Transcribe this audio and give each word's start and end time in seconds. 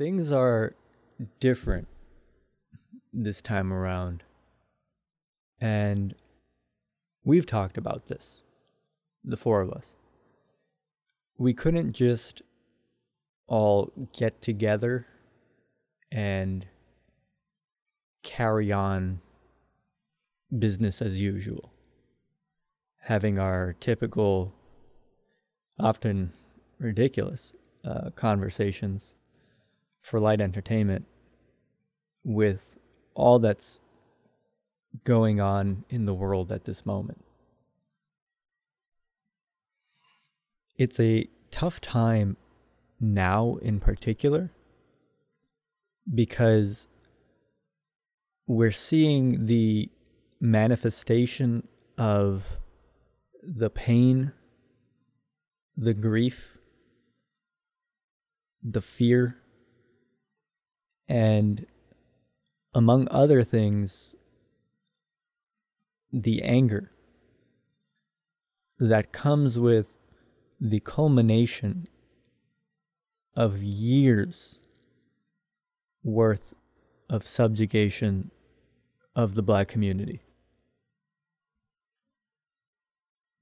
Things 0.00 0.32
are 0.32 0.74
different 1.40 1.86
this 3.12 3.42
time 3.42 3.70
around. 3.70 4.22
And 5.60 6.14
we've 7.22 7.44
talked 7.44 7.76
about 7.76 8.06
this, 8.06 8.40
the 9.22 9.36
four 9.36 9.60
of 9.60 9.70
us. 9.70 9.96
We 11.36 11.52
couldn't 11.52 11.92
just 11.92 12.40
all 13.46 13.92
get 14.14 14.40
together 14.40 15.06
and 16.10 16.66
carry 18.22 18.72
on 18.72 19.20
business 20.58 21.02
as 21.02 21.20
usual. 21.20 21.70
Having 23.00 23.38
our 23.38 23.74
typical, 23.80 24.54
often 25.78 26.32
ridiculous 26.78 27.52
uh, 27.84 28.08
conversations 28.16 29.12
for 30.02 30.20
light 30.20 30.40
entertainment 30.40 31.06
with 32.24 32.78
all 33.14 33.38
that's 33.38 33.80
going 35.04 35.40
on 35.40 35.84
in 35.88 36.04
the 36.04 36.14
world 36.14 36.50
at 36.50 36.64
this 36.64 36.84
moment. 36.84 37.24
It's 40.76 40.98
a 40.98 41.28
tough 41.50 41.80
time 41.80 42.36
now, 42.98 43.56
in 43.62 43.80
particular, 43.80 44.50
because 46.12 46.86
we're 48.46 48.72
seeing 48.72 49.46
the 49.46 49.90
manifestation 50.40 51.68
of 51.98 52.58
the 53.42 53.70
pain, 53.70 54.32
the 55.76 55.94
grief, 55.94 56.58
the 58.62 58.80
fear, 58.80 59.39
and 61.10 61.66
among 62.72 63.08
other 63.10 63.42
things, 63.42 64.14
the 66.12 66.40
anger 66.42 66.92
that 68.78 69.10
comes 69.10 69.58
with 69.58 69.96
the 70.60 70.78
culmination 70.78 71.88
of 73.34 73.60
years 73.60 74.60
worth 76.04 76.54
of 77.08 77.26
subjugation 77.26 78.30
of 79.16 79.34
the 79.34 79.42
black 79.42 79.66
community. 79.66 80.20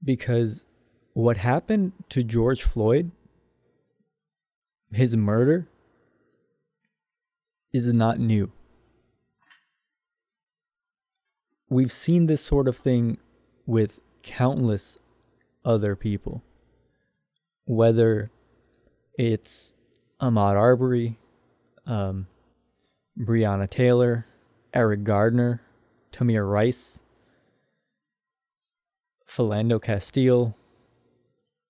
Because 0.03 0.65
what 1.13 1.37
happened 1.37 1.91
to 2.09 2.23
George 2.23 2.63
Floyd, 2.63 3.11
his 4.91 5.15
murder, 5.15 5.67
is 7.71 7.91
not 7.93 8.19
new. 8.19 8.51
We've 11.69 11.91
seen 11.91 12.25
this 12.25 12.41
sort 12.41 12.67
of 12.67 12.75
thing 12.75 13.19
with 13.65 13.99
countless 14.23 14.97
other 15.63 15.95
people, 15.95 16.41
whether 17.65 18.31
it's 19.13 19.73
Ahmaud 20.19 20.55
Arbery, 20.55 21.19
um, 21.85 22.27
Breonna 23.19 23.69
Taylor, 23.69 24.25
Eric 24.73 25.03
Gardner, 25.03 25.61
Tamir 26.11 26.49
Rice, 26.49 26.99
Philando 29.27 29.81
Castile, 29.81 30.55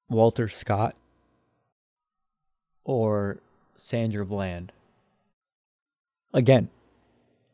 Walter 0.09 0.47
Scott, 0.47 0.95
or 2.85 3.41
Sandra 3.75 4.25
Bland. 4.25 4.71
Again, 6.33 6.69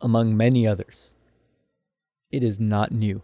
among 0.02 0.36
many 0.36 0.68
others, 0.68 1.14
it 2.32 2.44
is 2.44 2.60
not 2.60 2.92
new. 2.92 3.22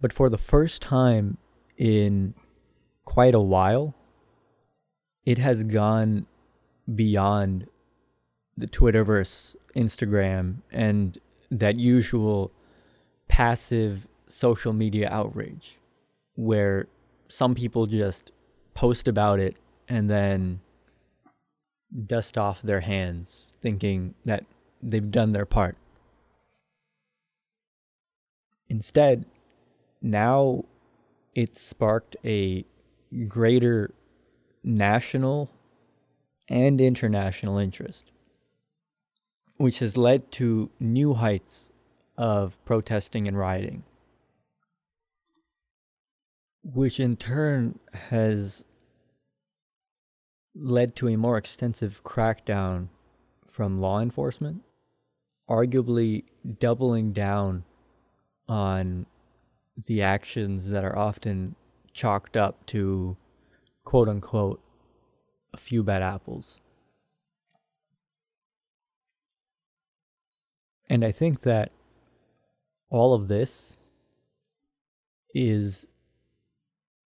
But 0.00 0.12
for 0.12 0.28
the 0.28 0.38
first 0.38 0.82
time 0.82 1.38
in 1.76 2.34
quite 3.04 3.34
a 3.34 3.40
while, 3.40 3.94
it 5.24 5.38
has 5.38 5.64
gone 5.64 6.26
beyond 6.94 7.66
the 8.56 8.66
Twitterverse, 8.66 9.56
Instagram, 9.74 10.58
and 10.70 11.18
that 11.50 11.76
usual 11.76 12.52
passive 13.28 14.06
social 14.26 14.72
media 14.72 15.08
outrage 15.10 15.78
where 16.34 16.86
some 17.28 17.54
people 17.54 17.86
just 17.86 18.32
post 18.74 19.08
about 19.08 19.40
it 19.40 19.56
and 19.88 20.10
then 20.10 20.60
dust 22.06 22.36
off 22.36 22.62
their 22.62 22.80
hands 22.80 23.48
thinking 23.60 24.14
that 24.24 24.44
they've 24.82 25.10
done 25.10 25.32
their 25.32 25.46
part. 25.46 25.76
Instead, 28.68 29.24
now 30.02 30.64
it's 31.34 31.60
sparked 31.60 32.16
a 32.24 32.64
greater 33.26 33.92
national 34.62 35.50
and 36.48 36.80
international 36.80 37.58
interest, 37.58 38.10
which 39.56 39.78
has 39.78 39.96
led 39.96 40.30
to 40.32 40.70
new 40.78 41.14
heights 41.14 41.70
of 42.16 42.62
protesting 42.64 43.26
and 43.26 43.38
rioting, 43.38 43.84
which 46.62 47.00
in 47.00 47.16
turn 47.16 47.78
has 47.92 48.64
led 50.60 50.96
to 50.96 51.08
a 51.08 51.16
more 51.16 51.38
extensive 51.38 52.02
crackdown 52.04 52.88
from 53.46 53.80
law 53.80 54.00
enforcement, 54.00 54.62
arguably 55.48 56.24
doubling 56.58 57.12
down 57.12 57.64
on 58.48 59.06
the 59.86 60.02
actions 60.02 60.68
that 60.70 60.84
are 60.84 60.98
often 60.98 61.54
chalked 61.92 62.36
up 62.36 62.66
to 62.66 63.16
quote 63.84 64.08
unquote 64.08 64.60
a 65.52 65.56
few 65.56 65.82
bad 65.82 66.02
apples. 66.02 66.60
And 70.90 71.04
I 71.04 71.12
think 71.12 71.42
that 71.42 71.70
all 72.90 73.14
of 73.14 73.28
this 73.28 73.76
is, 75.34 75.86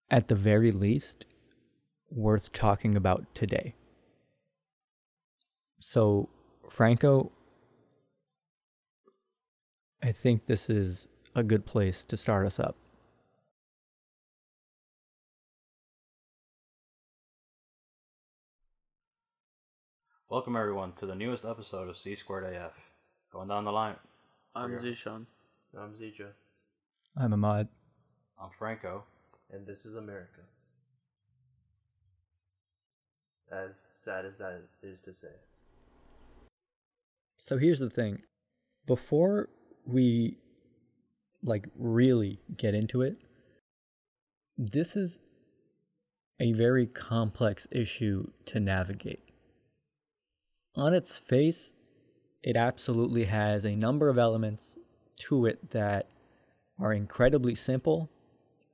at 0.10 0.28
the 0.28 0.36
very 0.36 0.72
least, 0.72 1.26
worth 2.12 2.52
talking 2.52 2.96
about 2.96 3.26
today. 3.34 3.74
So, 5.80 6.30
Franco, 6.70 7.32
I 10.04 10.12
think 10.12 10.46
this 10.46 10.70
is 10.70 11.08
a 11.36 11.44
good 11.44 11.66
place 11.66 12.04
to 12.06 12.18
start 12.18 12.46
us 12.46 12.60
up. 12.60 12.76
Welcome 20.30 20.56
everyone 20.56 20.94
to 20.94 21.06
the 21.06 21.16
newest 21.16 21.46
episode 21.46 21.90
of 21.90 21.98
C 21.98 22.16
Squared 22.16 22.54
AF. 22.56 22.72
Going 23.34 23.48
down 23.48 23.66
the 23.66 23.72
line. 23.72 23.96
I'm 24.56 24.70
Here. 24.72 24.80
Zishan. 24.80 25.26
I'm 25.78 25.94
Zija, 25.94 26.28
I'm 27.18 27.34
Ahmad. 27.34 27.68
I'm 28.42 28.50
Franco. 28.58 29.04
and 29.54 29.66
this 29.66 29.86
is 29.86 29.96
America. 29.96 30.42
As 33.52 33.76
sad 33.96 34.26
as 34.26 34.38
that 34.38 34.62
is 34.82 35.02
to 35.02 35.14
say. 35.14 35.28
So 37.38 37.58
here's 37.58 37.80
the 37.80 37.90
thing. 37.90 38.22
Before 38.86 39.50
we 39.86 40.38
like 41.44 41.68
really 41.78 42.40
get 42.56 42.74
into 42.74 43.02
it, 43.02 43.18
this 44.58 44.96
is 44.96 45.20
a 46.40 46.54
very 46.54 46.86
complex 46.86 47.68
issue 47.72 48.32
to 48.46 48.60
navigate. 48.60 49.24
On 50.76 50.94
its 50.94 51.18
face, 51.18 51.74
it 52.44 52.56
absolutely 52.56 53.26
has 53.26 53.66
a 53.66 53.76
number 53.76 54.08
of 54.08 54.18
elements 54.18 54.78
to 55.18 55.46
it 55.46 55.72
that 55.72 56.08
are 56.80 56.94
incredibly 56.94 57.54
simple 57.54 58.10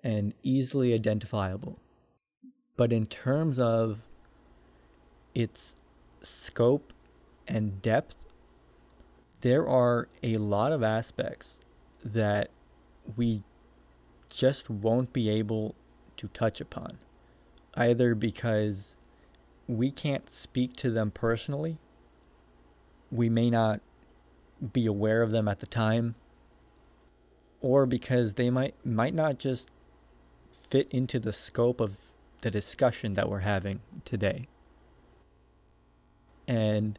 and 0.03 0.33
easily 0.44 0.94
identifiable. 0.94 1.80
But 2.77 2.94
in 2.94 3.07
terms 3.07 3.59
of 3.59 4.06
its 5.38 5.75
scope 6.24 6.92
and 7.48 7.80
depth, 7.84 8.16
there 9.42 9.68
are 9.68 10.07
a 10.24 10.38
lot 10.38 10.72
of 10.72 10.81
aspects 10.81 11.62
that 12.04 12.50
we 13.16 13.44
just 14.30 14.68
won't 14.68 15.13
be 15.13 15.30
able 15.30 15.75
to 16.16 16.28
touch 16.30 16.60
upon, 16.60 16.98
either 17.75 18.16
because 18.16 18.95
we 19.68 19.92
can't 19.92 20.28
speak 20.28 20.75
to 20.75 20.89
them 20.89 21.12
personally, 21.12 21.78
we 23.12 23.30
may 23.30 23.51
not 23.51 23.80
be 24.74 24.88
aware 24.88 25.22
of 25.22 25.30
them 25.30 25.48
at 25.48 25.60
the 25.60 25.68
time, 25.68 26.16
or 27.62 27.86
because 27.86 28.33
they 28.33 28.50
might 28.50 28.74
might 28.83 29.13
not 29.13 29.38
just 29.38 29.69
fit 30.72 30.88
into 30.90 31.19
the 31.19 31.31
scope 31.31 31.80
of 31.80 31.95
the 32.42 32.50
discussion 32.50 33.13
that 33.13 33.30
we're 33.30 33.40
having 33.40 33.81
today. 34.04 34.48
And 36.47 36.97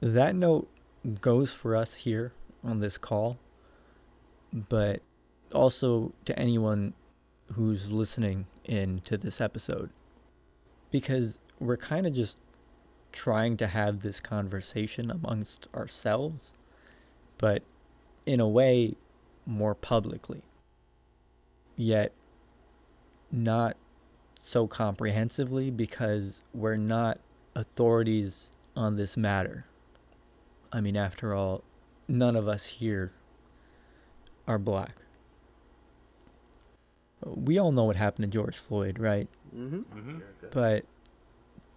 that 0.00 0.34
note 0.34 0.68
goes 1.20 1.52
for 1.52 1.74
us 1.74 1.94
here 1.94 2.32
on 2.62 2.80
this 2.80 2.96
call, 2.98 3.38
but 4.52 5.00
also 5.52 6.12
to 6.24 6.38
anyone 6.38 6.94
who's 7.54 7.90
listening 7.90 8.46
in 8.64 9.00
to 9.00 9.16
this 9.18 9.40
episode. 9.40 9.90
Because 10.90 11.38
we're 11.58 11.76
kind 11.76 12.06
of 12.06 12.12
just 12.12 12.38
trying 13.12 13.56
to 13.56 13.66
have 13.66 14.00
this 14.00 14.20
conversation 14.20 15.10
amongst 15.10 15.66
ourselves, 15.74 16.52
but 17.38 17.62
in 18.26 18.40
a 18.40 18.48
way 18.48 18.94
more 19.46 19.74
publicly. 19.74 20.42
Yet 21.76 22.12
not 23.32 23.76
so 24.36 24.66
comprehensively 24.66 25.70
because 25.70 26.44
we're 26.52 26.76
not 26.76 27.18
authorities 27.54 28.50
on 28.76 28.96
this 28.96 29.16
matter. 29.16 29.66
I 30.72 30.80
mean, 30.80 30.96
after 30.96 31.34
all, 31.34 31.64
none 32.08 32.36
of 32.36 32.48
us 32.48 32.66
here 32.66 33.12
are 34.46 34.58
black. 34.58 34.96
We 37.24 37.58
all 37.58 37.72
know 37.72 37.84
what 37.84 37.96
happened 37.96 38.30
to 38.30 38.38
George 38.38 38.56
Floyd, 38.56 38.98
right? 38.98 39.28
Mm-hmm. 39.54 39.76
Mm-hmm. 39.76 40.18
But 40.52 40.84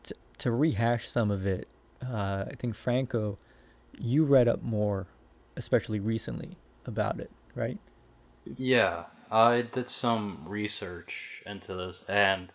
to, 0.03 0.15
to 0.39 0.51
rehash 0.51 1.09
some 1.09 1.31
of 1.31 1.45
it, 1.45 1.67
uh, 2.01 2.45
I 2.49 2.53
think 2.57 2.75
Franco, 2.75 3.37
you 3.97 4.23
read 4.23 4.47
up 4.47 4.61
more, 4.61 5.07
especially 5.57 5.99
recently, 5.99 6.57
about 6.85 7.19
it, 7.19 7.31
right? 7.55 7.77
Yeah, 8.57 9.05
I 9.31 9.61
did 9.61 9.89
some 9.89 10.43
research 10.45 11.41
into 11.45 11.75
this, 11.75 12.03
and 12.07 12.51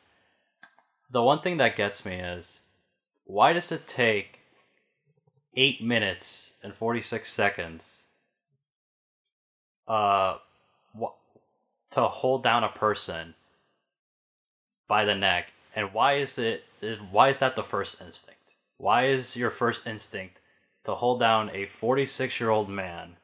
the 1.11 1.23
one 1.23 1.41
thing 1.41 1.57
that 1.59 1.77
gets 1.77 2.05
me 2.05 2.17
is 2.17 2.63
why 3.29 3.53
does 3.53 3.71
it 3.71 3.87
take 3.87 4.41
eight 5.55 5.83
minutes 5.83 6.55
and 6.63 6.75
46 6.75 7.31
seconds 7.31 8.05
uh, 9.87 10.39
wh- 10.99 11.15
to 11.91 12.03
hold 12.09 12.43
down 12.43 12.65
a 12.65 12.71
person 12.71 13.35
by 14.89 15.05
the 15.05 15.15
neck, 15.15 15.49
and 15.77 15.93
why 15.93 16.15
is 16.17 16.39
it? 16.39 16.65
Why 17.11 17.29
is 17.29 17.39
that 17.39 17.55
the 17.55 17.63
first 17.63 18.01
instinct? 18.01 18.55
Why 18.79 19.09
is 19.09 19.37
your 19.37 19.51
first 19.51 19.87
instinct 19.87 20.41
to 20.85 20.95
hold 20.95 21.21
down 21.21 21.51
a 21.51 21.67
46 21.67 22.41
year 22.41 22.49
old 22.49 22.71
man 22.71 23.17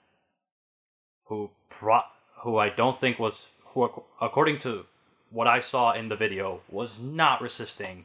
who 1.29 1.51
pro- 1.71 2.11
who 2.43 2.59
I 2.59 2.69
don't 2.69 3.01
think 3.01 3.19
was 3.19 3.49
who 3.73 4.05
according 4.21 4.59
to 4.61 4.85
what 5.31 5.47
I 5.47 5.61
saw 5.61 5.93
in 5.93 6.11
the 6.11 6.17
video 6.17 6.61
was 6.71 6.99
not 7.01 7.41
resisting 7.41 8.05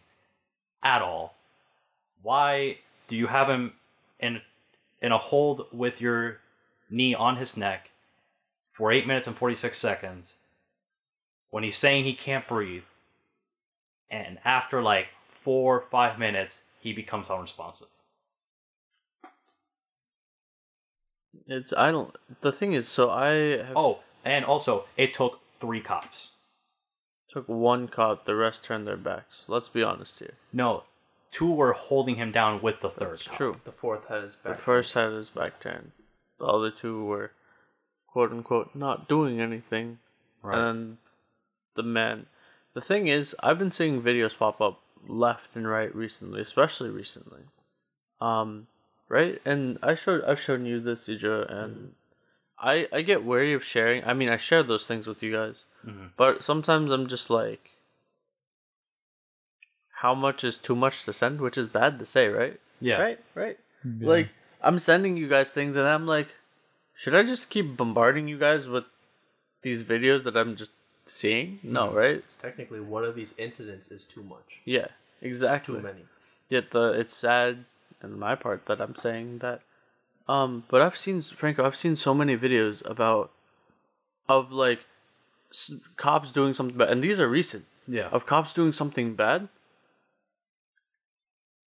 at 0.82 1.02
all. 1.02 1.36
Why 2.22 2.78
do 3.08 3.16
you 3.16 3.28
have 3.28 3.50
him 3.50 3.74
in 4.20 4.42
in 5.02 5.12
a 5.12 5.18
hold 5.18 5.68
with 5.72 6.02
your 6.02 6.40
knee 6.90 7.14
on 7.16 7.38
his 7.38 7.56
neck 7.56 7.90
for 8.74 8.92
8 8.92 9.08
minutes 9.08 9.28
and 9.28 9.38
46 9.38 9.78
seconds 9.78 10.36
when 11.52 11.64
he's 11.64 11.78
saying 11.78 12.04
he 12.04 12.14
can't 12.14 12.48
breathe 12.48 12.84
and 14.10 14.40
after 14.44 14.82
like 14.82 15.08
4 15.28 15.78
or 15.78 15.82
5 15.90 16.20
minutes 16.20 16.62
he 16.80 16.92
becomes 16.94 17.30
unresponsive. 17.30 17.88
It's 21.48 21.74
I 21.74 21.92
don't. 21.92 22.16
The 22.42 22.52
thing 22.52 22.74
is, 22.74 22.88
so 22.88 23.10
I 23.10 23.30
have 23.66 23.76
Oh, 23.78 24.00
and 24.26 24.46
also 24.46 24.86
it 24.98 25.14
took 25.14 25.40
3 25.60 25.82
cops. 25.82 26.32
took 27.32 27.48
one 27.48 27.88
cop. 27.88 28.26
The 28.26 28.36
rest 28.36 28.64
turned 28.64 28.88
their 28.88 28.98
backs. 28.98 29.44
Let's 29.48 29.68
be 29.68 29.84
honest 29.84 30.20
here. 30.20 30.34
No, 30.52 30.84
two 31.32 31.52
were 31.52 31.74
holding 31.74 32.16
him 32.16 32.32
down 32.32 32.62
with 32.62 32.82
the 32.82 32.90
third 32.90 33.14
It's 33.14 33.28
cop. 33.28 33.38
true. 33.38 33.56
The 33.64 33.72
fourth 33.72 34.08
had 34.08 34.24
his 34.24 34.36
back. 34.36 34.58
The 34.58 34.62
first 34.64 34.94
had 34.94 35.12
his 35.12 35.30
back 35.30 35.60
turned. 35.60 35.92
The 36.40 36.46
other 36.46 36.72
two 36.72 37.04
were, 37.06 37.32
quote 38.08 38.32
unquote, 38.32 38.76
not 38.76 39.08
doing 39.08 39.40
anything. 39.42 40.00
Right. 40.42 40.58
And 40.58 40.98
the 41.76 41.84
man. 41.84 42.28
The 42.74 42.82
thing 42.82 43.08
is, 43.08 43.36
I've 43.42 43.60
been 43.60 43.72
seeing 43.72 44.02
videos 44.02 44.38
pop 44.38 44.62
up 44.62 44.80
left 45.08 45.56
and 45.56 45.68
right 45.68 45.94
recently, 45.96 46.42
especially 46.42 46.90
recently. 46.90 47.42
Um, 48.22 48.68
right? 49.08 49.42
And 49.46 49.78
I 49.82 49.96
showed 49.96 50.24
I've 50.24 50.40
shown 50.40 50.66
you 50.66 50.80
this, 50.80 51.08
Ija, 51.08 51.52
and 51.52 51.94
I 52.58 52.88
I 52.92 53.02
get 53.02 53.24
wary 53.24 53.54
of 53.54 53.64
sharing. 53.64 54.04
I 54.04 54.14
mean, 54.14 54.30
I 54.30 54.38
share 54.38 54.64
those 54.64 54.86
things 54.88 55.08
with 55.08 55.22
you 55.24 55.32
guys, 55.32 55.66
Mhm. 55.86 56.12
but 56.18 56.44
sometimes 56.44 56.92
I'm 56.92 57.08
just 57.08 57.30
like, 57.30 57.69
how 60.02 60.14
much 60.16 60.44
is 60.44 60.58
too 60.58 60.76
much 60.76 61.04
to 61.06 61.14
send? 61.14 61.42
Which 61.42 61.58
is 61.58 61.68
bad 61.68 62.00
to 62.00 62.06
say, 62.06 62.28
right? 62.28 62.60
Yeah. 62.82 63.00
Right. 63.02 63.20
Right. 63.36 63.58
Like 64.02 64.30
I'm 64.62 64.78
sending 64.80 65.18
you 65.18 65.28
guys 65.28 65.52
things, 65.52 65.76
and 65.76 65.88
I'm 65.88 66.06
like, 66.08 66.28
should 66.96 67.16
I 67.16 67.24
just 67.24 67.50
keep 67.50 67.76
bombarding 67.78 68.28
you 68.28 68.38
guys 68.38 68.68
with 68.68 68.86
these 69.62 69.84
videos 69.84 70.24
that 70.24 70.36
I'm 70.38 70.56
just 70.56 70.74
seeing? 71.06 71.60
No, 71.64 71.88
Mhm. 71.90 71.94
right? 71.96 72.24
Technically, 72.42 72.80
one 72.80 73.04
of 73.04 73.16
these 73.16 73.34
incidents 73.38 73.90
is 73.90 74.04
too 74.04 74.24
much. 74.24 74.60
Yeah, 74.66 74.88
exactly. 75.22 75.76
Too 75.76 75.82
many. 75.82 76.06
Yet 76.50 76.72
the 76.72 76.86
it's 77.00 77.16
sad 77.16 77.66
in 78.04 78.18
my 78.20 78.36
part 78.36 78.66
that 78.68 78.80
I'm 78.82 78.96
saying 78.96 79.40
that. 79.40 79.62
Um, 80.28 80.64
but 80.70 80.82
I've 80.82 80.98
seen 80.98 81.22
Franco. 81.22 81.66
I've 81.66 81.76
seen 81.86 81.96
so 81.96 82.14
many 82.14 82.38
videos 82.38 82.86
about 82.90 83.32
of 84.28 84.52
like 84.52 84.86
s- 85.52 85.74
cops 85.98 86.32
doing 86.32 86.54
something 86.54 86.78
bad, 86.78 86.90
and 86.90 87.04
these 87.04 87.20
are 87.20 87.28
recent 87.28 87.66
Yeah. 87.88 88.10
of 88.16 88.26
cops 88.26 88.54
doing 88.54 88.74
something 88.74 89.16
bad. 89.16 89.50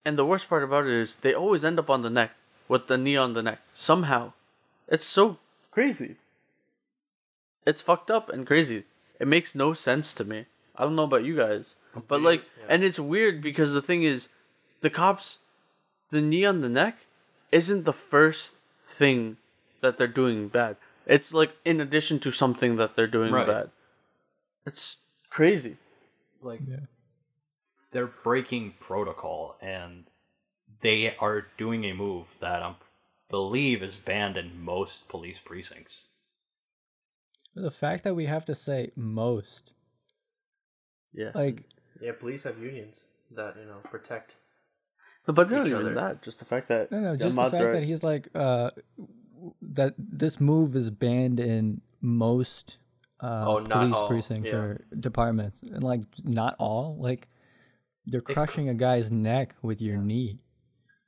And 0.05 0.17
the 0.17 0.25
worst 0.25 0.49
part 0.49 0.62
about 0.62 0.87
it 0.87 0.93
is 0.93 1.17
they 1.17 1.35
always 1.35 1.64
end 1.64 1.79
up 1.79 1.91
on 1.91 2.02
the 2.02 2.11
neck 2.11 2.32
with 2.69 2.87
the 2.87 2.97
knee 2.97 3.17
on 3.17 3.35
the 3.35 3.43
neck 3.43 3.61
somehow. 3.75 4.32
It's 4.88 5.05
so 5.05 5.38
crazy. 5.70 6.17
It's 7.67 7.81
fucked 7.81 8.11
up 8.11 8.29
and 8.29 8.47
crazy. 8.47 8.85
It 9.19 9.29
makes 9.29 9.55
no 9.55 9.75
sense 9.75 10.14
to 10.14 10.25
me. 10.25 10.47
I 10.76 10.85
don't 10.85 10.97
know 10.97 11.05
about 11.05 11.25
you 11.25 11.37
guys, 11.37 11.75
but 12.08 12.23
like, 12.23 12.43
yeah. 12.58 12.67
and 12.70 12.82
it's 12.82 12.99
weird 12.99 13.43
because 13.43 13.73
the 13.73 13.82
thing 13.82 14.02
is, 14.02 14.29
the 14.81 14.88
cops, 14.88 15.38
the 16.11 16.23
knee 16.23 16.44
on 16.47 16.62
the 16.62 16.70
neck, 16.70 16.97
isn't 17.52 17.85
the 17.85 17.93
first 17.93 18.55
thing 18.88 19.37
that 19.82 19.99
they're 19.99 20.06
doing 20.06 20.49
bad. 20.49 20.76
It's 21.06 21.35
like 21.35 21.52
in 21.64 21.81
addition 21.81 22.19
to 22.20 22.31
something 22.32 22.76
that 22.76 22.97
they're 22.97 23.06
doing 23.06 23.32
Right. 23.32 23.47
bad. 23.47 23.70
It's 24.64 24.97
crazy. 25.29 25.76
like 26.43 26.61
Yeah. 26.67 26.87
They're 27.92 28.06
breaking 28.25 28.75
protocol 28.81 29.56
and 29.60 30.04
they 30.82 31.14
are 31.20 31.47
doing 31.59 31.85
a 31.85 31.92
move 31.94 32.26
that 32.40 32.62
I 32.62 32.75
believe 33.28 33.82
is 33.82 33.97
banned 33.97 34.37
in 34.37 34.61
most 34.62 35.09
police 35.09 35.38
precincts. 35.44 36.04
The 37.54 37.70
fact 37.70 38.04
that 38.04 38.14
we 38.14 38.26
have 38.26 38.44
to 38.47 38.54
say 38.54 38.92
most, 38.97 39.73
Yeah. 41.12 41.32
like, 41.35 41.64
Yeah, 42.00 42.12
police 42.12 42.44
have 42.44 42.59
unions 42.59 43.04
that 43.32 43.56
you 43.56 43.66
know 43.66 43.80
protect. 43.85 44.37
No, 45.26 45.35
but 45.35 45.50
not 45.50 45.66
even 45.66 45.80
other. 45.80 45.94
that. 45.94 46.23
Just 46.23 46.38
the 46.38 46.44
fact 46.44 46.68
that 46.68 46.90
no, 46.90 47.00
no, 47.00 47.16
just 47.16 47.37
the 47.37 47.42
fact 47.42 47.54
right. 47.54 47.73
that 47.73 47.82
he's 47.82 48.02
like, 48.02 48.28
uh, 48.35 48.70
that 49.61 49.94
this 49.99 50.40
move 50.40 50.76
is 50.76 50.90
banned 50.90 51.40
in 51.40 51.80
most 52.00 52.78
uh, 53.20 53.44
Oh, 53.47 53.59
not 53.59 53.80
police 53.80 53.94
all, 53.97 54.09
precincts 54.09 54.49
yeah. 54.50 54.56
or 54.56 54.85
departments, 54.99 55.62
and 55.62 55.82
like 55.85 56.02
not 56.25 56.54
all. 56.59 56.97
Like, 56.99 57.28
you're 58.07 58.21
crushing 58.21 58.69
a 58.69 58.75
guy's 58.75 59.11
neck 59.11 59.54
with 59.62 59.80
your 59.80 59.97
knee. 59.99 60.38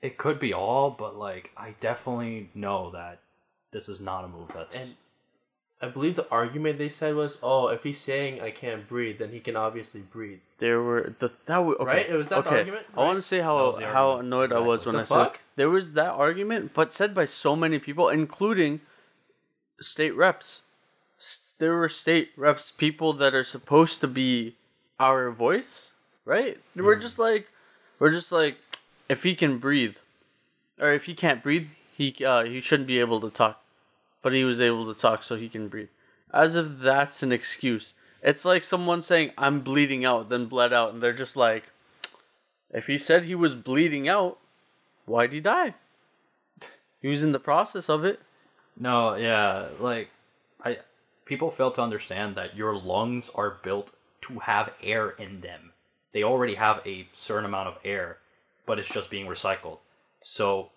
It 0.00 0.18
could 0.18 0.40
be 0.40 0.52
all, 0.52 0.90
but 0.90 1.16
like 1.16 1.50
I 1.56 1.74
definitely 1.80 2.50
know 2.54 2.90
that 2.92 3.20
this 3.72 3.88
is 3.88 4.00
not 4.00 4.24
a 4.24 4.28
move 4.28 4.50
that's 4.54 4.74
And 4.76 4.94
I 5.80 5.88
believe 5.88 6.16
the 6.16 6.28
argument 6.30 6.78
they 6.78 6.88
said 6.88 7.14
was, 7.14 7.38
"Oh, 7.42 7.68
if 7.68 7.82
he's 7.82 8.00
saying 8.00 8.40
I 8.40 8.50
can't 8.50 8.88
breathe, 8.88 9.18
then 9.18 9.30
he 9.30 9.40
can 9.40 9.56
obviously 9.56 10.00
breathe." 10.00 10.40
there 10.58 10.80
were 10.80 11.14
the 11.18 11.30
that 11.46 11.58
was 11.58 11.76
okay. 11.80 11.84
Right? 11.84 12.08
It 12.08 12.14
was 12.14 12.28
that 12.28 12.44
the 12.44 12.48
okay. 12.48 12.58
argument, 12.58 12.86
I 12.96 13.00
want 13.00 13.16
to 13.18 13.22
say 13.22 13.40
how 13.40 13.72
how 13.80 14.10
argument. 14.10 14.26
annoyed 14.26 14.52
I 14.52 14.60
was 14.60 14.86
when 14.86 14.94
The 14.94 15.00
I 15.00 15.04
said 15.04 15.14
fuck? 15.14 15.40
there 15.56 15.70
was 15.70 15.92
that 15.92 16.10
argument, 16.10 16.72
but 16.74 16.92
said 16.92 17.14
by 17.14 17.24
so 17.24 17.56
many 17.56 17.78
people, 17.78 18.08
including 18.08 18.80
state 19.80 20.14
reps. 20.16 20.62
There 21.58 21.76
were 21.76 21.88
state 21.88 22.30
reps, 22.36 22.72
people 22.72 23.12
that 23.14 23.34
are 23.34 23.44
supposed 23.44 24.00
to 24.00 24.08
be 24.08 24.56
our 24.98 25.30
voice, 25.30 25.92
right? 26.24 26.58
We're 26.76 26.96
just 26.96 27.18
like, 27.18 27.48
we're 27.98 28.10
just 28.10 28.32
like, 28.32 28.58
if 29.08 29.22
he 29.22 29.34
can 29.34 29.58
breathe, 29.58 29.94
or 30.80 30.92
if 30.92 31.04
he 31.04 31.14
can't 31.14 31.42
breathe, 31.42 31.68
he 31.96 32.24
uh, 32.24 32.44
he 32.44 32.60
shouldn't 32.60 32.86
be 32.86 33.00
able 33.00 33.20
to 33.20 33.30
talk, 33.30 33.62
but 34.22 34.32
he 34.32 34.44
was 34.44 34.60
able 34.60 34.92
to 34.92 34.98
talk, 34.98 35.22
so 35.22 35.36
he 35.36 35.48
can 35.48 35.68
breathe. 35.68 35.88
As 36.32 36.56
if 36.56 36.66
that's 36.80 37.22
an 37.22 37.32
excuse. 37.32 37.92
It's 38.22 38.44
like 38.44 38.64
someone 38.64 39.02
saying, 39.02 39.32
"I'm 39.36 39.60
bleeding 39.60 40.04
out," 40.04 40.28
then 40.28 40.46
bled 40.46 40.72
out, 40.72 40.94
and 40.94 41.02
they're 41.02 41.12
just 41.12 41.36
like, 41.36 41.64
if 42.72 42.86
he 42.86 42.96
said 42.96 43.24
he 43.24 43.34
was 43.34 43.54
bleeding 43.54 44.08
out, 44.08 44.38
why'd 45.06 45.32
he 45.32 45.40
die? 45.40 45.74
He 47.00 47.08
was 47.08 47.22
in 47.22 47.32
the 47.32 47.40
process 47.40 47.88
of 47.88 48.04
it. 48.04 48.20
No, 48.78 49.14
yeah, 49.14 49.68
like 49.78 50.08
I 50.64 50.78
people 51.24 51.50
fail 51.50 51.70
to 51.72 51.82
understand 51.82 52.36
that 52.36 52.56
your 52.56 52.74
lungs 52.74 53.30
are 53.34 53.58
built 53.62 53.90
to 54.22 54.38
have 54.38 54.72
air 54.82 55.10
in 55.10 55.40
them. 55.40 55.72
They 56.12 56.22
already 56.22 56.54
have 56.54 56.80
a 56.86 57.08
certain 57.14 57.44
amount 57.44 57.68
of 57.68 57.78
air, 57.84 58.18
but 58.66 58.78
it's 58.78 58.88
just 58.88 59.10
being 59.10 59.26
recycled. 59.26 59.78
So 60.22 60.70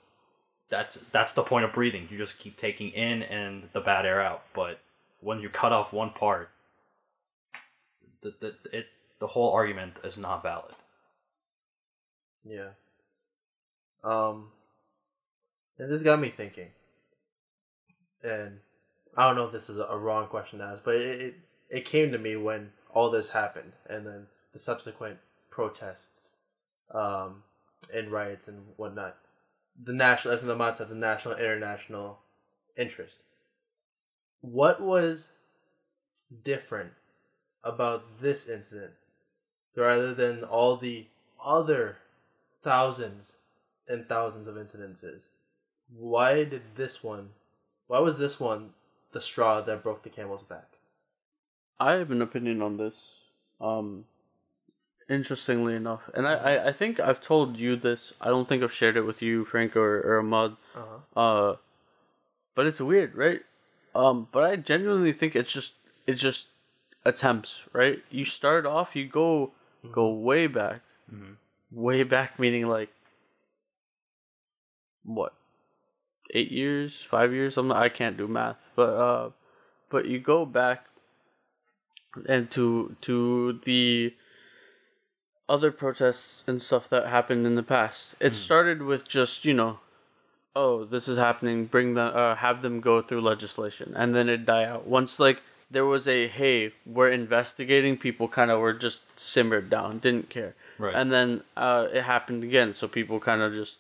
that's 0.69 0.95
that's 1.11 1.33
the 1.33 1.43
point 1.43 1.65
of 1.65 1.73
breathing. 1.73 2.07
You 2.09 2.17
just 2.17 2.39
keep 2.39 2.57
taking 2.57 2.89
in 2.91 3.23
and 3.23 3.69
the 3.73 3.81
bad 3.81 4.05
air 4.05 4.21
out. 4.21 4.43
But 4.53 4.79
when 5.19 5.39
you 5.39 5.49
cut 5.49 5.71
off 5.71 5.93
one 5.93 6.11
part, 6.11 6.49
the 8.21 8.33
the 8.39 8.55
it 8.71 8.87
the 9.19 9.27
whole 9.27 9.51
argument 9.51 9.93
is 10.03 10.17
not 10.17 10.43
valid. 10.43 10.73
Yeah. 12.43 12.69
Um, 14.03 14.49
and 15.79 15.91
this 15.91 16.03
got 16.03 16.19
me 16.19 16.33
thinking. 16.35 16.69
And 18.23 18.59
I 19.17 19.27
don't 19.27 19.35
know 19.35 19.45
if 19.45 19.51
this 19.51 19.69
is 19.69 19.79
a 19.79 19.97
wrong 19.97 20.27
question 20.27 20.59
to 20.59 20.65
ask, 20.65 20.83
but 20.83 20.95
it, 20.95 21.21
it, 21.21 21.35
it 21.69 21.85
came 21.85 22.11
to 22.11 22.17
me 22.17 22.35
when 22.35 22.71
all 22.93 23.09
this 23.09 23.29
happened 23.29 23.73
and 23.89 24.05
then 24.05 24.27
the 24.53 24.59
subsequent 24.59 25.17
protests 25.55 26.31
um, 26.93 27.41
and 27.93 28.11
riots 28.11 28.49
and 28.49 28.61
whatnot. 28.75 29.15
The 29.81 29.93
national, 29.93 30.33
as 30.33 30.43
Ahmad 30.43 30.75
said, 30.75 30.89
the 30.89 30.95
national, 30.95 31.37
international 31.37 32.19
interest. 32.77 33.19
What 34.41 34.81
was 34.81 35.29
different 36.43 36.91
about 37.63 38.03
this 38.21 38.49
incident 38.49 38.91
rather 39.77 40.13
than 40.13 40.43
all 40.43 40.75
the 40.75 41.07
other 41.43 41.97
thousands 42.61 43.33
and 43.87 44.09
thousands 44.09 44.47
of 44.47 44.55
incidences? 44.55 45.21
Why 45.97 46.43
did 46.43 46.63
this 46.75 47.01
one, 47.01 47.29
why 47.87 47.99
was 47.99 48.17
this 48.17 48.41
one 48.41 48.71
the 49.13 49.21
straw 49.21 49.61
that 49.61 49.83
broke 49.83 50.03
the 50.03 50.09
camel's 50.09 50.43
back? 50.43 50.67
I 51.79 51.93
have 51.93 52.11
an 52.11 52.21
opinion 52.21 52.61
on 52.61 52.75
this. 52.75 53.01
Um, 53.61 54.05
interestingly 55.09 55.75
enough, 55.75 56.01
and 56.13 56.27
I, 56.27 56.33
I, 56.33 56.67
I 56.69 56.73
think 56.73 56.99
I've 56.99 57.21
told 57.21 57.57
you 57.57 57.75
this. 57.75 58.13
I 58.19 58.27
don't 58.29 58.47
think 58.49 58.63
I've 58.63 58.73
shared 58.73 58.97
it 58.97 59.01
with 59.03 59.21
you, 59.21 59.45
Frank 59.45 59.75
or, 59.75 59.99
or 60.01 60.19
Ahmad. 60.19 60.57
Uh-huh. 60.75 61.19
Uh, 61.19 61.55
but 62.55 62.65
it's 62.65 62.79
weird, 62.79 63.15
right? 63.15 63.41
Um, 63.93 64.27
but 64.31 64.43
I 64.43 64.55
genuinely 64.55 65.13
think 65.13 65.35
it's 65.35 65.51
just 65.51 65.73
it's 66.07 66.21
just 66.21 66.47
attempts, 67.05 67.63
right? 67.73 67.99
You 68.09 68.25
start 68.25 68.65
off, 68.65 68.95
you 68.95 69.07
go 69.07 69.51
go 69.91 70.09
way 70.09 70.47
back, 70.47 70.81
Mhm. 71.13 71.35
way 71.71 72.03
back, 72.03 72.39
meaning 72.39 72.67
like 72.67 72.89
what, 75.03 75.33
eight 76.33 76.51
years, 76.51 77.05
five 77.09 77.31
years? 77.31 77.57
I'm 77.57 77.67
not, 77.67 77.77
I 77.77 77.89
can't 77.89 78.17
do 78.17 78.27
math, 78.27 78.57
but 78.75 78.89
uh, 78.89 79.29
but 79.89 80.05
you 80.05 80.19
go 80.19 80.45
back 80.45 80.85
and 82.27 82.49
to 82.51 82.95
to 83.01 83.59
the 83.65 84.13
other 85.47 85.71
protests 85.71 86.43
and 86.47 86.61
stuff 86.61 86.89
that 86.89 87.07
happened 87.07 87.45
in 87.45 87.55
the 87.55 87.63
past. 87.63 88.15
It 88.19 88.33
started 88.35 88.81
with 88.81 89.07
just 89.07 89.45
you 89.45 89.53
know, 89.53 89.79
oh 90.55 90.85
this 90.85 91.07
is 91.07 91.17
happening, 91.17 91.65
bring 91.65 91.93
them, 91.93 92.11
uh, 92.15 92.35
have 92.35 92.61
them 92.61 92.81
go 92.81 93.01
through 93.01 93.21
legislation, 93.21 93.93
and 93.95 94.15
then 94.15 94.29
it 94.29 94.45
die 94.45 94.65
out. 94.65 94.87
Once 94.87 95.19
like 95.19 95.41
there 95.69 95.85
was 95.85 96.07
a 96.07 96.27
hey, 96.27 96.73
we're 96.85 97.11
investigating, 97.11 97.97
people 97.97 98.27
kind 98.27 98.51
of 98.51 98.59
were 98.59 98.73
just 98.73 99.01
simmered 99.19 99.69
down, 99.69 99.99
didn't 99.99 100.29
care, 100.29 100.55
Right. 100.77 100.95
and 100.95 101.11
then 101.11 101.43
uh, 101.57 101.87
it 101.93 102.03
happened 102.03 102.43
again, 102.43 102.75
so 102.75 102.87
people 102.87 103.19
kind 103.19 103.41
of 103.41 103.53
just 103.53 103.77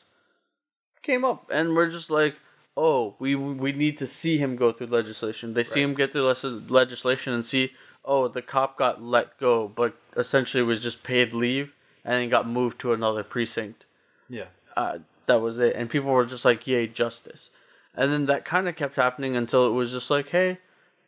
came 1.03 1.23
up 1.25 1.49
and 1.51 1.75
we're 1.75 1.89
just 1.89 2.09
like. 2.09 2.35
Oh, 2.77 3.15
we 3.19 3.35
we 3.35 3.71
need 3.71 3.97
to 3.99 4.05
see 4.05 4.37
him 4.37 4.57
go 4.57 4.73
through 4.73 4.87
legislation. 4.87 5.53
They 5.53 5.63
see 5.63 5.81
him 5.81 5.93
get 5.93 6.11
through 6.11 6.25
les- 6.27 6.43
legislation 6.43 7.31
and 7.31 7.45
see 7.45 7.71
oh, 8.05 8.27
the 8.27 8.41
cop 8.41 8.77
got 8.77 9.01
let 9.01 9.37
go, 9.39 9.67
but 9.67 9.95
essentially 10.15 10.63
was 10.63 10.79
just 10.79 11.03
paid 11.03 11.33
leave 11.33 11.73
and 12.03 12.15
then 12.15 12.29
got 12.29 12.47
moved 12.47 12.79
to 12.81 12.93
another 12.93 13.23
precinct. 13.23 13.85
yeah. 14.29 14.45
Uh, 14.77 14.99
that 15.27 15.41
was 15.41 15.57
it. 15.59 15.75
And 15.75 15.89
people 15.89 16.11
were 16.11 16.25
just 16.25 16.45
like, 16.45 16.67
yay, 16.67 16.85
justice. 16.85 17.49
And 17.95 18.11
then 18.11 18.25
that 18.27 18.45
kind 18.45 18.67
of 18.67 18.75
kept 18.75 18.95
happening 18.95 19.35
until 19.35 19.67
it 19.67 19.71
was 19.71 19.91
just 19.91 20.09
like, 20.09 20.29
hey, 20.29 20.59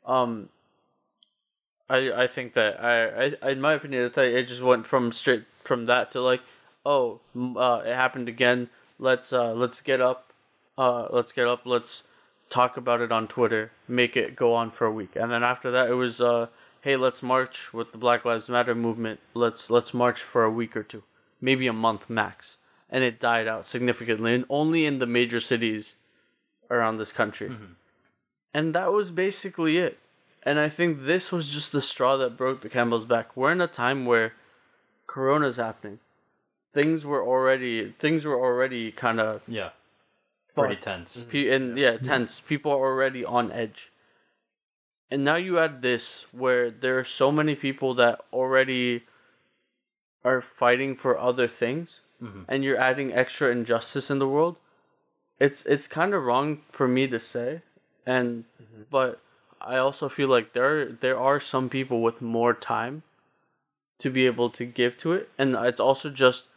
um, 0.05 0.49
I 1.89 2.11
I 2.23 2.27
think 2.27 2.53
that 2.53 2.81
I, 2.83 3.35
I 3.45 3.51
in 3.51 3.61
my 3.61 3.73
opinion, 3.73 4.11
I 4.15 4.21
it 4.21 4.47
just 4.47 4.61
went 4.61 4.87
from 4.87 5.11
straight 5.11 5.43
from 5.63 5.85
that 5.85 6.11
to 6.11 6.21
like, 6.21 6.41
oh, 6.85 7.19
uh, 7.35 7.83
it 7.85 7.95
happened 7.95 8.29
again. 8.29 8.69
Let's 8.99 9.31
uh, 9.31 9.53
let's 9.53 9.81
get 9.81 10.01
up, 10.01 10.33
uh, 10.77 11.07
let's 11.11 11.31
get 11.31 11.47
up, 11.47 11.61
let's 11.65 12.03
talk 12.49 12.77
about 12.77 13.01
it 13.01 13.11
on 13.11 13.27
Twitter, 13.27 13.71
make 13.87 14.15
it 14.17 14.35
go 14.35 14.53
on 14.53 14.71
for 14.71 14.85
a 14.85 14.91
week, 14.91 15.15
and 15.15 15.31
then 15.31 15.43
after 15.43 15.69
that, 15.71 15.89
it 15.89 15.93
was 15.93 16.19
uh, 16.19 16.47
hey, 16.87 16.95
let's 16.95 17.21
march 17.21 17.73
with 17.73 17.91
the 17.91 17.97
Black 17.97 18.23
Lives 18.23 18.47
Matter 18.47 18.73
movement. 18.73 19.19
Let's 19.33 19.69
let's 19.69 19.93
march 19.93 20.21
for 20.21 20.45
a 20.45 20.49
week 20.49 20.73
or 20.77 20.83
two, 20.83 21.03
maybe 21.41 21.67
a 21.67 21.73
month 21.73 22.09
max, 22.09 22.55
and 22.89 23.03
it 23.03 23.19
died 23.19 23.45
out 23.45 23.67
significantly, 23.67 24.33
and 24.33 24.45
only 24.49 24.85
in 24.85 24.99
the 24.99 25.05
major 25.05 25.41
cities 25.41 25.95
around 26.71 26.97
this 26.97 27.11
country. 27.11 27.49
Mm-hmm. 27.49 27.73
And 28.53 28.73
that 28.73 28.93
was 28.93 29.11
basically 29.11 29.77
it. 29.77 29.99
And 30.43 30.59
I 30.59 30.69
think 30.69 31.03
this 31.03 31.29
was 31.29 31.51
just 31.51 31.73
the 31.73 31.81
straw 31.81 32.15
that 32.15 32.37
broke 32.37 32.61
the 32.61 32.69
camel's 32.69 33.03
back. 33.03 33.35
We're 33.35 33.51
in 33.51 33.59
a 33.59 33.67
time 33.67 34.05
where 34.05 34.31
Corona's 35.07 35.57
happening. 35.57 35.99
Things 36.73 37.03
were 37.03 37.21
already 37.21 37.93
things 37.99 38.23
were 38.23 38.39
already 38.39 38.93
kind 38.93 39.19
of 39.19 39.41
Yeah. 39.45 39.71
Pretty 40.55 40.77
tense. 40.77 41.25
Pe- 41.29 41.49
and 41.49 41.77
yeah, 41.77 41.97
tense. 41.97 42.39
People 42.39 42.71
are 42.71 42.87
already 42.93 43.25
on 43.25 43.51
edge. 43.51 43.91
And 45.09 45.23
now 45.23 45.35
you 45.35 45.57
add 45.59 45.81
this 45.81 46.25
where 46.31 46.69
there 46.69 46.99
are 46.99 47.05
so 47.05 47.31
many 47.31 47.55
people 47.55 47.93
that 47.95 48.19
already 48.33 49.03
are 50.23 50.41
fighting 50.41 50.95
for 50.95 51.17
other 51.17 51.47
things 51.47 51.99
Mhm. 52.21 52.45
and 52.47 52.63
you're 52.63 52.79
adding 52.79 53.13
extra 53.13 53.49
injustice 53.51 54.09
in 54.09 54.19
the 54.19 54.27
world. 54.27 54.57
It's 55.39 55.65
it's 55.65 55.87
kind 55.87 56.13
of 56.13 56.23
wrong 56.23 56.63
for 56.71 56.87
me 56.87 57.07
to 57.07 57.19
say 57.19 57.61
and 58.05 58.45
but 58.89 59.19
I 59.61 59.77
also 59.77 60.09
feel 60.09 60.27
like 60.27 60.53
there 60.53 60.85
there 60.91 61.17
are 61.19 61.39
some 61.39 61.69
people 61.69 62.01
with 62.01 62.21
more 62.21 62.53
time 62.53 63.03
to 63.99 64.09
be 64.09 64.25
able 64.25 64.49
to 64.51 64.65
give 64.65 64.97
to 64.97 65.13
it 65.13 65.29
and 65.37 65.55
it's 65.55 65.79
also 65.79 66.09
just 66.09 66.47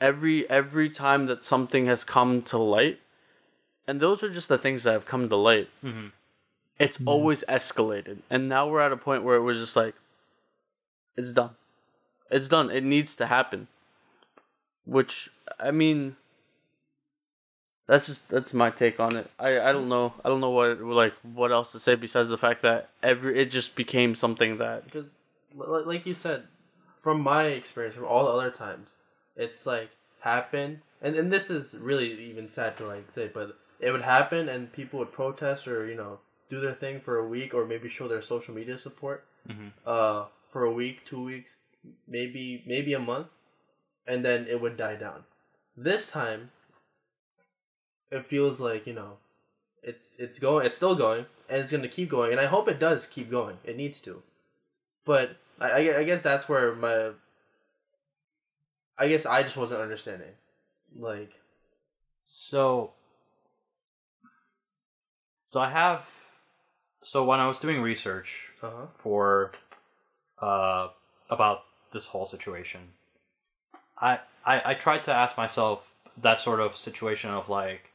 every 0.00 0.48
every 0.48 0.88
time 0.88 1.26
that 1.26 1.44
something 1.44 1.86
has 1.86 2.04
come 2.04 2.42
to 2.42 2.58
light 2.58 3.00
and 3.86 4.00
those 4.00 4.22
are 4.22 4.30
just 4.30 4.48
the 4.48 4.58
things 4.58 4.84
that 4.84 4.92
have 4.92 5.06
come 5.06 5.28
to 5.28 5.36
light 5.36 5.68
hmm 5.82 6.08
it's 6.80 6.98
always 7.04 7.44
escalated. 7.48 8.18
And 8.30 8.48
now 8.48 8.68
we're 8.68 8.80
at 8.80 8.90
a 8.90 8.96
point 8.96 9.22
where 9.22 9.36
it 9.36 9.42
was 9.42 9.58
just 9.58 9.76
like 9.76 9.94
it's 11.16 11.32
done. 11.32 11.50
It's 12.30 12.48
done. 12.48 12.70
It 12.70 12.84
needs 12.84 13.14
to 13.16 13.26
happen. 13.26 13.68
Which 14.86 15.30
i 15.58 15.70
mean 15.70 16.16
that's 17.86 18.06
just 18.06 18.28
that's 18.28 18.54
my 18.54 18.70
take 18.70 18.98
on 18.98 19.16
it. 19.16 19.30
I 19.38 19.60
i 19.60 19.72
don't 19.72 19.88
know. 19.88 20.14
I 20.24 20.28
don't 20.28 20.40
know 20.40 20.50
what 20.50 20.80
like 20.80 21.14
what 21.34 21.52
else 21.52 21.72
to 21.72 21.80
say 21.80 21.94
besides 21.94 22.30
the 22.30 22.38
fact 22.38 22.62
that 22.62 22.88
every 23.02 23.38
it 23.38 23.46
just 23.46 23.76
became 23.76 24.14
something 24.14 24.58
that 24.58 24.84
because 24.84 25.06
like 25.54 26.06
you 26.06 26.14
said 26.14 26.44
from 27.02 27.20
my 27.20 27.44
experience 27.44 27.96
from 27.96 28.04
all 28.04 28.24
the 28.24 28.30
other 28.30 28.50
times 28.50 28.94
it's 29.36 29.66
like 29.66 29.90
happen 30.20 30.80
and, 31.02 31.16
and 31.16 31.32
this 31.32 31.50
is 31.50 31.74
really 31.74 32.12
even 32.30 32.48
sad 32.48 32.76
to 32.76 32.86
like 32.86 33.06
say 33.12 33.28
but 33.32 33.58
it 33.80 33.90
would 33.90 34.02
happen 34.02 34.48
and 34.48 34.72
people 34.72 34.98
would 34.98 35.10
protest 35.10 35.66
or 35.66 35.86
you 35.86 35.96
know 35.96 36.18
do 36.50 36.60
their 36.60 36.74
thing 36.74 37.00
for 37.00 37.18
a 37.18 37.26
week 37.26 37.54
or 37.54 37.64
maybe 37.64 37.88
show 37.88 38.06
their 38.08 38.22
social 38.22 38.54
media 38.54 38.78
support 38.78 39.24
Mhm. 39.48 39.72
uh 39.86 40.26
for 40.52 40.64
a 40.64 40.72
week 40.72 41.04
two 41.06 41.22
weeks 41.22 41.50
maybe 42.06 42.62
maybe 42.66 42.92
a 42.92 42.98
month 42.98 43.28
and 44.06 44.24
then 44.24 44.46
it 44.48 44.60
would 44.60 44.76
die 44.76 44.96
down. 44.96 45.24
This 45.76 46.08
time 46.10 46.50
it 48.10 48.26
feels 48.26 48.60
like 48.60 48.86
you 48.86 48.92
know 48.92 49.18
it's 49.82 50.16
it's 50.18 50.38
going 50.38 50.66
it's 50.66 50.76
still 50.76 50.94
going 50.96 51.24
and 51.48 51.60
it's 51.62 51.70
going 51.70 51.82
to 51.82 51.88
keep 51.88 52.10
going 52.10 52.32
and 52.32 52.40
i 52.40 52.46
hope 52.46 52.68
it 52.68 52.78
does 52.78 53.06
keep 53.06 53.30
going. 53.30 53.56
It 53.64 53.76
needs 53.76 54.00
to. 54.02 54.22
But 55.04 55.36
I, 55.60 55.70
I 55.70 55.98
I 56.00 56.04
guess 56.04 56.22
that's 56.22 56.48
where 56.48 56.74
my 56.74 57.12
i 58.98 59.08
guess 59.08 59.24
i 59.26 59.42
just 59.42 59.56
wasn't 59.56 59.80
understanding. 59.80 60.34
Like 60.96 61.32
So, 62.26 62.92
so 65.46 65.60
I 65.60 65.70
have, 65.70 66.02
so 67.02 67.24
when 67.24 67.40
I 67.40 67.48
was 67.48 67.58
doing 67.58 67.80
research 67.80 68.28
uh-huh 68.62 68.86
for, 68.98 69.52
uh, 70.40 70.88
about 71.30 71.60
this 71.92 72.06
whole 72.06 72.26
situation, 72.26 72.80
I, 74.00 74.20
I 74.44 74.70
I 74.70 74.74
tried 74.74 75.02
to 75.04 75.12
ask 75.12 75.36
myself 75.36 75.82
that 76.22 76.38
sort 76.40 76.60
of 76.60 76.76
situation 76.76 77.30
of 77.30 77.48
like, 77.48 77.90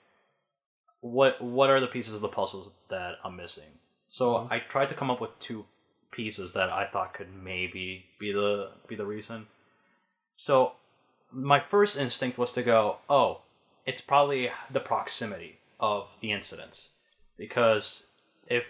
what 1.01 1.41
what 1.41 1.69
are 1.69 1.79
the 1.79 1.87
pieces 1.87 2.13
of 2.13 2.21
the 2.21 2.27
puzzles 2.27 2.71
that 2.89 3.15
I'm 3.23 3.35
missing? 3.35 3.79
So 4.07 4.33
Mhm. 4.33 4.51
I 4.51 4.59
tried 4.59 4.87
to 4.89 4.95
come 4.95 5.09
up 5.11 5.21
with 5.21 5.37
two 5.39 5.65
pieces 6.11 6.53
that 6.53 6.69
I 6.69 6.85
thought 6.87 7.13
could 7.13 7.33
maybe 7.33 8.05
be 8.19 8.31
the 8.31 8.71
be 8.87 8.95
the 8.95 9.05
reason. 9.05 9.47
So 10.37 10.73
my 11.31 11.59
first 11.59 11.97
instinct 11.97 12.37
was 12.37 12.51
to 12.53 12.63
go, 12.63 12.97
oh, 13.09 13.41
it's 13.85 14.01
probably 14.01 14.49
the 14.71 14.79
proximity 14.79 15.59
of 15.79 16.07
the 16.21 16.31
incidents. 16.31 16.89
Because 17.37 18.05
if 18.47 18.63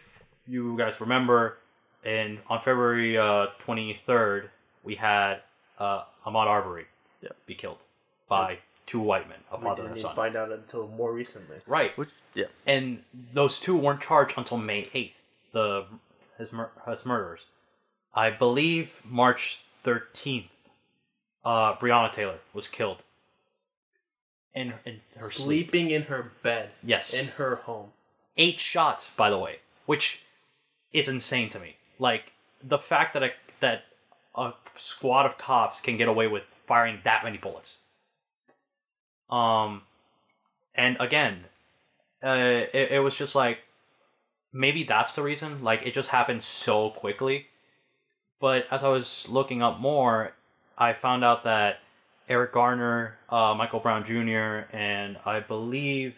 you 0.48 0.78
guys 0.78 1.00
remember, 1.02 1.58
in 2.04 2.40
on 2.50 2.60
February 2.60 3.18
uh, 3.18 3.48
23rd, 3.68 4.50
we 4.84 4.96
had 4.96 5.38
uh, 5.80 6.04
Ahmaud 6.26 6.48
Arbery 6.48 6.86
Yeah. 7.22 7.30
be 7.46 7.56
killed 7.56 7.80
by 8.30 8.60
two 8.86 9.00
white 9.00 9.28
men, 9.28 9.40
a 9.52 9.58
We 9.58 9.64
father 9.64 9.76
didn't 9.84 9.88
and 9.88 9.96
a 9.98 10.00
even 10.00 10.10
son. 10.10 10.16
find 10.16 10.36
out 10.36 10.52
until 10.52 10.88
more 10.88 11.12
recently. 11.12 11.58
Right. 11.68 11.98
Which 11.98 12.10
yeah. 12.36 12.46
and 12.68 13.04
those 13.34 13.60
two 13.60 13.76
weren't 13.76 14.02
charged 14.02 14.38
until 14.38 14.58
May 14.58 14.90
eighth. 14.94 15.22
The 15.54 15.86
his 16.38 16.52
mur- 16.52 16.72
his 16.88 17.06
murders, 17.06 17.40
I 18.14 18.30
believe 18.30 18.90
March 19.04 19.62
thirteenth. 19.84 20.48
Uh, 21.44 21.76
Breonna 21.78 22.12
Taylor 22.12 22.40
was 22.54 22.68
killed. 22.68 22.98
In 24.54 24.74
in 24.86 25.02
her 25.18 25.30
sleep. 25.32 25.70
Sleeping 25.70 25.92
in 25.92 26.04
her 26.04 26.32
bed. 26.44 26.72
Yes. 26.84 27.14
In 27.14 27.28
her 27.28 27.56
home. 27.58 27.92
Eight 28.38 28.60
shots, 28.60 29.12
by 29.16 29.30
the 29.30 29.38
way, 29.38 29.60
which 29.86 30.20
is 30.96 31.08
insane 31.08 31.50
to 31.50 31.60
me. 31.60 31.76
Like 32.00 32.32
the 32.64 32.78
fact 32.78 33.14
that 33.14 33.24
a 33.24 33.30
that 33.60 33.84
a 34.36 34.54
squad 34.78 35.26
of 35.26 35.38
cops 35.38 35.82
can 35.82 35.98
get 35.98 36.08
away 36.08 36.28
with 36.28 36.44
firing 36.68 37.00
that 37.04 37.24
many 37.24 37.38
bullets. 37.38 37.80
Um, 39.30 39.82
and 40.74 40.98
again, 41.00 41.46
uh, 42.24 42.64
it, 42.74 42.92
it 42.94 43.04
was 43.04 43.16
just 43.16 43.36
like 43.36 43.60
maybe 44.54 44.84
that's 44.84 45.14
the 45.14 45.22
reason. 45.22 45.64
Like 45.64 45.84
it 45.86 45.94
just 45.94 46.10
happened 46.10 46.44
so 46.44 46.90
quickly. 46.90 47.48
But 48.40 48.66
as 48.72 48.84
I 48.84 48.90
was 48.90 49.28
looking 49.30 49.62
up 49.62 49.80
more, 49.80 50.34
I 50.78 50.94
found 50.94 51.24
out 51.24 51.44
that 51.46 51.80
Eric 52.28 52.54
Garner, 52.54 53.18
uh, 53.30 53.54
Michael 53.58 53.80
Brown 53.80 54.06
Jr., 54.06 54.76
and 54.76 55.18
I 55.26 55.40
believe 55.40 56.16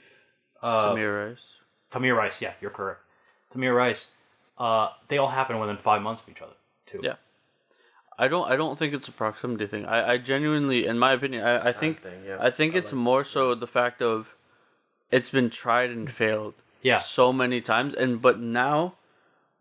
uh, 0.62 0.93
Tamir 0.93 1.29
Rice. 1.29 1.46
Tamir 1.91 2.15
Rice. 2.15 2.41
Yeah, 2.41 2.53
you're 2.62 2.72
correct. 2.72 3.01
Tamir 3.53 3.75
Rice. 3.75 4.07
Uh, 4.58 4.90
they 5.08 5.18
all 5.18 5.30
happen 5.30 5.60
within 5.60 5.78
five 5.78 6.02
months 6.02 6.22
of 6.24 6.30
each 6.30 6.42
other, 6.42 6.54
too. 6.86 7.00
Yeah. 7.04 7.16
I 8.20 8.28
don't 8.28 8.50
I 8.52 8.56
don't 8.56 8.80
think 8.80 8.94
it's 8.96 9.08
a 9.08 9.12
proximity 9.12 9.68
thing. 9.68 9.86
I, 9.86 10.14
I 10.14 10.18
genuinely 10.18 10.88
in 10.88 10.98
my 10.98 11.14
opinion 11.14 11.44
I, 11.46 11.68
I 11.70 11.72
think 11.72 12.02
thing, 12.02 12.24
yeah. 12.26 12.38
I 12.40 12.50
think 12.50 12.74
I 12.74 12.80
it's 12.80 12.92
like 12.92 12.98
more 13.00 13.24
so 13.24 13.54
the 13.54 13.68
fact 13.68 14.02
of 14.02 14.34
it's 15.12 15.30
been 15.30 15.52
tried 15.52 15.92
and 15.92 16.10
failed 16.12 16.56
Yeah. 16.82 16.98
so 16.98 17.32
many 17.32 17.62
times 17.62 17.94
and 17.94 18.20
but 18.20 18.40
now 18.40 18.96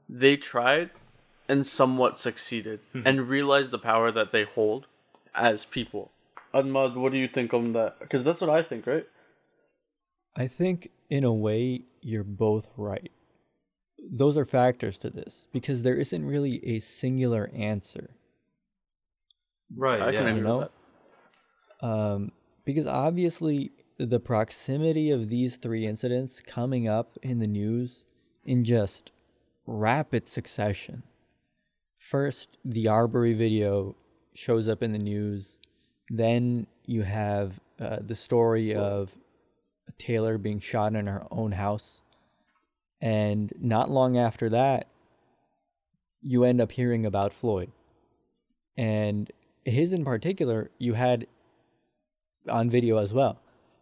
they 0.08 0.38
tried 0.38 0.88
and 1.48 1.66
somewhat 1.66 2.16
succeeded 2.16 2.80
Mm-hmm. 2.94 3.06
and 3.06 3.28
realized 3.28 3.72
the 3.72 3.78
power 3.78 4.10
that 4.10 4.32
they 4.32 4.44
hold 4.44 4.86
as 5.34 5.66
people. 5.66 6.10
Ahmad, 6.54 6.96
what 6.96 7.12
do 7.12 7.18
you 7.18 7.28
think 7.28 7.52
on 7.52 7.74
that? 7.74 7.98
Because 8.00 8.24
that's 8.24 8.40
what 8.40 8.48
I 8.48 8.62
think, 8.62 8.86
right? 8.86 9.06
I 10.34 10.46
think 10.46 10.90
in 11.10 11.24
a 11.24 11.32
way 11.32 11.82
you're 12.00 12.24
both 12.24 12.68
right. 12.78 13.12
Those 14.08 14.36
are 14.36 14.44
factors 14.44 14.98
to 15.00 15.10
this 15.10 15.46
because 15.52 15.82
there 15.82 15.96
isn't 15.96 16.24
really 16.24 16.64
a 16.66 16.80
singular 16.80 17.50
answer. 17.54 18.10
Right. 19.74 20.00
I 20.00 20.12
can 20.12 20.24
yeah. 20.24 20.30
agree 20.30 20.40
know? 20.42 20.58
with 20.58 20.68
that. 21.80 21.86
Um, 21.86 22.32
because 22.64 22.86
obviously 22.86 23.72
the 23.98 24.20
proximity 24.20 25.10
of 25.10 25.28
these 25.28 25.56
three 25.56 25.86
incidents 25.86 26.42
coming 26.42 26.88
up 26.88 27.16
in 27.22 27.38
the 27.38 27.46
news 27.46 28.04
in 28.44 28.64
just 28.64 29.12
rapid 29.66 30.28
succession. 30.28 31.02
First, 31.98 32.56
the 32.64 32.88
Arbery 32.88 33.34
video 33.34 33.96
shows 34.34 34.68
up 34.68 34.82
in 34.82 34.92
the 34.92 34.98
news. 34.98 35.58
Then 36.08 36.66
you 36.84 37.02
have 37.02 37.58
uh, 37.80 37.98
the 38.00 38.14
story 38.14 38.74
of 38.74 39.10
Taylor 39.98 40.38
being 40.38 40.60
shot 40.60 40.94
in 40.94 41.06
her 41.06 41.26
own 41.30 41.52
house. 41.52 42.02
And 43.00 43.52
not 43.60 43.90
long 43.90 44.16
after 44.16 44.48
that, 44.50 44.86
you 46.22 46.44
end 46.44 46.60
up 46.60 46.72
hearing 46.72 47.04
about 47.06 47.32
Floyd. 47.34 47.70
And 48.76 49.30
his 49.64 49.92
in 49.92 50.04
particular, 50.04 50.70
you 50.78 50.94
had 50.94 51.26
on 52.48 52.70
video 52.70 52.98
as 52.98 53.12
well. 53.12 53.40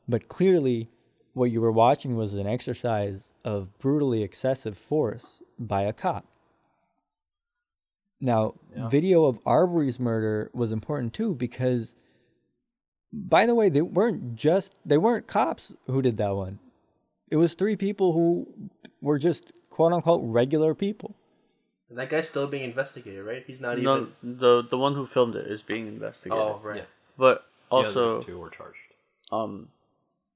But 0.09 0.29
clearly, 0.29 0.89
what 1.33 1.51
you 1.51 1.61
were 1.61 1.73
watching 1.73 2.17
was 2.17 2.35
an 2.35 2.47
exercise 2.47 3.33
of 3.45 3.77
brutally 3.79 4.23
excessive 4.23 4.77
force 4.77 5.43
by 5.59 5.83
a 5.83 5.93
cop. 5.93 6.27
Now, 8.21 8.55
Yeah. 8.75 8.89
video 8.89 9.25
of 9.25 9.39
Arbery's 9.45 9.99
murder 10.01 10.51
was 10.55 10.73
important 10.73 11.13
too 11.13 11.35
because, 11.35 11.95
by 13.13 13.47
the 13.47 13.55
way, 13.55 13.69
they 13.69 13.83
weren't 13.83 14.35
just 14.35 14.79
they 14.85 14.99
weren't 14.99 15.27
cops 15.27 15.75
who 15.87 16.01
did 16.03 16.17
that 16.19 16.35
one. 16.35 16.59
It 17.31 17.37
was 17.37 17.55
three 17.55 17.77
people 17.77 18.13
who 18.13 18.47
were 19.01 19.19
just 19.19 19.53
quote 19.71 19.93
unquote 19.93 20.21
regular 20.25 20.75
people. 20.75 21.15
And 21.89 21.99
that 21.99 22.11
guy's 22.11 22.29
still 22.29 22.47
being 22.47 22.65
investigated, 22.65 23.25
right? 23.25 23.45
He's 23.47 23.61
not 23.61 23.79
No, 23.79 23.97
even. 24.23 24.39
the 24.39 24.63
the 24.63 24.79
one 24.79 24.95
who 24.95 25.07
filmed 25.07 25.37
it 25.37 25.47
is 25.51 25.63
being 25.63 25.87
investigated. 25.87 26.43
Oh, 26.43 26.61
right. 26.63 26.79
Yeah. 26.79 26.85
But 27.17 27.47
The 27.71 27.77
other 27.77 27.87
also, 27.89 28.23
two 28.23 28.39
were 28.39 28.51
charged. 28.51 28.79
um, 29.31 29.69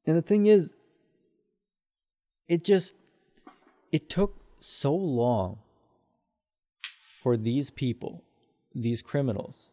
And 0.07 0.17
the 0.17 0.23
thing 0.23 0.47
is, 0.47 0.75
it 2.49 2.65
just 2.65 2.95
it 3.93 4.09
took 4.09 4.37
so 4.61 4.95
long 4.95 5.59
for 7.23 7.37
these 7.37 7.71
people, 7.71 8.23
these 8.75 9.03
criminals, 9.03 9.71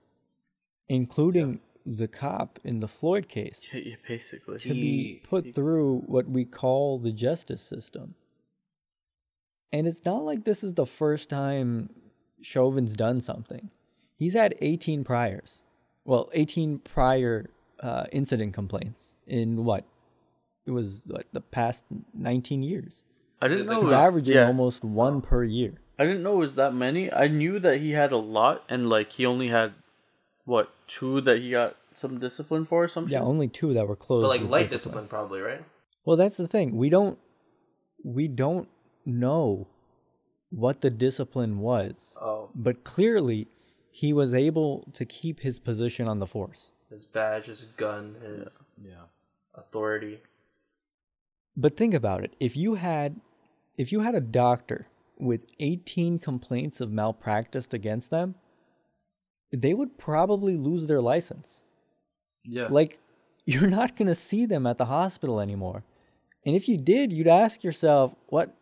including 0.89 1.59
the 1.85 2.07
cop 2.07 2.59
in 2.63 2.79
the 2.79 2.87
Floyd 2.87 3.27
case, 3.29 3.61
yeah, 3.71 3.95
basically. 4.07 4.57
to 4.59 4.69
be 4.69 5.21
put 5.23 5.45
he- 5.45 5.51
through 5.51 5.99
what 6.07 6.27
we 6.27 6.43
call 6.45 6.97
the 6.97 7.11
justice 7.11 7.61
system. 7.61 8.15
And 9.71 9.87
it's 9.87 10.03
not 10.05 10.23
like 10.23 10.45
this 10.45 10.63
is 10.63 10.73
the 10.73 10.85
first 10.85 11.29
time 11.29 11.89
Chauvin's 12.41 12.95
done 12.95 13.19
something. 13.19 13.69
He's 14.17 14.33
had 14.33 14.55
18 14.61 15.03
priors. 15.03 15.61
Well, 16.05 16.29
18 16.33 16.79
prior 16.79 17.49
uh, 17.81 18.05
incident 18.11 18.53
complaints 18.53 19.17
in 19.27 19.65
what? 19.65 19.83
It 20.65 20.71
was 20.71 21.03
like 21.07 21.27
the 21.33 21.41
past 21.41 21.85
19 22.13 22.63
years. 22.63 23.03
I 23.41 23.47
didn't 23.47 23.67
know. 23.67 23.75
He's 23.75 23.85
was- 23.85 23.93
averaging 23.93 24.35
yeah. 24.35 24.47
almost 24.47 24.83
one 24.83 25.21
per 25.21 25.43
year. 25.43 25.73
I 25.97 26.03
didn't 26.05 26.23
know 26.23 26.33
it 26.33 26.37
was 26.39 26.55
that 26.55 26.73
many. 26.73 27.11
I 27.11 27.27
knew 27.27 27.57
that 27.59 27.79
he 27.79 27.91
had 27.91 28.11
a 28.11 28.17
lot, 28.17 28.63
and 28.67 28.89
like 28.89 29.13
he 29.13 29.25
only 29.25 29.47
had 29.47 29.73
what 30.45 30.69
two 30.87 31.21
that 31.21 31.39
he 31.39 31.51
got 31.51 31.75
some 31.97 32.19
discipline 32.19 32.65
for 32.65 32.83
or 32.85 32.87
something. 32.87 33.11
Yeah, 33.13 33.21
only 33.21 33.47
two 33.47 33.73
that 33.73 33.87
were 33.87 33.95
closed. 33.95 34.23
But 34.23 34.29
like 34.29 34.41
with 34.41 34.49
light 34.49 34.69
discipline. 34.69 35.07
probably, 35.07 35.39
right? 35.41 35.63
Well, 36.05 36.17
that's 36.17 36.37
the 36.37 36.47
thing. 36.47 36.75
We 36.77 36.89
don't 36.89 37.17
we 38.03 38.27
don't 38.27 38.67
know 39.05 39.67
what 40.51 40.81
the 40.81 40.89
discipline 40.91 41.59
was. 41.59 42.17
Oh, 42.21 42.49
But 42.53 42.83
clearly 42.83 43.47
he 43.91 44.13
was 44.13 44.33
able 44.33 44.87
to 44.93 45.05
keep 45.05 45.39
his 45.39 45.57
position 45.59 46.07
on 46.07 46.19
the 46.19 46.27
force. 46.27 46.71
his 46.89 47.05
badge, 47.05 47.45
his 47.47 47.65
gun, 47.77 48.15
his 48.21 48.57
Yeah. 48.81 49.05
authority. 49.55 50.19
But 51.57 51.75
think 51.77 51.93
about 51.93 52.23
it. 52.23 52.35
If 52.39 52.55
you 52.55 52.75
had 52.75 53.19
if 53.77 53.91
you 53.91 54.01
had 54.01 54.15
a 54.15 54.21
doctor 54.21 54.87
with 55.17 55.41
18 55.59 56.19
complaints 56.19 56.79
of 56.81 56.91
malpractice 56.91 57.67
against 57.73 58.09
them, 58.09 58.35
they 59.51 59.73
would 59.73 59.97
probably 59.97 60.57
lose 60.57 60.87
their 60.87 61.01
license. 61.01 61.63
Yeah. 62.43 62.67
Like 62.69 62.99
you're 63.45 63.69
not 63.69 63.95
going 63.95 64.07
to 64.07 64.15
see 64.15 64.45
them 64.45 64.65
at 64.65 64.77
the 64.77 64.85
hospital 64.85 65.39
anymore. 65.39 65.83
And 66.45 66.55
if 66.55 66.67
you 66.67 66.77
did, 66.77 67.11
you'd 67.11 67.27
ask 67.27 67.63
yourself, 67.63 68.13
what 68.27 68.53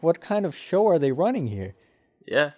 what 0.00 0.20
kind 0.20 0.44
of 0.44 0.54
show 0.56 0.86
are 0.88 0.98
they 0.98 1.12
running 1.12 1.46
here? 1.46 1.74
Yeah, 2.26 2.50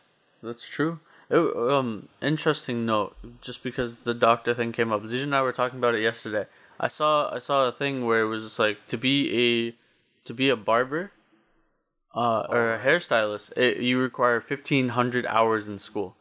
that's 0.42 0.66
true. 0.66 1.00
It- 1.31 1.57
um, 1.57 2.09
interesting 2.22 2.87
note, 2.87 3.16
just 3.40 3.62
because 3.62 3.96
the 4.05 4.14
doctor 4.14 4.55
thing 4.55 4.72
came 4.72 4.92
up. 4.92 5.02
Zij 5.02 5.22
and 5.22 5.35
I 5.35 5.42
were 5.42 5.52
talking 5.52 5.79
about 5.79 5.94
it 5.94 6.02
yesterday. 6.02 6.46
I 6.79 6.88
saw 6.88 7.35
I 7.35 7.38
saw 7.40 7.66
a 7.68 7.72
thing 7.72 8.05
where 8.07 8.20
it 8.22 8.29
was 8.29 8.42
just 8.44 8.59
like 8.59 8.87
to 8.88 8.96
be 8.98 9.16
a 9.44 10.26
to 10.26 10.35
be 10.35 10.48
a 10.48 10.57
barber, 10.57 11.12
uh, 12.14 12.42
or 12.48 12.74
a 12.74 12.79
hairstylist. 12.79 13.57
It, 13.57 13.79
you 13.79 13.98
require 13.98 14.40
fifteen 14.40 14.90
hundred 14.90 15.26
hours 15.26 15.68
in 15.68 15.79
school, 15.79 16.16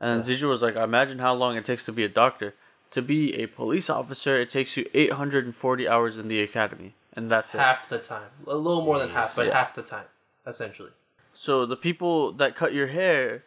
and 0.00 0.22
then 0.24 0.28
Zija 0.36 0.48
was 0.48 0.62
like, 0.62 0.76
"Imagine 0.76 1.18
how 1.18 1.34
long 1.34 1.56
it 1.56 1.64
takes 1.64 1.84
to 1.86 1.92
be 1.92 2.04
a 2.04 2.08
doctor. 2.08 2.54
To 2.92 3.02
be 3.02 3.34
a 3.34 3.46
police 3.46 3.90
officer, 3.90 4.36
it 4.40 4.48
takes 4.50 4.76
you 4.76 4.88
eight 4.94 5.12
hundred 5.12 5.44
and 5.44 5.54
forty 5.54 5.86
hours 5.88 6.18
in 6.18 6.28
the 6.28 6.40
academy, 6.40 6.94
and 7.14 7.30
that's 7.30 7.54
it." 7.54 7.58
Half 7.58 7.88
the 7.88 7.98
time, 7.98 8.30
a 8.46 8.54
little 8.56 8.82
more 8.82 8.98
than 8.98 9.10
half, 9.10 9.34
but 9.36 9.46
Yeah. 9.46 9.54
half 9.54 9.74
the 9.74 9.82
time, 9.82 10.06
essentially. 10.46 10.90
So 11.34 11.66
the 11.66 11.76
people 11.76 12.32
that 12.32 12.56
cut 12.56 12.72
your 12.72 12.88
hair 12.88 13.44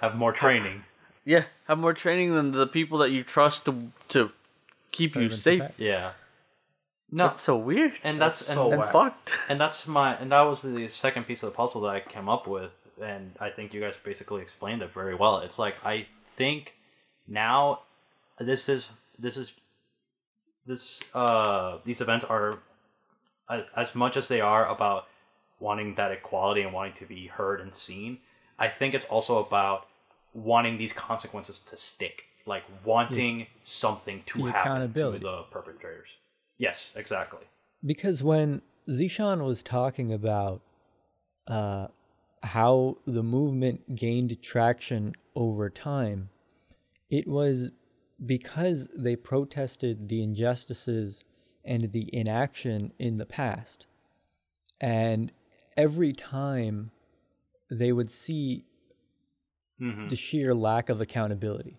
Have 0.00 0.14
more 0.14 0.32
training. 0.32 0.84
Yeah, 1.24 1.44
have 1.66 1.78
more 1.78 1.92
training 1.92 2.34
than 2.34 2.52
the 2.52 2.66
people 2.66 2.98
that 2.98 3.10
you 3.10 3.22
trust 3.24 3.64
to 3.66 3.90
to 4.08 4.30
keep 4.90 5.14
you 5.14 5.28
safe. 5.30 5.60
protect. 5.60 5.78
Yeah. 5.80 6.12
No, 7.10 7.28
That's 7.28 7.42
so 7.42 7.56
weird 7.56 7.92
and 8.04 8.20
that's, 8.20 8.40
That's 8.40 8.50
and, 8.50 8.56
so 8.58 8.70
and 8.72 8.80
whack. 8.80 8.92
fucked. 8.92 9.32
and 9.48 9.58
that's 9.60 9.86
my 9.86 10.14
and 10.16 10.30
that 10.30 10.42
was 10.42 10.60
the 10.62 10.88
second 10.88 11.24
piece 11.24 11.42
of 11.42 11.50
the 11.50 11.56
puzzle 11.56 11.80
that 11.82 11.88
I 11.88 12.00
came 12.00 12.28
up 12.28 12.46
with, 12.46 12.70
and 13.02 13.32
I 13.40 13.50
think 13.50 13.72
you 13.74 13.80
guys 13.80 13.94
basically 14.04 14.42
explained 14.42 14.82
it 14.82 14.92
very 14.92 15.14
well. 15.14 15.38
It's 15.38 15.58
like 15.58 15.74
I 15.84 16.06
think 16.36 16.74
now 17.26 17.80
this 18.38 18.68
is 18.68 18.88
this 19.18 19.36
is 19.36 19.52
this 20.66 21.00
uh 21.14 21.78
these 21.84 22.00
events 22.00 22.24
are 22.24 22.58
as 23.76 23.94
much 23.94 24.16
as 24.16 24.28
they 24.28 24.40
are 24.40 24.68
about 24.68 25.04
wanting 25.60 25.94
that 25.96 26.12
equality 26.12 26.62
and 26.62 26.72
wanting 26.72 26.94
to 26.94 27.06
be 27.06 27.26
heard 27.26 27.60
and 27.60 27.74
seen. 27.74 28.18
I 28.58 28.68
think 28.68 28.94
it's 28.94 29.06
also 29.06 29.38
about 29.38 29.86
wanting 30.34 30.78
these 30.78 30.92
consequences 30.92 31.58
to 31.60 31.76
stick. 31.76 32.24
like 32.46 32.64
wanting 32.84 33.46
something 33.64 34.22
to 34.26 34.46
The 34.46 34.52
happen 34.52 34.92
to 34.94 35.18
the 35.18 35.42
perpetrators. 35.50 36.08
Yes, 36.56 36.92
exactly. 36.96 37.44
Because 37.84 38.22
when 38.24 38.62
Zishan 38.88 39.44
was 39.44 39.62
talking 39.62 40.12
about 40.12 40.62
uh, 41.46 41.88
how 42.42 42.98
the 43.06 43.22
movement 43.22 43.96
gained 43.96 44.40
traction 44.42 45.12
over 45.34 45.68
time, 45.70 46.30
it 47.10 47.26
was 47.26 47.70
because 48.24 48.88
they 48.96 49.16
protested 49.16 50.08
the 50.08 50.22
injustices 50.22 51.20
and 51.64 51.92
the 51.92 52.08
inaction 52.12 52.92
in 52.98 53.16
the 53.16 53.26
past. 53.26 53.86
And 54.80 55.32
every 55.76 56.12
time 56.12 56.90
they 57.70 57.92
would 57.92 58.10
see 58.10 58.64
hmm 59.78 60.08
the 60.08 60.16
sheer 60.16 60.54
lack 60.54 60.88
of 60.88 61.00
accountability. 61.00 61.76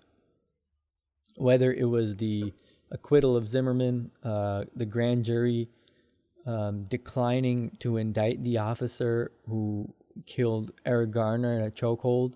Whether 1.35 1.73
it 1.73 1.85
was 1.85 2.17
the 2.17 2.53
acquittal 2.91 3.35
of 3.35 3.47
Zimmerman, 3.47 4.11
uh, 4.23 4.65
the 4.75 4.85
grand 4.85 5.25
jury 5.25 5.69
um, 6.45 6.85
declining 6.85 7.75
to 7.79 7.97
indict 7.97 8.43
the 8.43 8.57
officer 8.57 9.31
who 9.47 9.93
killed 10.25 10.71
Eric 10.85 11.11
Garner 11.11 11.53
in 11.53 11.63
a 11.63 11.71
chokehold, 11.71 12.33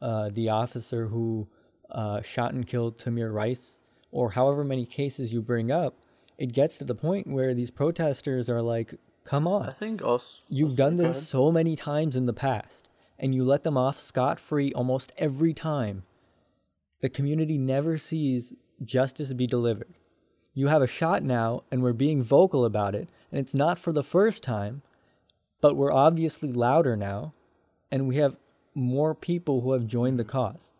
uh, 0.00 0.30
the 0.32 0.48
officer 0.48 1.08
who 1.08 1.48
uh, 1.90 2.22
shot 2.22 2.52
and 2.52 2.66
killed 2.66 2.98
Tamir 2.98 3.32
Rice, 3.32 3.78
or 4.10 4.30
however 4.30 4.64
many 4.64 4.86
cases 4.86 5.32
you 5.32 5.42
bring 5.42 5.70
up, 5.70 5.96
it 6.38 6.52
gets 6.52 6.78
to 6.78 6.84
the 6.84 6.94
point 6.94 7.26
where 7.26 7.54
these 7.54 7.70
protesters 7.70 8.50
are 8.50 8.62
like, 8.62 8.94
come 9.24 9.46
on. 9.46 9.68
I 9.68 9.72
think 9.72 10.02
also 10.02 10.26
You've 10.48 10.76
done 10.76 10.96
this 10.96 11.28
so 11.28 11.50
many 11.50 11.76
times 11.76 12.16
in 12.16 12.26
the 12.26 12.32
past, 12.32 12.88
and 13.18 13.34
you 13.34 13.44
let 13.44 13.62
them 13.62 13.76
off 13.76 13.98
scot 13.98 14.38
free 14.38 14.72
almost 14.72 15.12
every 15.18 15.54
time. 15.54 16.04
The 17.00 17.08
community 17.08 17.58
never 17.58 17.98
sees 17.98 18.54
justice 18.82 19.32
be 19.32 19.46
delivered. 19.46 19.94
You 20.54 20.68
have 20.68 20.82
a 20.82 20.86
shot 20.86 21.22
now, 21.22 21.64
and 21.70 21.82
we're 21.82 21.92
being 21.92 22.22
vocal 22.22 22.64
about 22.64 22.94
it, 22.94 23.10
and 23.30 23.38
it's 23.38 23.54
not 23.54 23.78
for 23.78 23.92
the 23.92 24.02
first 24.02 24.42
time, 24.42 24.82
but 25.60 25.76
we're 25.76 25.92
obviously 25.92 26.52
louder 26.52 26.96
now, 26.96 27.34
and 27.90 28.06
we 28.08 28.16
have 28.16 28.36
more 28.74 29.14
people 29.14 29.62
who 29.62 29.72
have 29.72 29.86
joined 29.86 30.18
the 30.18 30.24
cause. 30.24 30.72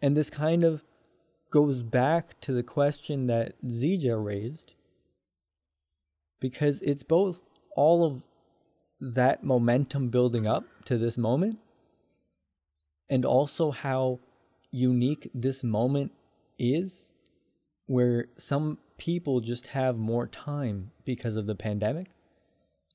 And 0.00 0.16
this 0.16 0.30
kind 0.30 0.62
of 0.62 0.82
goes 1.50 1.82
back 1.82 2.40
to 2.42 2.52
the 2.52 2.62
question 2.62 3.26
that 3.26 3.54
Zija 3.64 4.22
raised 4.22 4.74
because 6.40 6.82
it's 6.82 7.02
both 7.02 7.42
all 7.74 8.04
of 8.04 8.22
that 9.00 9.42
momentum 9.42 10.08
building 10.08 10.46
up 10.46 10.64
to 10.84 10.98
this 10.98 11.16
moment 11.16 11.58
and 13.08 13.24
also 13.24 13.70
how 13.70 14.20
unique 14.70 15.30
this 15.34 15.64
moment 15.64 16.12
is 16.58 17.10
where 17.86 18.26
some 18.36 18.78
people 18.98 19.40
just 19.40 19.68
have 19.68 19.96
more 19.96 20.26
time 20.26 20.90
because 21.04 21.36
of 21.36 21.46
the 21.46 21.54
pandemic 21.54 22.08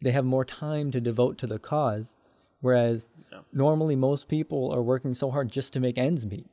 they 0.04 0.12
have 0.12 0.26
more 0.26 0.46
time 0.46 0.92
to 0.92 1.02
devote 1.02 1.38
to 1.38 1.48
the 1.48 1.60
cause 1.60 2.16
whereas 2.62 3.08
Yeah. 3.32 3.42
normally 3.52 3.96
most 3.96 4.28
people 4.28 4.72
are 4.72 4.82
working 4.82 5.14
so 5.14 5.32
hard 5.32 5.50
just 5.50 5.74
to 5.74 5.80
make 5.80 5.98
ends 5.98 6.26
meet 6.26 6.48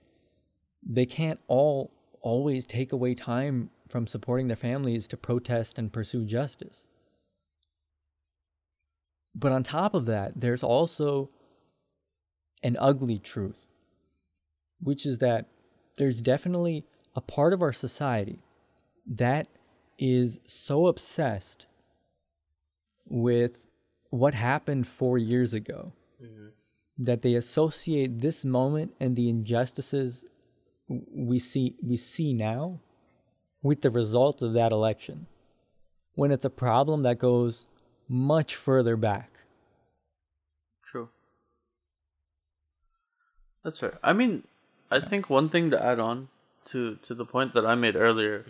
they 0.83 1.07
can't 1.07 1.41
all 1.47 1.91
always 2.23 2.67
take 2.67 2.93
away 2.93 3.15
time 3.15 3.71
from 3.89 4.07
supporting 4.07 4.49
their 4.49 4.57
families 4.57 5.09
to 5.09 5.17
protest 5.17 5.79
and 5.79 5.93
pursue 5.93 6.25
justice. 6.25 6.87
But 9.35 9.53
on 9.53 9.63
top 9.63 9.95
of 9.95 10.07
that, 10.07 10.41
there's 10.41 10.63
also 10.63 11.31
an 12.63 12.77
ugly 12.79 13.19
truth, 13.19 13.67
which 14.81 15.07
is 15.07 15.19
that 15.19 15.47
there's 15.97 16.21
definitely 16.21 16.85
a 17.17 17.21
part 17.21 17.53
of 17.53 17.63
our 17.63 17.73
society 17.73 18.43
that 19.07 19.49
is 19.99 20.41
so 20.45 20.87
obsessed 20.87 21.67
with 23.11 23.59
what 24.11 24.35
happened 24.35 24.87
four 24.87 25.19
years 25.19 25.53
ago 25.53 25.93
that 26.99 27.23
they 27.23 27.35
associate 27.35 28.21
this 28.21 28.45
moment 28.45 28.93
and 29.01 29.17
the 29.17 29.29
injustices 29.29 30.25
we 30.89 31.39
see 31.39 31.75
we 31.83 31.97
see 31.97 32.33
now 32.33 32.79
with 33.63 33.81
the 33.83 33.91
results 33.91 34.43
of 34.43 34.53
that 34.53 34.71
election 34.73 35.27
when 36.15 36.31
it's 36.31 36.45
a 36.45 36.51
problem 36.51 37.03
that 37.03 37.19
goes 37.19 37.67
much 38.09 38.55
further 38.55 38.97
back 38.97 39.31
True. 40.85 41.09
That's 43.63 43.79
fair. 43.79 43.99
I 44.03 44.13
mean, 44.13 44.43
I 44.91 44.99
think 45.01 45.31
one 45.31 45.49
thing 45.51 45.71
to 45.71 45.81
add 45.83 46.01
on 46.01 46.29
to 46.73 46.97
to 47.07 47.15
the 47.15 47.25
point 47.25 47.55
that 47.55 47.65
I 47.65 47.75
made 47.77 47.95
earlier, 47.95 48.45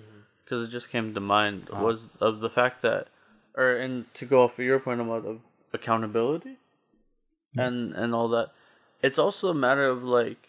because 0.44 0.62
it 0.66 0.70
just 0.70 0.88
came 0.90 1.12
to 1.14 1.20
mind, 1.20 1.68
Uh-huh. 1.70 1.85
was 1.85 2.09
of 2.20 2.40
the 2.40 2.49
fact 2.49 2.81
that, 2.83 3.09
or 3.57 3.77
and 3.77 4.13
to 4.15 4.27
go 4.27 4.43
off 4.45 4.59
of 4.59 4.65
your 4.65 4.79
point 4.79 5.01
about 5.01 5.25
of 5.25 5.41
accountability, 5.73 6.59
and 7.57 7.95
and 7.95 8.15
all 8.15 8.29
that. 8.29 8.51
It's 9.03 9.19
also 9.19 9.49
a 9.49 9.55
matter 9.55 9.87
of 9.89 10.03
like, 10.03 10.49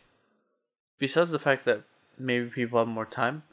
besides 0.99 1.31
the 1.31 1.39
fact 1.39 1.65
that 1.65 1.83
maybe 2.17 2.49
people 2.49 2.79
have 2.79 2.87
more 2.87 3.05
time, 3.05 3.43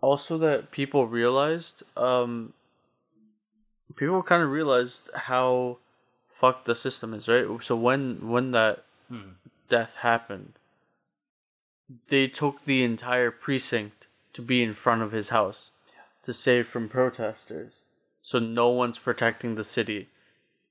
also 0.00 0.38
that 0.38 0.70
people 0.70 1.06
realized, 1.06 1.82
um, 1.96 2.52
people 3.96 4.22
kind 4.22 4.42
of 4.42 4.50
realized 4.50 5.10
how 5.14 5.78
fucked 6.32 6.66
the 6.66 6.76
system 6.76 7.12
is, 7.14 7.28
right? 7.28 7.46
So 7.62 7.76
when 7.76 8.28
when 8.28 8.52
that 8.52 8.84
Hmm. 9.08 9.32
death 9.68 9.90
happened, 10.00 10.54
they 12.08 12.28
took 12.28 12.64
the 12.64 12.82
entire 12.82 13.30
precinct 13.30 14.06
to 14.32 14.42
be 14.42 14.62
in 14.62 14.74
front 14.74 15.02
of 15.02 15.12
his 15.12 15.28
house 15.28 15.70
to 16.24 16.32
save 16.32 16.66
from 16.66 16.88
protesters. 16.88 17.82
So 18.22 18.38
no 18.38 18.68
one's 18.68 18.98
protecting 18.98 19.54
the 19.56 19.64
city. 19.64 20.08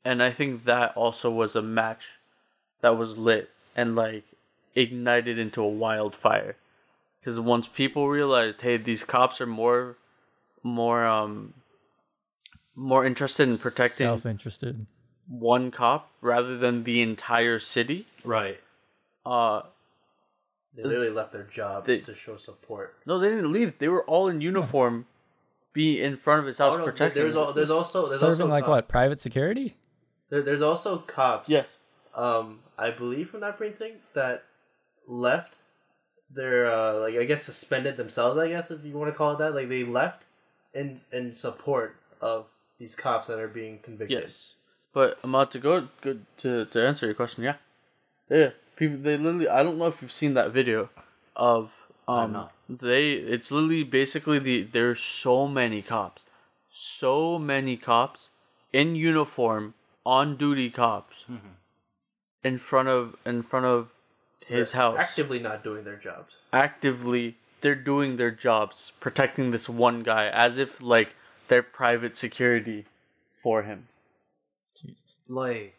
And 0.06 0.24
I 0.24 0.32
think 0.32 0.66
that 0.66 0.96
also 0.96 1.30
was 1.30 1.56
a 1.56 1.62
match 1.62 2.06
that 2.82 2.98
was 2.98 3.18
lit 3.18 3.50
and 3.76 3.96
like 3.96 4.24
ignited 4.76 5.38
into 5.38 5.62
a 5.62 5.68
wildfire. 5.68 6.56
Because 7.20 7.40
once 7.40 7.68
people 7.68 8.10
realized, 8.10 8.62
hey, 8.62 8.78
these 8.78 9.04
cops 9.04 9.40
are 9.42 9.46
more, 9.46 9.98
more, 10.64 11.06
um, 11.06 11.54
more 12.76 13.06
interested 13.06 13.48
in 13.48 13.58
protecting 13.58 14.08
self-interested 14.08 14.86
one 15.28 15.72
cop 15.72 16.10
rather 16.20 16.58
than 16.58 16.84
the 16.84 17.02
entire 17.02 17.60
city, 17.60 18.06
Right. 18.24 18.60
uh, 19.26 19.62
They 20.76 20.84
literally 20.84 21.10
left 21.10 21.32
their 21.32 21.44
jobs 21.44 21.86
They- 21.88 22.00
to 22.00 22.16
show 22.16 22.38
support. 22.38 22.96
No, 23.06 23.20
they 23.20 23.30
didn't 23.30 23.52
leave. 23.52 23.78
They 23.78 23.88
were 23.88 24.04
all 24.06 24.28
in 24.30 24.42
uniform, 24.42 25.06
be 25.74 26.02
in 26.02 26.18
front 26.18 26.42
of 26.42 26.46
his 26.48 26.58
house 26.58 26.74
Oh, 26.76 26.80
no, 26.80 26.86
protecting. 26.86 27.22
there's, 27.24 27.36
him. 27.36 27.42
al- 27.42 27.54
there's 27.54 27.70
also 27.72 28.06
there's 28.08 28.20
serving 28.20 28.42
also 28.42 28.48
like 28.52 28.64
cop- 28.64 28.70
what 28.72 28.88
private 28.88 29.20
security 29.20 29.76
There, 30.30 30.42
there's 30.42 30.62
also 30.62 30.98
cops. 31.00 31.48
yes, 31.50 31.68
Um, 32.16 32.60
I 32.78 32.92
believe 32.92 33.30
from 33.30 33.40
that 33.42 33.58
precinct 33.58 34.02
that 34.14 34.44
left 35.08 35.56
their 36.34 36.72
uh 36.72 36.94
like 37.00 37.16
I 37.16 37.26
guess 37.26 37.44
suspended 37.44 37.98
themselves. 37.98 38.38
I 38.38 38.48
guess 38.48 38.72
if 38.72 38.84
you 38.86 38.94
want 38.98 39.12
to 39.12 39.18
call 39.18 39.34
it 39.34 39.40
that. 39.40 39.54
Like 39.54 39.68
they 39.70 39.84
left 39.84 40.24
in 40.74 41.02
in 41.12 41.34
support 41.34 41.96
of 42.22 42.48
these 42.80 42.96
cops 42.96 43.28
that 43.28 43.40
are 43.40 43.48
being 43.50 43.80
convicted. 43.80 44.22
yes. 44.24 44.54
But 44.94 45.20
I'm 45.24 45.34
about 45.36 45.52
to 45.52 45.60
go 45.60 45.88
good 46.02 46.26
to 46.38 46.66
to 46.66 46.86
answer 46.86 47.06
your 47.06 47.16
question. 47.16 47.44
Yeah, 47.44 47.56
yeah. 48.30 48.50
People, 48.76 48.98
they 48.98 49.16
literally. 49.18 49.48
I 49.48 49.64
don't 49.64 49.78
know 49.78 49.88
if 49.88 50.02
you've 50.02 50.12
seen 50.12 50.34
that 50.36 50.52
video 50.52 50.90
of 51.36 51.72
I've 52.08 52.26
um. 52.26 52.34
They. 52.80 53.12
It's 53.14 53.52
literally 53.52 53.84
basically 53.84 54.40
the. 54.40 54.64
There's 54.64 55.02
so 55.02 55.48
many 55.48 55.82
cops, 55.82 56.24
so 56.72 57.38
many 57.38 57.76
cops 57.76 58.30
in 58.72 58.96
uniform, 58.96 59.74
on 60.06 60.38
duty 60.38 60.70
cops, 60.70 61.26
Mhm. 61.30 61.56
in 62.44 62.58
front 62.58 62.88
of 62.88 63.18
in 63.26 63.44
front 63.44 63.66
of 63.66 63.96
his 64.48 64.72
house. 64.72 64.98
actively 65.00 65.40
not 65.40 65.64
doing 65.64 65.84
their 65.84 65.98
jobs. 65.98 66.34
actively 66.54 67.36
they're 67.62 67.76
doing 67.76 68.18
their 68.18 68.32
jobs 68.32 68.92
protecting 69.00 69.52
this 69.52 69.70
one 69.70 70.02
guy 70.02 70.28
as 70.28 70.58
if 70.58 70.82
like 70.82 71.14
they're 71.48 71.62
private 71.62 72.18
security 72.18 72.86
for 73.44 73.62
him 73.64 73.88
like 75.28 75.76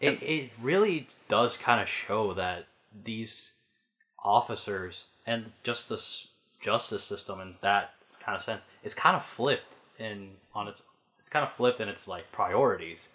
it, 0.00 0.22
it 0.22 0.50
really 0.60 1.08
does 1.28 1.56
kind 1.56 1.80
of 1.80 1.88
show 1.88 2.34
that 2.34 2.66
these 3.04 3.52
officers 4.22 5.06
and 5.28 5.52
just 5.62 5.88
this 5.88 6.28
justice 6.60 7.04
system 7.04 7.40
in 7.40 7.54
that 7.60 7.94
kind 8.24 8.34
of 8.34 8.42
sense 8.42 8.62
is 8.82 8.94
kind 8.94 9.14
of 9.14 9.24
flipped 9.24 9.74
in 9.98 10.30
on 10.54 10.66
its 10.66 10.82
it's 11.20 11.28
kind 11.28 11.44
of 11.44 11.52
flipped 11.52 11.80
in 11.80 11.88
its 11.88 12.08
like 12.08 12.32
priorities. 12.32 13.08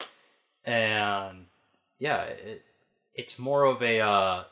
And 0.63 1.47
yeah 1.99 2.21
it, 2.23 2.62
it's 3.15 3.38
more 3.39 3.63
of 3.65 3.82
a 3.82 3.99
uh 3.99 4.43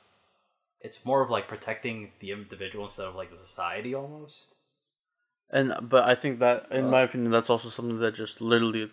it's 0.82 1.06
more 1.06 1.22
of 1.22 1.30
like 1.30 1.48
protecting 1.48 2.12
the 2.20 2.32
individual 2.32 2.86
instead 2.86 3.06
of 3.06 3.16
like 3.16 3.30
the 3.30 3.38
society 3.38 3.94
almost. 3.94 4.48
And 5.52 5.74
but 5.82 6.04
i 6.06 6.16
think 6.16 6.40
that 6.40 6.68
in 6.72 6.90
my 6.90 7.02
opinion 7.02 7.32
that's 7.32 7.50
also 7.50 7.70
something 7.70 8.00
that 8.00 8.16
just 8.16 8.42
literally 8.42 8.92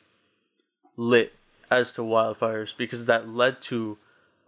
lit 0.97 1.33
as 1.71 1.93
to 1.95 2.03
wildfires 2.03 2.77
because 2.77 3.07
that 3.07 3.29
led 3.29 3.63
to 3.63 3.97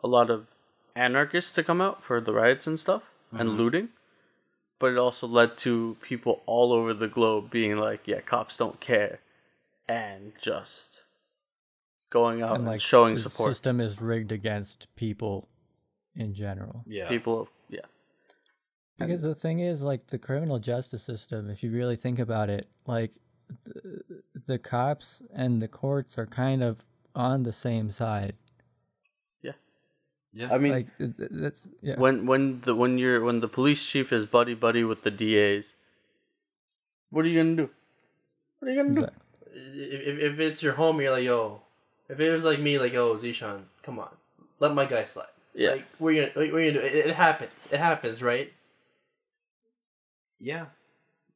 a 0.04 0.08
lot 0.08 0.28
of 0.30 0.46
anarchists 0.94 1.52
to 1.52 1.62
come 1.62 1.80
out 1.80 2.02
for 2.02 2.20
the 2.20 2.32
riots 2.32 2.66
and 2.66 2.78
stuff 2.78 3.02
and 3.32 3.50
Mhm. 3.50 3.56
looting, 3.56 3.88
but 4.80 4.90
it 4.90 4.98
also 4.98 5.28
led 5.28 5.56
to 5.58 5.96
people 6.00 6.40
all 6.46 6.72
over 6.72 6.92
the 6.92 7.06
globe 7.06 7.50
being 7.50 7.76
like, 7.76 8.00
"Yeah, 8.06 8.20
cops 8.20 8.56
don't 8.56 8.80
care," 8.80 9.20
and 9.86 10.32
just 10.42 11.02
going 12.10 12.42
out 12.42 12.50
and, 12.50 12.62
and 12.62 12.66
like 12.66 12.80
showing 12.80 13.14
the 13.14 13.20
support. 13.20 13.50
system 13.50 13.80
is 13.80 14.00
rigged 14.00 14.32
against 14.32 14.88
people 14.96 15.48
in 16.16 16.34
general. 16.34 16.82
Yeah. 16.86 17.08
People, 17.08 17.42
of, 17.42 17.48
yeah, 17.68 17.80
Because 18.98 19.22
the 19.22 19.34
thing 19.34 19.60
is, 19.60 19.80
like 19.80 20.08
the 20.08 20.18
criminal 20.18 20.58
justice 20.58 21.02
system, 21.02 21.48
if 21.48 21.62
you 21.62 21.70
really 21.70 21.96
think 21.96 22.18
about 22.18 22.50
it, 22.50 22.68
like 22.86 23.12
the, 23.64 24.02
the 24.46 24.58
cops 24.58 25.22
and 25.32 25.62
the 25.62 25.68
courts 25.68 26.18
are 26.18 26.26
kind 26.26 26.62
of 26.62 26.78
on 27.14 27.44
the 27.44 27.52
same 27.52 27.90
side. 27.90 28.34
Yeah. 30.32 30.48
I 30.52 30.58
mean, 30.58 30.72
like 30.72 30.98
th- 30.98 31.16
th- 31.16 31.30
that's 31.32 31.66
yeah. 31.82 31.98
when 31.98 32.26
when 32.26 32.60
the 32.60 32.74
when 32.74 32.98
you're 32.98 33.22
when 33.24 33.40
the 33.40 33.48
police 33.48 33.84
chief 33.84 34.12
is 34.12 34.26
buddy 34.26 34.54
buddy 34.54 34.84
with 34.84 35.02
the 35.02 35.10
DAs, 35.10 35.74
what 37.10 37.24
are 37.24 37.28
you 37.28 37.42
gonna 37.42 37.56
do? 37.56 37.70
What 38.60 38.68
are 38.68 38.72
you 38.72 38.82
gonna 38.82 38.94
do? 38.94 39.00
Exactly. 39.02 39.26
If, 39.52 40.00
if, 40.06 40.32
if 40.34 40.38
it's 40.40 40.62
your 40.62 40.74
homie, 40.74 41.02
you're 41.02 41.12
like, 41.12 41.24
yo. 41.24 41.62
If 42.08 42.18
it 42.18 42.30
was 42.30 42.42
like 42.42 42.58
me, 42.58 42.78
like, 42.78 42.92
yo, 42.92 43.16
Zishan, 43.16 43.62
come 43.84 43.98
on, 44.00 44.08
let 44.58 44.74
my 44.74 44.84
guy 44.84 45.04
slide. 45.04 45.26
Yeah, 45.54 45.70
Like, 45.70 45.84
what 45.98 46.10
are 46.10 46.14
gonna, 46.14 46.26
what 46.34 46.42
are 46.42 46.44
you 46.44 46.72
gonna 46.72 46.72
do? 46.72 46.78
It, 46.80 47.06
it 47.06 47.14
happens. 47.14 47.52
It 47.70 47.78
happens, 47.78 48.22
right? 48.22 48.52
yeah. 50.40 50.66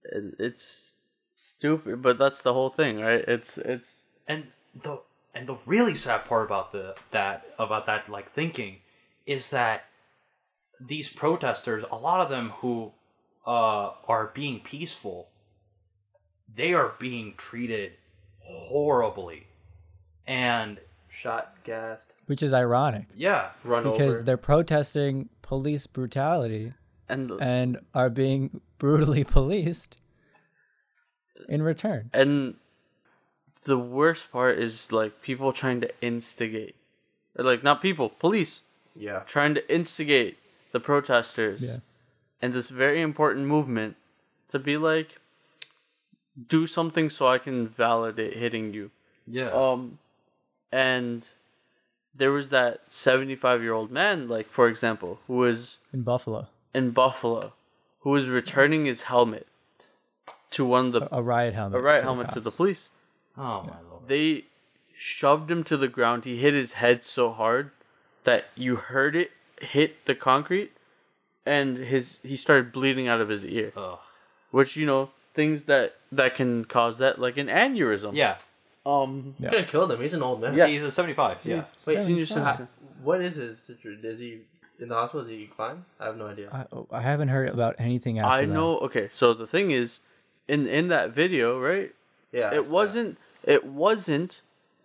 it- 0.05 0.35
it's 0.39 0.95
stupid, 1.33 2.03
but 2.03 2.19
that's 2.19 2.43
the 2.43 2.53
whole 2.53 2.71
thing, 2.71 3.01
right? 3.01 3.25
It's 3.27 3.59
it's 3.59 4.07
and 4.29 4.49
the 4.83 5.01
and 5.35 5.49
the 5.49 5.57
really 5.67 5.95
sad 5.95 6.25
part 6.27 6.45
about 6.47 6.73
the 6.73 6.95
that 7.11 7.47
about 7.59 7.87
that 7.87 8.09
like 8.09 8.33
thinking 8.35 8.79
is 9.27 9.51
that 9.51 9.85
these 10.81 11.09
protesters 11.09 11.85
a 11.91 11.97
lot 11.97 12.21
of 12.21 12.29
them 12.31 12.51
who 12.61 12.93
uh 13.47 13.91
are 14.09 14.33
being 14.35 14.61
peaceful 14.61 15.29
they 16.55 16.75
are 16.75 16.95
being 16.99 17.35
treated 17.37 17.93
horribly 18.41 19.47
and 20.27 20.79
Shot, 21.17 21.55
gassed, 21.63 22.13
Which 22.27 22.43
is 22.43 22.53
ironic. 22.53 23.05
Yeah. 23.15 23.51
Run 23.63 23.85
because 23.85 24.17
over. 24.17 24.23
they're 24.25 24.37
protesting 24.37 25.29
police 25.43 25.87
brutality 25.87 26.73
and 27.09 27.31
and 27.41 27.79
are 27.95 28.11
being 28.11 28.61
brutally 28.79 29.23
policed 29.37 29.97
in 31.49 31.63
return. 31.63 32.11
and 32.13 32.57
the 33.65 33.79
worst 33.79 34.33
part 34.33 34.59
is 34.59 34.91
like 34.91 35.23
people 35.23 35.53
trying 35.53 35.81
to 35.83 35.91
instigate, 36.03 36.75
Or, 37.39 37.45
like 37.45 37.63
not 37.63 37.81
people, 37.81 38.09
police 38.11 38.61
Yeah. 38.97 39.21
trying 39.27 39.55
to 39.55 39.75
instigate 39.75 40.39
the 40.73 40.81
protesters 40.81 41.61
Yeah. 41.61 41.79
and 42.41 42.53
this 42.53 42.69
very 42.69 43.01
important 43.01 43.47
movement 43.47 43.97
to 44.49 44.59
be 44.59 44.77
like, 44.77 45.19
do 46.49 46.67
something 46.67 47.11
so 47.11 47.27
I 47.27 47.39
can 47.39 47.69
validate 47.69 48.37
hitting 48.37 48.73
you. 48.75 48.91
yeah 49.27 49.51
Um, 49.51 49.99
and 50.73 51.27
there 52.15 52.31
was 52.33 52.51
that 52.51 52.81
75 52.89 53.63
year 53.63 53.73
old 53.73 53.91
man, 53.91 54.29
like, 54.29 54.49
for 54.51 54.69
example, 54.69 55.19
who 55.27 55.35
was 55.37 55.79
In 55.93 56.03
Buffalo, 56.03 56.47
in 56.75 56.91
Buffalo, 56.91 57.53
who 58.01 58.11
was 58.11 58.29
returning 58.29 58.85
his 58.87 59.03
helmet 59.03 59.47
to 60.53 60.65
one 60.65 60.87
of 60.87 60.93
the, 60.93 61.15
a, 61.15 61.19
a 61.19 61.23
riot 61.23 61.55
helmet. 61.55 61.79
a 61.79 61.83
riot 61.83 62.01
to 62.01 62.03
the 62.03 62.07
helmet 62.13 62.33
to 62.33 62.41
the 62.41 62.51
police. 62.51 62.89
oh 63.37 63.63
my 63.63 63.79
lord 63.91 64.07
They 64.09 64.45
shoved 64.95 65.51
him 65.51 65.65
to 65.65 65.77
the 65.77 65.89
ground. 65.89 66.25
He 66.25 66.37
hit 66.39 66.55
his 66.55 66.73
head 66.73 67.03
so 67.03 67.31
hard 67.33 67.71
that 68.25 68.47
you 68.55 68.77
heard 68.77 69.15
it 69.17 69.31
hit 69.61 70.05
the 70.07 70.15
concrete, 70.15 70.73
and 71.47 71.77
his 71.79 72.19
he 72.23 72.37
started 72.37 72.73
bleeding 72.73 73.09
out 73.09 73.21
of 73.21 73.29
his 73.29 73.45
ear. 73.47 73.73
Ugh. 73.77 73.99
Which 74.51 74.77
you 74.77 74.87
know 74.87 75.11
things 75.35 75.65
that 75.65 75.95
that 76.13 76.37
can 76.37 76.65
cause 76.65 76.99
that, 76.99 77.19
like 77.21 77.37
an 77.37 77.49
aneurysm. 77.49 78.15
yeah 78.15 78.37
Um. 78.87 79.35
Yeah. 79.39 79.51
Could 79.51 79.59
have 79.61 79.69
killed 79.69 79.91
him. 79.93 80.01
He's 80.01 80.13
an 80.13 80.23
old 80.23 80.41
man. 80.41 80.55
Yeah. 80.55 80.67
he's 80.67 80.83
a 80.83 80.91
75 80.91 81.39
yeah 81.45 81.57
He's 81.57 81.85
Wait, 81.87 81.99
senior 81.99 82.27
citizen. 82.27 82.69
What 83.03 83.21
is 83.21 83.35
his 83.37 83.59
situation? 83.59 84.05
Is 84.05 84.19
he 84.19 84.41
in 84.81 84.89
the 84.89 84.95
hospital? 84.95 85.25
Is 85.27 85.31
he 85.31 85.51
fine? 85.57 85.85
I 86.01 86.07
have 86.07 86.17
no 86.17 86.27
idea. 86.27 86.49
I, 86.53 86.99
I 86.99 87.01
haven't 87.03 87.29
heard 87.29 87.51
about 87.51 87.75
anything 87.79 88.19
after 88.19 88.31
I 88.31 88.41
that. 88.47 88.53
know. 88.53 88.79
Okay, 88.81 89.09
so 89.13 89.35
the 89.35 89.47
thing 89.47 89.71
is, 89.73 90.01
in 90.49 90.67
in 90.67 90.89
that 90.89 91.11
video, 91.15 91.59
right? 91.61 91.93
yeah. 92.33 92.55
It 92.55 92.69
wasn't. 92.69 93.19
It 93.43 93.67
wasn't. 93.67 94.41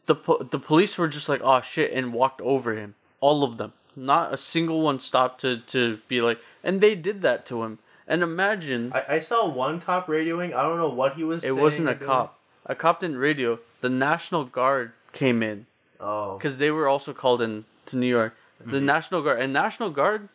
The 0.08 0.16
po- 0.16 0.44
the 0.44 0.60
police 0.60 0.98
were 0.98 1.08
just 1.08 1.30
like, 1.30 1.42
oh 1.44 1.62
shit, 1.62 1.94
and 1.94 2.12
walked 2.14 2.42
over 2.42 2.76
him. 2.76 2.96
All 3.22 3.44
of 3.44 3.58
them. 3.58 3.74
Not 3.96 4.34
a 4.34 4.38
single 4.38 4.82
one 4.82 5.00
stopped 5.00 5.42
to 5.42 5.60
to 5.68 6.00
be 6.08 6.22
like, 6.22 6.40
and 6.64 6.80
they 6.82 6.96
did 6.96 7.22
that 7.22 7.46
to 7.48 7.64
him. 7.64 7.80
And 8.08 8.24
imagine. 8.24 8.92
I, 8.94 9.16
I 9.16 9.20
saw 9.20 9.48
one 9.48 9.82
cop 9.82 10.08
radioing. 10.08 10.54
I 10.54 10.64
don't 10.64 10.78
know 10.78 10.90
what 10.90 11.14
he 11.16 11.24
was 11.24 11.44
it 11.44 11.56
wasn't 11.56 11.90
a 11.90 11.94
doing. 11.96 12.08
cop. 12.08 12.40
A 12.66 12.76
cop 12.76 13.02
didn't 13.02 13.18
radio. 13.18 13.60
The 13.82 13.90
National 13.90 14.46
Guard 14.46 14.92
came 15.14 15.42
in 15.44 15.66
Oh. 16.00 16.38
because 16.38 16.58
they 16.58 16.72
were 16.72 16.88
also 16.88 17.14
called 17.14 17.42
in 17.42 17.66
to 17.88 17.98
New 17.98 18.08
York. 18.08 18.36
The 18.66 18.82
National 18.82 19.22
Guard 19.22 19.40
and 19.42 19.54
National 19.54 19.90
Guard 19.90 20.30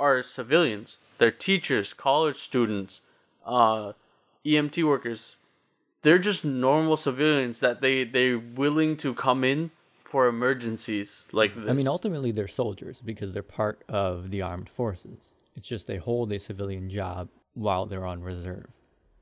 are 0.00 0.22
civilians. 0.22 0.96
They're 1.18 1.30
teachers, 1.30 1.92
college 1.92 2.36
students, 2.36 3.00
uh, 3.46 3.92
EMT 4.44 4.84
workers. 4.84 5.36
They're 6.02 6.18
just 6.18 6.44
normal 6.44 6.96
civilians 6.96 7.60
that 7.60 7.80
they 7.80 8.04
they're 8.04 8.38
willing 8.38 8.96
to 8.98 9.14
come 9.14 9.44
in 9.44 9.70
for 10.10 10.26
emergencies 10.26 11.24
like 11.32 11.54
this. 11.54 11.68
I 11.68 11.72
mean, 11.74 11.86
ultimately, 11.88 12.32
they're 12.32 12.48
soldiers 12.48 13.00
because 13.04 13.32
they're 13.32 13.42
part 13.42 13.84
of 13.88 14.30
the 14.30 14.40
armed 14.42 14.70
forces. 14.70 15.34
It's 15.54 15.68
just 15.68 15.86
they 15.86 15.96
hold 15.98 16.32
a 16.32 16.38
civilian 16.38 16.88
job 16.88 17.28
while 17.54 17.84
they're 17.84 18.06
on 18.06 18.22
reserve. 18.22 18.66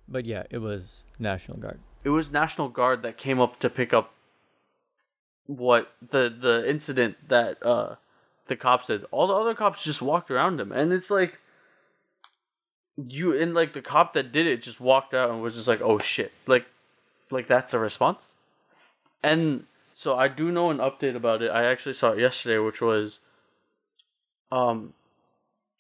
But 0.09 0.25
yeah, 0.27 0.45
it 0.51 0.59
was 0.59 1.03
National 1.19 1.59
Guard. 1.59 1.81
it 2.05 2.11
was 2.11 2.31
National 2.31 2.69
Guard 2.69 3.03
that 3.03 3.17
came 3.19 3.41
up 3.41 3.59
to 3.61 3.69
pick 3.69 3.93
up 3.93 4.13
what 5.47 5.93
the 6.11 6.29
the 6.41 6.69
incident 6.69 7.17
that 7.29 7.65
uh 7.65 7.97
the 8.49 8.57
cops 8.57 8.87
did. 8.87 9.05
All 9.11 9.27
the 9.27 9.35
other 9.35 9.55
cops 9.55 9.83
just 9.83 10.01
walked 10.03 10.31
around 10.31 10.61
him, 10.61 10.71
and 10.71 10.93
it's 10.93 11.11
like 11.11 11.41
you 12.97 13.37
and 13.37 13.55
like 13.55 13.73
the 13.73 13.83
cop 13.83 14.13
that 14.15 14.31
did 14.33 14.47
it 14.47 14.63
just 14.63 14.81
walked 14.81 15.15
out 15.15 15.31
and 15.31 15.43
was 15.43 15.55
just 15.57 15.67
like, 15.69 15.81
"Oh 15.81 15.99
shit!" 15.99 16.33
Like, 16.47 16.67
like 17.31 17.49
that's 17.49 17.75
a 17.75 17.79
response. 17.79 18.29
And 19.23 19.65
so 19.99 20.15
I 20.15 20.29
do 20.29 20.53
know 20.53 20.69
an 20.71 20.77
update 20.77 21.17
about 21.17 21.41
it. 21.41 21.51
I 21.51 21.65
actually 21.65 21.95
saw 21.95 22.11
it 22.11 22.19
yesterday, 22.19 22.59
which 22.59 22.83
was, 22.83 23.21
um, 24.53 24.93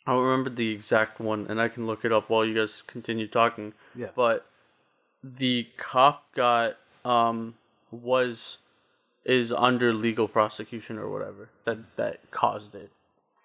I 0.06 0.12
don't 0.12 0.24
remember 0.24 0.48
the 0.48 0.70
exact 0.70 1.20
one, 1.20 1.46
and 1.50 1.60
I 1.60 1.68
can 1.68 1.86
look 1.86 2.02
it 2.02 2.12
up 2.12 2.30
while 2.30 2.42
you 2.42 2.54
guys 2.54 2.82
continue 2.86 3.26
talking 3.28 3.74
yeah 3.94 4.08
but 4.14 4.46
the 5.22 5.66
cop 5.76 6.32
got 6.34 6.76
um 7.04 7.54
was 7.90 8.58
is 9.26 9.52
under 9.52 9.92
legal 9.92 10.28
prosecution 10.28 10.96
or 10.96 11.10
whatever 11.10 11.50
that 11.66 11.78
that 11.96 12.30
caused 12.30 12.74
it. 12.74 12.90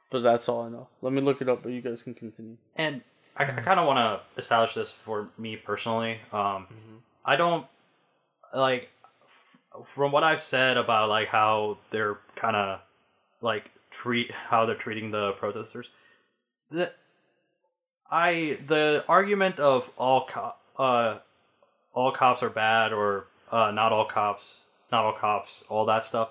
But 0.09 0.21
that's 0.21 0.47
all 0.47 0.61
I 0.61 0.69
know. 0.69 0.87
Let 1.01 1.11
me 1.11 1.21
look 1.21 1.41
it 1.41 1.49
up, 1.49 1.63
but 1.63 1.73
you 1.73 1.81
guys 1.81 2.01
can 2.01 2.13
continue. 2.13 2.55
and 2.77 3.01
I, 3.35 3.43
I 3.43 3.61
kind 3.61 3.79
of 3.79 3.87
want 3.87 3.97
to 3.97 4.39
establish 4.39 4.73
this 4.75 4.91
for 4.91 5.29
me 5.37 5.55
personally. 5.57 6.19
Um, 6.31 6.67
I 7.25 7.35
don't 7.35 7.65
like 8.53 8.89
f- 9.00 9.00
from 9.95 10.11
what 10.11 10.23
I've 10.23 10.41
said 10.41 10.77
about 10.77 11.09
like 11.09 11.27
how 11.27 11.77
they're 11.91 12.17
kind 12.35 12.55
of 12.55 12.79
like 13.41 13.69
treat 13.89 14.31
how 14.31 14.65
they're 14.65 14.75
treating 14.75 15.11
the 15.11 15.33
protesters. 15.33 15.89
The 16.69 16.91
I 18.09 18.59
the 18.67 19.03
argument 19.07 19.59
of 19.59 19.89
all 19.97 20.27
co- 20.27 20.53
uh 20.77 21.19
all 21.93 22.11
cops 22.11 22.43
are 22.43 22.49
bad 22.49 22.93
or 22.93 23.25
uh, 23.51 23.71
not 23.71 23.91
all 23.91 24.05
cops 24.05 24.43
not 24.91 25.05
all 25.05 25.13
cops 25.13 25.63
all 25.69 25.85
that 25.85 26.05
stuff. 26.05 26.29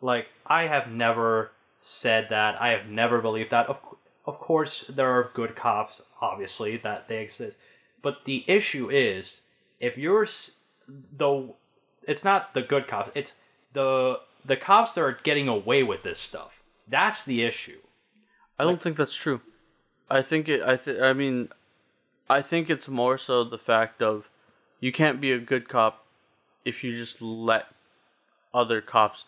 Like 0.00 0.28
I 0.46 0.64
have 0.64 0.88
never 0.88 1.52
said 1.80 2.28
that. 2.30 2.60
I 2.60 2.70
have 2.70 2.86
never 2.86 3.20
believed 3.20 3.50
that. 3.50 3.66
Of 3.66 3.78
of 4.24 4.38
course, 4.38 4.84
there 4.88 5.10
are 5.10 5.30
good 5.34 5.56
cops, 5.56 6.00
obviously, 6.20 6.76
that 6.78 7.08
they 7.08 7.22
exist. 7.22 7.58
But 8.02 8.24
the 8.24 8.44
issue 8.46 8.88
is, 8.88 9.40
if 9.80 9.98
you're 9.98 10.28
the, 10.88 11.54
it's 12.06 12.24
not 12.24 12.54
the 12.54 12.62
good 12.62 12.86
cops. 12.88 13.10
It's 13.14 13.32
the 13.72 14.20
the 14.44 14.56
cops 14.56 14.92
that 14.94 15.02
are 15.02 15.18
getting 15.22 15.48
away 15.48 15.82
with 15.82 16.02
this 16.02 16.18
stuff. 16.18 16.62
That's 16.88 17.24
the 17.24 17.42
issue. 17.42 17.78
I 18.58 18.64
don't 18.64 18.82
think 18.82 18.96
that's 18.96 19.14
true. 19.14 19.40
I 20.10 20.22
think 20.22 20.48
it. 20.48 20.62
I 20.62 20.76
th- 20.76 21.00
I 21.00 21.12
mean, 21.12 21.48
I 22.28 22.42
think 22.42 22.68
it's 22.70 22.88
more 22.88 23.16
so 23.18 23.44
the 23.44 23.58
fact 23.58 24.02
of 24.02 24.28
you 24.80 24.92
can't 24.92 25.20
be 25.20 25.32
a 25.32 25.38
good 25.38 25.68
cop 25.68 26.04
if 26.64 26.84
you 26.84 26.96
just 26.96 27.22
let 27.22 27.66
other 28.54 28.80
cops 28.80 29.26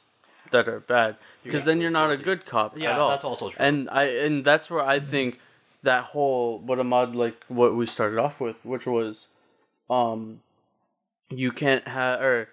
that 0.50 0.68
are 0.68 0.80
bad 0.80 1.16
because 1.42 1.64
then 1.64 1.80
you're 1.80 1.90
not 1.90 2.10
a 2.10 2.16
good 2.16 2.44
cop 2.46 2.76
Yeah, 2.78 2.92
at 2.92 3.00
all. 3.00 3.08
that's 3.08 3.24
also 3.24 3.48
true. 3.50 3.56
And 3.58 3.88
I 3.90 4.04
and 4.04 4.44
that's 4.44 4.70
where 4.70 4.84
I 4.84 5.00
think 5.00 5.38
that 5.82 6.04
whole 6.04 6.58
what 6.58 6.78
Ahmad 6.78 7.14
like 7.14 7.42
what 7.48 7.74
we 7.74 7.86
started 7.86 8.18
off 8.18 8.40
with, 8.40 8.56
which 8.64 8.86
was, 8.86 9.26
um, 9.88 10.40
you 11.30 11.50
can't 11.50 11.86
have 11.88 12.20
or 12.20 12.48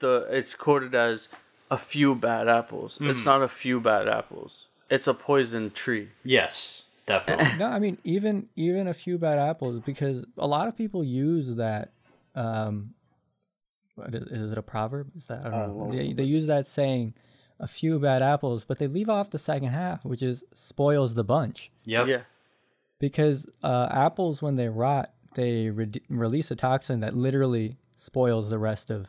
the 0.00 0.26
it's 0.30 0.54
quoted 0.54 0.94
as 0.94 1.28
a 1.70 1.78
few 1.78 2.14
bad 2.14 2.48
apples. 2.48 2.98
It's 3.00 3.20
Mhm. 3.22 3.24
not 3.26 3.42
a 3.42 3.48
few 3.48 3.80
bad 3.80 4.08
apples. 4.08 4.66
it's 4.88 5.06
a 5.08 5.14
poison 5.14 5.70
tree. 5.72 6.10
Yes, 6.24 6.84
definitely. 7.06 7.56
No, 7.58 7.66
I 7.66 7.78
mean 7.78 7.98
even 8.04 8.48
even 8.56 8.86
a 8.86 8.94
few 8.94 9.18
bad 9.18 9.38
apples 9.38 9.80
because 9.84 10.24
a 10.38 10.46
lot 10.46 10.68
of 10.68 10.76
people 10.76 11.02
use 11.04 11.56
that. 11.56 11.90
Um, 12.34 12.94
what 13.94 14.14
is, 14.14 14.26
is 14.28 14.52
it 14.52 14.58
a 14.58 14.62
proverb? 14.62 15.10
Is 15.18 15.26
that 15.28 15.44
I 15.46 15.50
don't 15.50 15.76
know. 15.76 15.90
They 15.90 16.12
they 16.12 16.24
use 16.24 16.46
that 16.48 16.66
saying, 16.66 17.14
a 17.58 17.66
few 17.66 17.98
bad 17.98 18.22
apples, 18.22 18.62
but 18.64 18.78
they 18.78 18.86
leave 18.86 19.08
off 19.08 19.30
the 19.30 19.38
second 19.38 19.70
half, 19.70 20.04
which 20.04 20.22
is 20.22 20.44
spoils 20.54 21.14
the 21.14 21.24
bunch. 21.24 21.70
yep. 21.84 22.06
Yeah. 22.06 22.20
Because 22.98 23.46
uh, 23.62 23.88
apples, 23.90 24.40
when 24.40 24.56
they 24.56 24.68
rot, 24.68 25.12
they 25.34 25.68
re- 25.70 25.90
release 26.08 26.50
a 26.50 26.56
toxin 26.56 27.00
that 27.00 27.14
literally 27.14 27.76
spoils 27.96 28.48
the 28.50 28.58
rest 28.58 28.90
of 28.90 29.06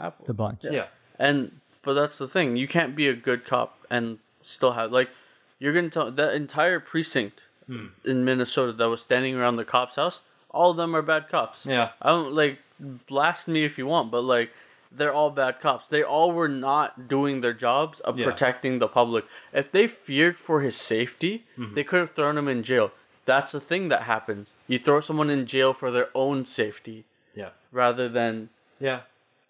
Apple. 0.00 0.26
the 0.26 0.34
bunch. 0.34 0.60
Yeah. 0.62 0.86
And 1.18 1.60
but 1.82 1.94
that's 1.94 2.18
the 2.18 2.28
thing. 2.28 2.56
You 2.56 2.68
can't 2.68 2.94
be 2.96 3.08
a 3.08 3.14
good 3.14 3.46
cop 3.46 3.78
and 3.90 4.18
still 4.42 4.72
have 4.72 4.92
like 4.92 5.10
you're 5.58 5.72
gonna 5.72 5.90
tell 5.90 6.10
that 6.10 6.34
entire 6.34 6.80
precinct 6.80 7.40
hmm. 7.66 7.86
in 8.04 8.24
Minnesota 8.24 8.72
that 8.72 8.88
was 8.88 9.02
standing 9.02 9.34
around 9.34 9.56
the 9.56 9.64
cop's 9.64 9.96
house. 9.96 10.20
All 10.50 10.72
of 10.72 10.76
them 10.76 10.96
are 10.96 11.02
bad 11.02 11.28
cops. 11.28 11.64
Yeah. 11.64 11.90
I 12.02 12.08
don't 12.08 12.32
like 12.32 12.58
blast 13.06 13.46
me 13.46 13.64
if 13.64 13.78
you 13.78 13.86
want, 13.86 14.10
but 14.10 14.22
like 14.22 14.50
they're 14.92 15.12
all 15.12 15.30
bad 15.30 15.60
cops. 15.60 15.88
They 15.88 16.02
all 16.02 16.32
were 16.32 16.48
not 16.48 17.06
doing 17.08 17.40
their 17.40 17.52
jobs 17.52 18.00
of 18.00 18.18
Yeah. 18.18 18.24
protecting 18.26 18.78
the 18.78 18.88
public. 18.88 19.24
If 19.52 19.70
they 19.70 19.86
feared 19.86 20.38
for 20.38 20.62
his 20.62 20.76
safety, 20.76 21.44
mm-hmm. 21.56 21.74
they 21.74 21.84
could 21.84 22.00
have 22.00 22.12
thrown 22.12 22.36
him 22.36 22.48
in 22.48 22.62
jail. 22.62 22.90
That's 23.24 23.52
the 23.52 23.60
thing 23.60 23.88
that 23.88 24.02
happens. 24.02 24.54
You 24.66 24.78
throw 24.78 25.00
someone 25.00 25.30
in 25.30 25.46
jail 25.46 25.72
for 25.72 25.90
their 25.90 26.08
own 26.14 26.46
safety 26.46 27.04
Yeah. 27.34 27.50
rather 27.70 28.08
than 28.08 28.48
Yeah. 28.80 29.02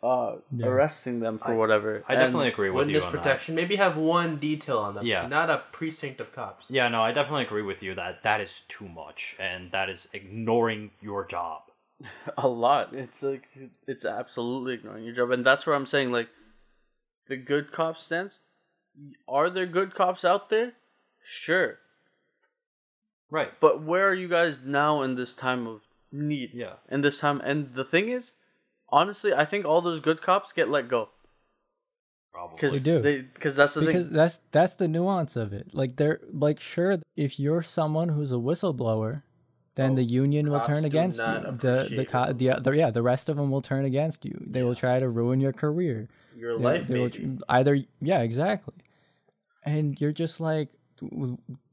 Uh, 0.02 0.36
Yeah. 0.50 0.66
arresting 0.66 1.20
them 1.20 1.38
for 1.38 1.54
whatever. 1.54 2.02
I 2.08 2.14
And- 2.14 2.20
definitely 2.22 2.48
agree 2.48 2.70
with 2.70 2.88
you 2.88 2.94
Witness 2.94 3.04
on 3.04 3.12
that. 3.12 3.18
protection. 3.22 3.54
Maybe 3.54 3.76
have 3.76 3.96
one 3.98 4.38
detail 4.38 4.78
on 4.78 4.94
them. 4.94 5.04
Yeah. 5.06 5.26
Not 5.26 5.50
a 5.50 5.58
precinct 5.72 6.20
of 6.20 6.32
cops. 6.32 6.70
Yeah, 6.70 6.88
no, 6.88 7.02
I 7.02 7.12
definitely 7.12 7.44
agree 7.44 7.62
with 7.62 7.82
you 7.82 7.94
that 7.96 8.22
that 8.22 8.40
is 8.40 8.62
too 8.68 8.88
much, 8.88 9.36
and 9.38 9.70
that 9.72 9.90
is 9.90 10.08
ignoring 10.12 10.90
your 11.02 11.26
job. 11.26 11.62
a 12.38 12.48
lot. 12.48 12.94
It's 12.94 13.22
like 13.22 13.46
it's 13.86 14.06
absolutely 14.06 14.72
ignoring 14.74 15.04
your 15.04 15.14
job, 15.14 15.30
and 15.32 15.44
that's 15.44 15.66
where 15.66 15.76
I'm 15.76 15.84
saying 15.86 16.10
like 16.12 16.30
the 17.26 17.36
good 17.36 17.70
cop 17.72 17.98
stance. 17.98 18.38
Are 19.28 19.50
there 19.50 19.66
good 19.66 19.94
cops 19.94 20.24
out 20.24 20.48
there? 20.48 20.72
Sure, 21.22 21.78
Right. 23.30 23.52
but 23.60 23.82
where 23.82 24.08
are 24.08 24.14
you 24.14 24.28
guys 24.28 24.60
now 24.64 25.02
in 25.02 25.14
this 25.14 25.36
time 25.36 25.66
of 25.66 25.82
need? 26.10 26.50
Yeah. 26.54 26.76
In 26.88 27.02
this 27.02 27.20
time, 27.20 27.40
and 27.44 27.74
the 27.74 27.84
thing 27.84 28.08
is, 28.08 28.32
honestly, 28.92 29.32
I 29.32 29.44
think 29.44 29.64
all 29.64 29.80
those 29.82 30.00
good 30.00 30.20
cops 30.22 30.52
get 30.52 30.68
let 30.68 30.88
go 30.88 31.08
Probably. 32.32 32.56
because 32.56 32.82
They 33.02 33.18
do. 33.18 33.22
because 33.34 33.56
that's 33.56 33.74
the 33.74 33.80
because 33.82 34.06
thing. 34.06 34.16
that's 34.16 34.40
that's 34.52 34.74
the 34.74 34.88
nuance 34.88 35.36
of 35.36 35.52
it. 35.52 35.68
Like 35.74 35.96
they're 35.96 36.20
like 36.32 36.60
sure 36.60 36.98
if 37.16 37.40
you're 37.40 37.62
someone 37.62 38.08
who's 38.10 38.30
a 38.32 38.36
whistleblower, 38.36 39.22
then 39.74 39.92
Oh, 39.92 39.94
the 39.96 40.04
union 40.04 40.50
will 40.50 40.60
turn 40.60 40.84
against 40.84 41.18
you. 41.18 41.24
The 41.24 41.88
the, 41.96 42.04
co- 42.06 42.32
the 42.32 42.60
the 42.62 42.76
yeah 42.76 42.90
the 42.90 43.02
rest 43.02 43.28
of 43.28 43.36
them 43.36 43.50
will 43.50 43.62
turn 43.62 43.84
against 43.84 44.24
you. 44.24 44.36
They 44.46 44.62
will 44.62 44.74
try 44.74 44.98
to 45.00 45.08
ruin 45.08 45.40
your 45.40 45.52
career. 45.52 46.08
Your 46.36 46.56
They- 46.56 46.64
life, 46.64 46.86
they 46.86 46.94
will 46.98 47.10
maybe. 47.10 47.36
tr- 47.38 47.42
either 47.48 47.78
yeah 48.00 48.20
exactly, 48.20 48.74
and 49.64 50.00
you're 50.00 50.12
just 50.12 50.40
like 50.40 50.68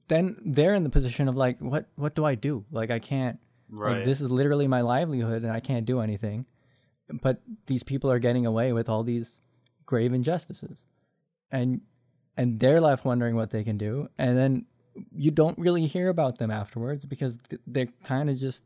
then 0.07 0.37
they're 0.45 0.73
in 0.73 0.83
the 0.83 0.89
position 0.89 1.27
of 1.27 1.35
like 1.35 1.59
what 1.59 1.85
what 1.95 2.15
do 2.15 2.25
I 2.25 2.35
do? 2.35 2.65
Like 2.71 2.89
I 2.91 2.99
can't. 2.99 3.39
right. 3.69 3.97
Like 3.97 4.05
this 4.05 4.21
is 4.21 4.31
literally 4.31 4.67
my 4.67 4.81
livelihood 4.81 5.43
and 5.43 5.51
I 5.51 5.59
can't 5.59 5.85
do 5.85 5.99
anything. 5.99 6.45
But 7.21 7.41
these 7.67 7.83
people 7.83 8.11
are 8.11 8.19
getting 8.19 8.45
away 8.45 8.73
with 8.73 8.89
all 8.89 9.03
these 9.03 9.39
grave 9.85 10.13
injustices. 10.13 10.85
And 11.51 11.81
and 12.35 12.59
they're 12.59 12.81
left 12.81 13.05
wondering 13.05 13.35
what 13.35 13.49
they 13.51 13.63
can 13.63 13.77
do 13.77 14.09
and 14.17 14.37
then 14.37 14.65
you 15.15 15.31
don't 15.31 15.57
really 15.57 15.85
hear 15.87 16.09
about 16.09 16.37
them 16.39 16.51
afterwards 16.51 17.05
because 17.05 17.37
th- 17.49 17.61
they 17.65 17.85
kind 18.03 18.29
of 18.29 18.37
just 18.37 18.63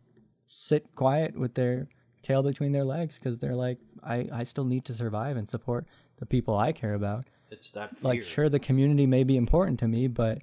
sit 0.47 0.93
quiet 0.95 1.37
with 1.37 1.53
their 1.53 1.87
tail 2.21 2.41
between 2.43 2.71
their 2.71 2.83
legs 2.85 3.17
because 3.19 3.37
they're 3.39 3.55
like 3.55 3.77
I 4.03 4.27
I 4.33 4.43
still 4.43 4.65
need 4.65 4.83
to 4.85 4.93
survive 4.93 5.37
and 5.37 5.47
support 5.47 5.85
the 6.19 6.25
people 6.25 6.57
I 6.57 6.71
care 6.71 6.93
about. 6.95 7.25
it's 7.51 7.71
that 7.71 7.91
fear. 7.91 7.99
Like 8.11 8.23
sure 8.23 8.49
the 8.49 8.59
community 8.59 9.05
may 9.05 9.23
be 9.23 9.37
important 9.37 9.79
to 9.79 9.87
me, 9.87 10.07
but 10.07 10.39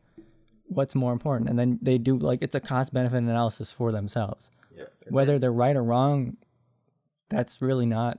what's 0.67 0.95
more 0.95 1.13
important? 1.13 1.49
And 1.51 1.59
then 1.59 1.79
they 1.83 1.99
do 1.99 2.17
like 2.19 2.41
it's 2.43 2.55
a 2.55 2.61
cost 2.61 2.93
benefit 2.93 3.17
analysis 3.19 3.73
for 3.73 3.91
themselves 3.93 4.51
Yeah. 4.77 4.85
whether 5.11 5.39
they're 5.39 5.53
right 5.67 5.77
or 5.77 5.83
wrong 5.83 6.37
that's 7.29 7.61
really 7.63 7.87
not 7.87 8.19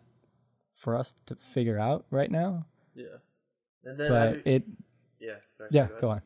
for 0.75 0.95
us 0.95 1.15
to 1.25 1.35
figure 1.35 1.77
out 1.79 2.05
right 2.11 2.31
now 2.31 2.65
Yeah, 2.95 3.17
And 3.83 3.99
then 3.99 4.09
but 4.09 4.27
I've, 4.29 4.41
it 4.47 4.63
yeah. 5.19 5.35
sorry, 5.57 5.69
yeah 5.71 5.83
ahead. 5.85 6.01
go 6.01 6.09
on 6.09 6.21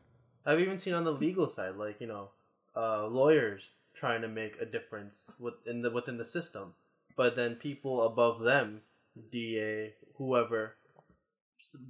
I've 0.46 0.60
even 0.60 0.78
seen 0.78 0.94
on 0.94 1.04
the 1.06 1.12
legal 1.14 1.50
side, 1.50 1.76
like 1.78 2.02
you 2.02 2.08
know, 2.08 2.30
uh, 2.76 3.08
lawyers 3.08 3.62
trying 3.96 4.22
to 4.24 4.28
make 4.28 4.60
a 4.60 4.66
difference 4.66 5.32
within 5.40 5.82
the 5.82 5.90
within 5.90 6.18
the 6.18 6.26
system, 6.26 6.74
but 7.16 7.36
then 7.38 7.56
people 7.56 8.04
above 8.06 8.42
them, 8.42 8.82
DA, 9.32 9.94
whoever, 10.18 10.76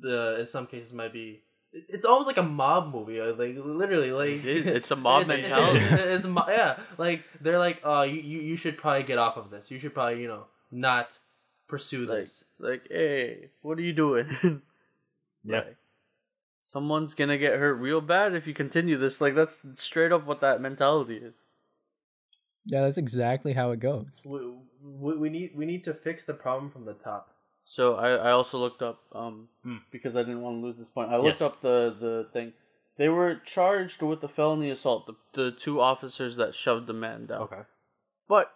the 0.02 0.40
in 0.42 0.48
some 0.48 0.68
cases 0.68 0.94
might 0.94 1.14
be. 1.14 1.42
It's 1.72 2.06
almost 2.06 2.28
like 2.28 2.38
a 2.38 2.44
mob 2.44 2.94
movie, 2.94 3.20
uh, 3.20 3.34
like 3.34 3.56
literally, 3.58 4.12
like 4.12 4.46
It 4.46 4.58
is, 4.58 4.68
it's 4.68 4.92
a 4.92 4.96
mob 5.08 5.22
it- 5.22 5.24
it- 5.24 5.28
mentality. 5.42 5.80
It's, 5.90 6.28
it's 6.28 6.28
yeah, 6.48 6.78
like 7.00 7.24
they're 7.42 7.58
like, 7.58 7.82
oh, 7.84 8.04
you, 8.04 8.22
you 8.22 8.40
you 8.42 8.56
should 8.58 8.78
probably 8.78 9.02
get 9.04 9.18
off 9.18 9.38
of 9.38 9.50
this. 9.50 9.72
You 9.72 9.80
should 9.80 9.96
probably 9.96 10.22
you 10.22 10.28
know 10.28 10.44
not 10.74 11.20
pursue 11.68 12.06
like 12.06 12.20
this. 12.26 12.44
like 12.60 12.88
hey, 12.90 13.50
what 13.62 13.78
are 13.78 13.82
you 13.82 13.94
doing? 13.94 14.62
Yeah. 15.46 15.58
Like, 15.58 15.76
someone's 16.62 17.16
gonna 17.16 17.38
get 17.38 17.60
hurt 17.60 17.74
real 17.74 18.00
bad 18.00 18.34
if 18.34 18.48
you 18.48 18.54
continue 18.54 18.98
this. 18.98 19.20
Like 19.20 19.36
that's 19.36 19.60
straight 19.76 20.14
up 20.14 20.26
what 20.26 20.40
that 20.40 20.62
mentality 20.62 21.18
is. 21.18 21.34
yeah 22.66 22.82
that's 22.82 22.98
exactly 22.98 23.52
how 23.52 23.72
it 23.72 23.82
goes 23.82 24.08
We, 24.26 24.40
we, 24.82 25.18
we 25.18 25.30
need 25.30 25.52
we 25.54 25.66
need 25.66 25.84
to 25.84 25.94
fix 25.94 26.24
the 26.24 26.34
problem 26.34 26.72
from 26.72 26.86
the 26.86 26.94
top. 26.94 27.30
So 27.66 27.96
I, 27.96 28.12
I 28.12 28.32
also 28.32 28.58
looked 28.58 28.82
up 28.82 29.00
um 29.14 29.50
Hmm. 29.64 29.78
because 29.92 30.16
I 30.16 30.24
didn't 30.24 30.42
want 30.42 30.62
to 30.62 30.66
lose 30.66 30.78
this 30.78 30.90
point. 30.90 31.12
I 31.12 31.18
looked 31.18 31.42
Yes. 31.42 31.50
up 31.50 31.62
the 31.62 31.94
the 32.00 32.28
thing. 32.32 32.54
They 32.96 33.10
were 33.10 33.36
charged 33.46 34.02
with 34.02 34.22
the 34.22 34.30
felony 34.30 34.70
assault. 34.70 35.08
The 35.08 35.16
the 35.34 35.52
two 35.52 35.82
officers 35.82 36.38
that 36.38 36.56
shoved 36.56 36.88
the 36.88 36.94
man 36.94 37.26
down. 37.26 37.42
Okay. 37.42 37.64
But 38.30 38.54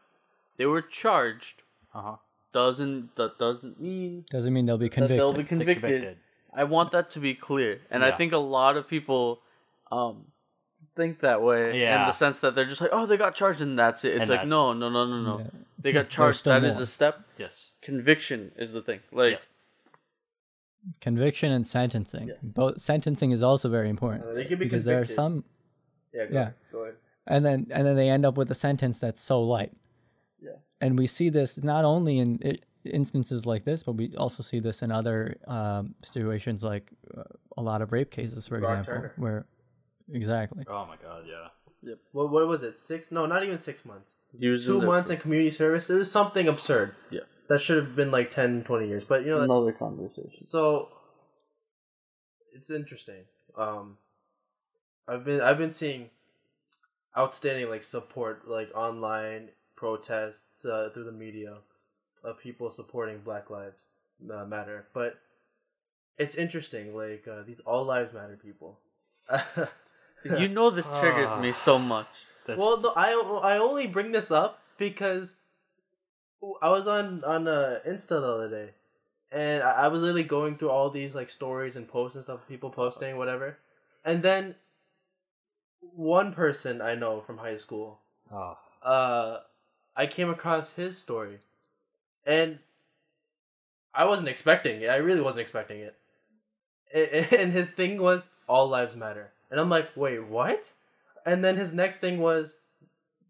they 0.58 0.66
were 0.66 0.82
charged. 0.82 1.64
Uh 1.98 2.02
huh. 2.02 2.16
Doesn't 2.54 3.16
that 3.16 3.32
doesn't 3.40 3.76
mean 3.82 4.26
doesn't 4.30 4.54
mean 4.54 4.66
they'll 4.68 4.78
be 4.78 4.90
convicted 4.90 5.20
they'll 5.20 5.34
be 5.34 5.44
convicted. 5.44 6.18
I 6.54 6.64
want 6.64 6.92
that 6.92 7.10
to 7.12 7.20
be 7.20 7.34
clear, 7.34 7.82
and 7.92 8.04
I 8.06 8.12
think 8.18 8.32
a 8.34 8.38
lot 8.58 8.78
of 8.78 8.88
people 8.88 9.40
um 9.92 10.16
think 10.96 11.20
that 11.22 11.42
way 11.42 11.62
in 11.84 12.00
the 12.10 12.12
sense 12.12 12.40
that 12.40 12.56
they're 12.56 12.66
just 12.74 12.82
like, 12.82 12.90
oh, 12.94 13.06
they 13.06 13.18
got 13.18 13.36
charged 13.36 13.62
and 13.62 13.78
that's 13.78 14.04
it. 14.06 14.10
It's 14.16 14.22
And 14.22 14.30
like 14.30 14.38
that's- 14.40 14.50
no, 14.50 14.74
no, 14.74 14.90
no, 14.90 15.06
no, 15.06 15.22
no. 15.30 15.40
Yeah. 15.40 15.50
They 15.84 15.92
got 15.92 16.10
charged. 16.10 16.40
still 16.40 16.54
That 16.54 16.64
is 16.64 16.76
more. 16.76 16.84
a 16.84 16.86
step. 16.88 17.16
Yes. 17.38 17.54
Conviction 17.82 18.52
is 18.58 18.72
the 18.74 18.82
thing. 18.82 19.02
Like 19.12 19.34
Yeah. 19.34 19.38
conviction 21.02 21.52
and 21.52 21.66
sentencing 21.68 22.30
Yes. 22.30 22.38
both 22.42 22.82
sentencing 22.82 23.32
is 23.32 23.44
also 23.44 23.70
very 23.70 23.90
important 23.90 24.26
Uh, 24.26 24.34
they 24.34 24.46
could 24.46 24.60
be 24.60 24.66
because 24.66 24.86
there 24.86 25.00
are 25.02 25.06
some 25.06 25.44
Yeah, 26.14 26.26
go 26.26 26.34
Yeah. 26.34 26.42
Ahead, 26.42 26.54
go 26.72 26.80
ahead. 26.84 26.96
and 27.28 27.46
then 27.46 27.68
and 27.72 27.86
then 27.86 27.96
they 27.96 28.10
end 28.10 28.26
up 28.26 28.38
with 28.38 28.50
a 28.52 28.56
sentence 28.56 28.98
that's 29.00 29.22
so 29.22 29.42
light 29.44 29.72
Yeah. 29.74 29.78
And 30.82 30.98
we 30.98 31.08
see 31.08 31.30
this 31.30 31.58
not 31.64 31.84
only 31.86 32.20
in 32.20 32.40
i 32.46 32.58
instances 32.86 33.46
like 33.46 33.66
this 33.66 33.84
but 33.84 33.94
we 33.94 34.16
also 34.16 34.42
see 34.42 34.60
this 34.62 34.82
in 34.82 34.92
other 34.92 35.36
um, 35.48 35.94
situations 36.04 36.64
like 36.64 36.90
uh, 37.18 37.24
a 37.58 37.62
lot 37.62 37.82
of 37.82 37.92
rape 37.92 38.10
cases 38.12 38.48
for 38.48 38.60
Brock 38.60 38.80
example 38.80 38.94
Turner. 38.94 39.14
where 39.18 39.46
exactly 40.14 40.64
Oh 40.70 40.86
my 40.86 40.96
god. 40.96 41.24
Yeah. 41.28 41.48
Yep. 41.84 41.98
What 42.14 42.32
what 42.32 42.48
was 42.48 42.64
it? 42.64 42.80
Six? 42.80 43.12
No, 43.12 43.26
not 43.26 43.44
even 43.44 43.60
six 43.62 43.84
months. 43.86 44.12
he 44.40 44.48
was 44.48 44.66
Two 44.66 44.80
in 44.80 44.86
months 44.86 45.10
for 45.10 45.14
in 45.16 45.20
community 45.20 45.52
service. 45.52 45.90
It 45.90 45.96
was 45.96 46.10
something 46.12 46.48
absurd. 46.48 46.96
Yeah. 47.12 47.22
That 47.50 47.60
should 47.62 47.78
have 47.84 47.96
been 47.96 48.10
like 48.12 48.32
10, 48.32 48.64
20 48.64 48.88
years. 48.88 49.04
But 49.04 49.24
you 49.26 49.32
know, 49.32 49.40
that- 49.40 49.44
another 49.46 49.74
conversation. 49.74 50.38
so 50.38 50.90
it's 52.54 52.70
interesting. 52.72 53.26
Um, 53.58 53.98
I've 55.08 55.24
been 55.26 55.42
I've 55.42 55.58
been 55.58 55.72
seeing 55.72 56.10
outstanding 57.18 57.70
like 57.70 57.84
support 57.84 58.48
like 58.48 58.70
online 58.76 59.50
protests 59.78 60.66
uh, 60.66 60.90
through 60.94 61.06
the 61.06 61.12
media 61.14 61.54
of 62.24 62.38
people 62.40 62.70
supporting 62.70 63.20
Black 63.20 63.50
Lives 63.50 63.86
uh, 64.34 64.44
Matter, 64.44 64.88
but 64.94 65.18
it's 66.18 66.36
interesting 66.36 66.94
like 66.96 67.26
uh, 67.28 67.44
these 67.48 67.62
all 67.62 67.86
lives 67.86 68.12
matter 68.14 68.38
people. 68.42 68.80
You 70.26 70.50
know 70.50 70.72
this 70.72 70.90
triggers 70.90 71.30
me 71.42 71.54
so 71.54 71.78
much. 71.80 72.08
This, 72.46 72.58
Well, 72.58 72.82
no, 72.82 72.92
I 72.98 73.12
I 73.54 73.58
only 73.60 73.88
bring 73.88 74.12
this 74.12 74.32
up 74.32 74.60
because 74.78 75.36
I 76.62 76.70
was 76.70 76.88
on 76.88 77.24
on 77.24 77.48
uh, 77.48 77.80
Insta 77.88 78.10
the 78.20 78.28
other 78.28 78.50
day, 78.50 78.70
and 79.32 79.64
I, 79.64 79.72
I 79.84 79.88
was 79.88 80.02
literally 80.02 80.24
going 80.24 80.58
through 80.58 80.72
all 80.72 80.90
these 80.90 81.14
like 81.16 81.30
stories 81.30 81.76
and 81.76 81.88
posts 81.88 82.16
and 82.16 82.24
stuff, 82.24 82.42
people 82.50 82.72
posting 82.72 83.16
whatever, 83.18 83.58
and 84.04 84.24
then 84.24 84.56
one 85.82 86.34
person 86.34 86.82
I 86.82 86.96
know 86.96 87.22
from 87.22 87.38
high 87.38 87.58
school, 87.58 88.00
Oh. 88.34 88.58
uh, 88.84 89.42
I 89.98 90.06
came 90.06 90.30
across 90.30 90.72
his 90.74 90.96
story, 90.96 91.40
and 92.26 92.60
I 93.96 94.06
wasn't 94.06 94.30
expecting 94.30 94.82
it. 94.82 94.88
I 94.88 94.98
really 94.98 95.22
wasn't 95.22 95.42
expecting 95.42 95.80
it. 95.80 95.96
And 97.34 97.52
his 97.52 97.68
thing 97.68 98.00
was 98.00 98.30
all 98.48 98.70
lives 98.70 98.96
matter. 98.96 99.32
And 99.50 99.60
I'm 99.60 99.70
like, 99.70 99.90
wait, 99.96 100.24
what? 100.24 100.72
And 101.26 101.44
then 101.44 101.58
his 101.58 101.74
next 101.74 101.98
thing 101.98 102.20
was, 102.20 102.54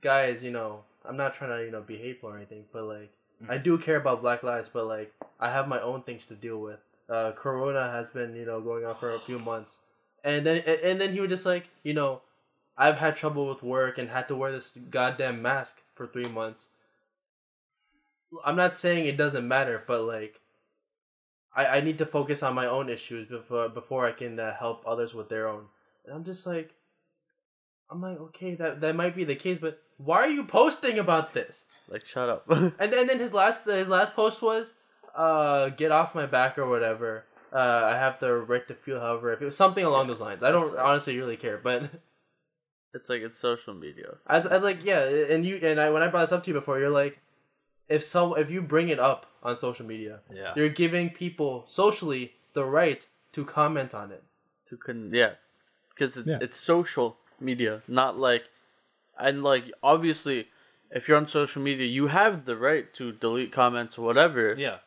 guys, 0.02 0.44
you 0.44 0.52
know, 0.52 0.82
I'm 1.06 1.18
not 1.18 1.36
trying 1.36 1.58
to, 1.58 1.66
you 1.66 1.72
know, 1.72 1.82
be 1.82 1.98
hateful 1.98 2.30
or 2.30 2.36
anything, 2.36 2.66
but 2.74 2.84
like, 2.84 3.12
I 3.50 3.58
do 3.58 3.78
care 3.78 3.96
about 3.96 4.22
Black 4.22 4.44
Lives, 4.44 4.70
but 4.72 4.86
like, 4.86 5.14
I 5.40 5.50
have 5.50 5.68
my 5.68 5.80
own 5.80 6.02
things 6.04 6.26
to 6.26 6.36
deal 6.36 6.60
with. 6.60 6.80
Uh, 7.10 7.32
Corona 7.32 7.90
has 7.92 8.10
been, 8.10 8.36
you 8.36 8.46
know, 8.46 8.60
going 8.60 8.86
on 8.86 8.96
for 8.96 9.14
a 9.14 9.20
few 9.20 9.40
months, 9.52 9.80
and 10.24 10.46
then 10.46 10.58
and, 10.58 10.80
and 10.82 11.02
then 11.02 11.14
he 11.14 11.22
was 11.22 11.30
just 11.30 11.46
like, 11.46 11.68
you 11.84 11.94
know, 11.94 12.22
I've 12.78 12.98
had 12.98 13.16
trouble 13.16 13.48
with 13.48 13.64
work 13.64 13.98
and 13.98 14.10
had 14.10 14.28
to 14.28 14.36
wear 14.36 14.52
this 14.52 14.78
goddamn 14.92 15.42
mask 15.42 15.78
for 15.98 16.08
three 16.08 16.28
months. 16.28 16.68
I'm 18.46 18.56
not 18.56 18.78
saying 18.78 19.06
it 19.06 19.18
doesn't 19.18 19.48
matter, 19.48 19.84
but 19.88 20.04
like, 20.04 20.40
I 21.56 21.66
I 21.66 21.82
need 21.82 21.98
to 22.00 22.06
focus 22.06 22.44
on 22.44 22.56
my 22.56 22.68
own 22.68 22.90
issues 22.90 23.28
before 23.28 23.70
before 23.70 24.06
I 24.06 24.12
can 24.12 24.40
uh, 24.40 24.56
help 24.58 24.84
others 24.86 25.14
with 25.14 25.30
their 25.30 25.48
own. 25.48 25.66
And 26.06 26.16
I'm 26.16 26.24
just 26.24 26.46
like, 26.46 26.72
I'm 27.90 28.02
like, 28.02 28.20
okay, 28.20 28.56
that 28.56 28.82
that 28.82 28.96
might 28.96 29.16
be 29.16 29.24
the 29.24 29.36
case, 29.36 29.60
but 29.60 29.82
why 29.98 30.18
are 30.18 30.30
you 30.30 30.44
posting 30.44 31.00
about 31.00 31.34
this? 31.34 31.66
Like, 31.90 32.06
shut 32.06 32.30
up. 32.30 32.46
And 32.50 32.94
then, 32.94 33.08
then 33.08 33.20
his 33.20 33.34
last 33.34 33.66
his 33.66 33.88
last 33.88 34.14
post 34.14 34.42
was, 34.42 34.74
uh, 35.16 35.70
get 35.70 35.92
off 35.92 36.16
my 36.16 36.26
back 36.26 36.58
or 36.58 36.68
whatever. 36.70 37.26
Uh, 37.52 37.92
I 37.94 37.98
have 37.98 38.20
the 38.20 38.34
right 38.34 38.68
to 38.68 38.76
feel 38.76 39.00
however. 39.00 39.32
If 39.32 39.42
it 39.42 39.46
was 39.46 39.58
something 39.58 39.84
along 39.84 40.08
those 40.08 40.20
lines, 40.20 40.44
I 40.44 40.52
don't 40.52 40.78
honestly 40.78 41.18
really 41.18 41.38
care. 41.38 41.58
But 41.58 41.90
it's 42.94 43.10
like 43.10 43.22
it's 43.22 43.40
social 43.40 43.74
media. 43.74 44.16
I, 44.26 44.38
was- 44.38 44.48
I 44.48 44.58
like, 44.58 44.84
yeah, 44.84 45.02
and 45.04 45.46
you 45.46 45.60
and 45.62 45.80
I 45.80 45.90
when 45.90 46.02
I 46.04 46.08
brought 46.08 46.26
this 46.30 46.32
up 46.32 46.44
to 46.46 46.50
you 46.50 46.54
before, 46.54 46.80
you're 46.80 46.90
like, 46.90 47.20
if 47.90 48.04
so, 48.04 48.34
if 48.36 48.50
you 48.50 48.62
bring 48.62 48.90
it 48.90 49.00
up 49.00 49.26
on 49.44 49.58
social 49.58 49.86
media, 49.86 50.20
Yeah. 50.34 50.54
you're 50.56 50.70
giving 50.70 51.10
people 51.10 51.64
socially 51.68 52.34
the 52.54 52.66
right 52.66 53.06
to 53.34 53.46
comment 53.46 53.94
on 53.94 54.12
it. 54.12 54.24
to 54.70 54.76
con 54.78 55.12
yeah 55.14 55.34
because 55.90 56.18
it's, 56.18 56.28
Yeah. 56.28 56.40
it's 56.42 56.58
social 56.60 57.16
media 57.40 57.82
not 57.88 58.18
like 58.20 58.44
and 59.18 59.44
like 59.44 59.66
obviously 59.82 60.48
if 60.92 61.08
you're 61.08 61.16
on 61.18 61.28
social 61.28 61.62
media 61.62 61.86
you 61.86 62.08
have 62.08 62.44
the 62.46 62.58
right 62.58 62.92
to 62.96 63.12
delete 63.14 63.52
comments 63.54 63.98
or 63.98 64.06
whatever 64.06 64.56
Yeah. 64.58 64.80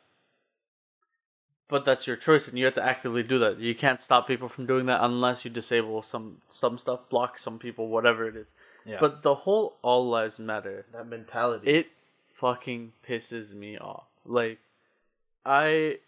But 1.71 1.85
that's 1.85 2.07
your 2.07 2.17
choice 2.17 2.49
and 2.49 2.59
you 2.59 2.65
have 2.65 2.75
to 2.75 2.83
actively 2.85 3.23
do 3.23 3.39
that 3.39 3.59
you 3.59 3.75
can't 3.75 4.01
stop 4.01 4.27
people 4.27 4.49
from 4.49 4.67
doing 4.67 4.87
that 4.87 5.03
unless 5.03 5.45
you 5.45 5.51
disable 5.51 6.03
some 6.03 6.39
some 6.49 6.77
stuff 6.79 7.01
block 7.09 7.39
some 7.39 7.59
people 7.59 7.89
whatever 7.89 8.27
it 8.29 8.37
is 8.37 8.53
Yeah. 8.85 8.99
but 9.01 9.23
the 9.23 9.35
whole 9.35 9.77
all 9.83 10.09
lives 10.09 10.39
matter 10.39 10.85
That 10.93 11.07
mentality. 11.09 11.71
it 11.71 11.87
fucking 12.35 12.93
pisses 13.09 13.55
me 13.55 13.79
off 13.79 14.05
like 14.25 14.59
i 15.47 15.99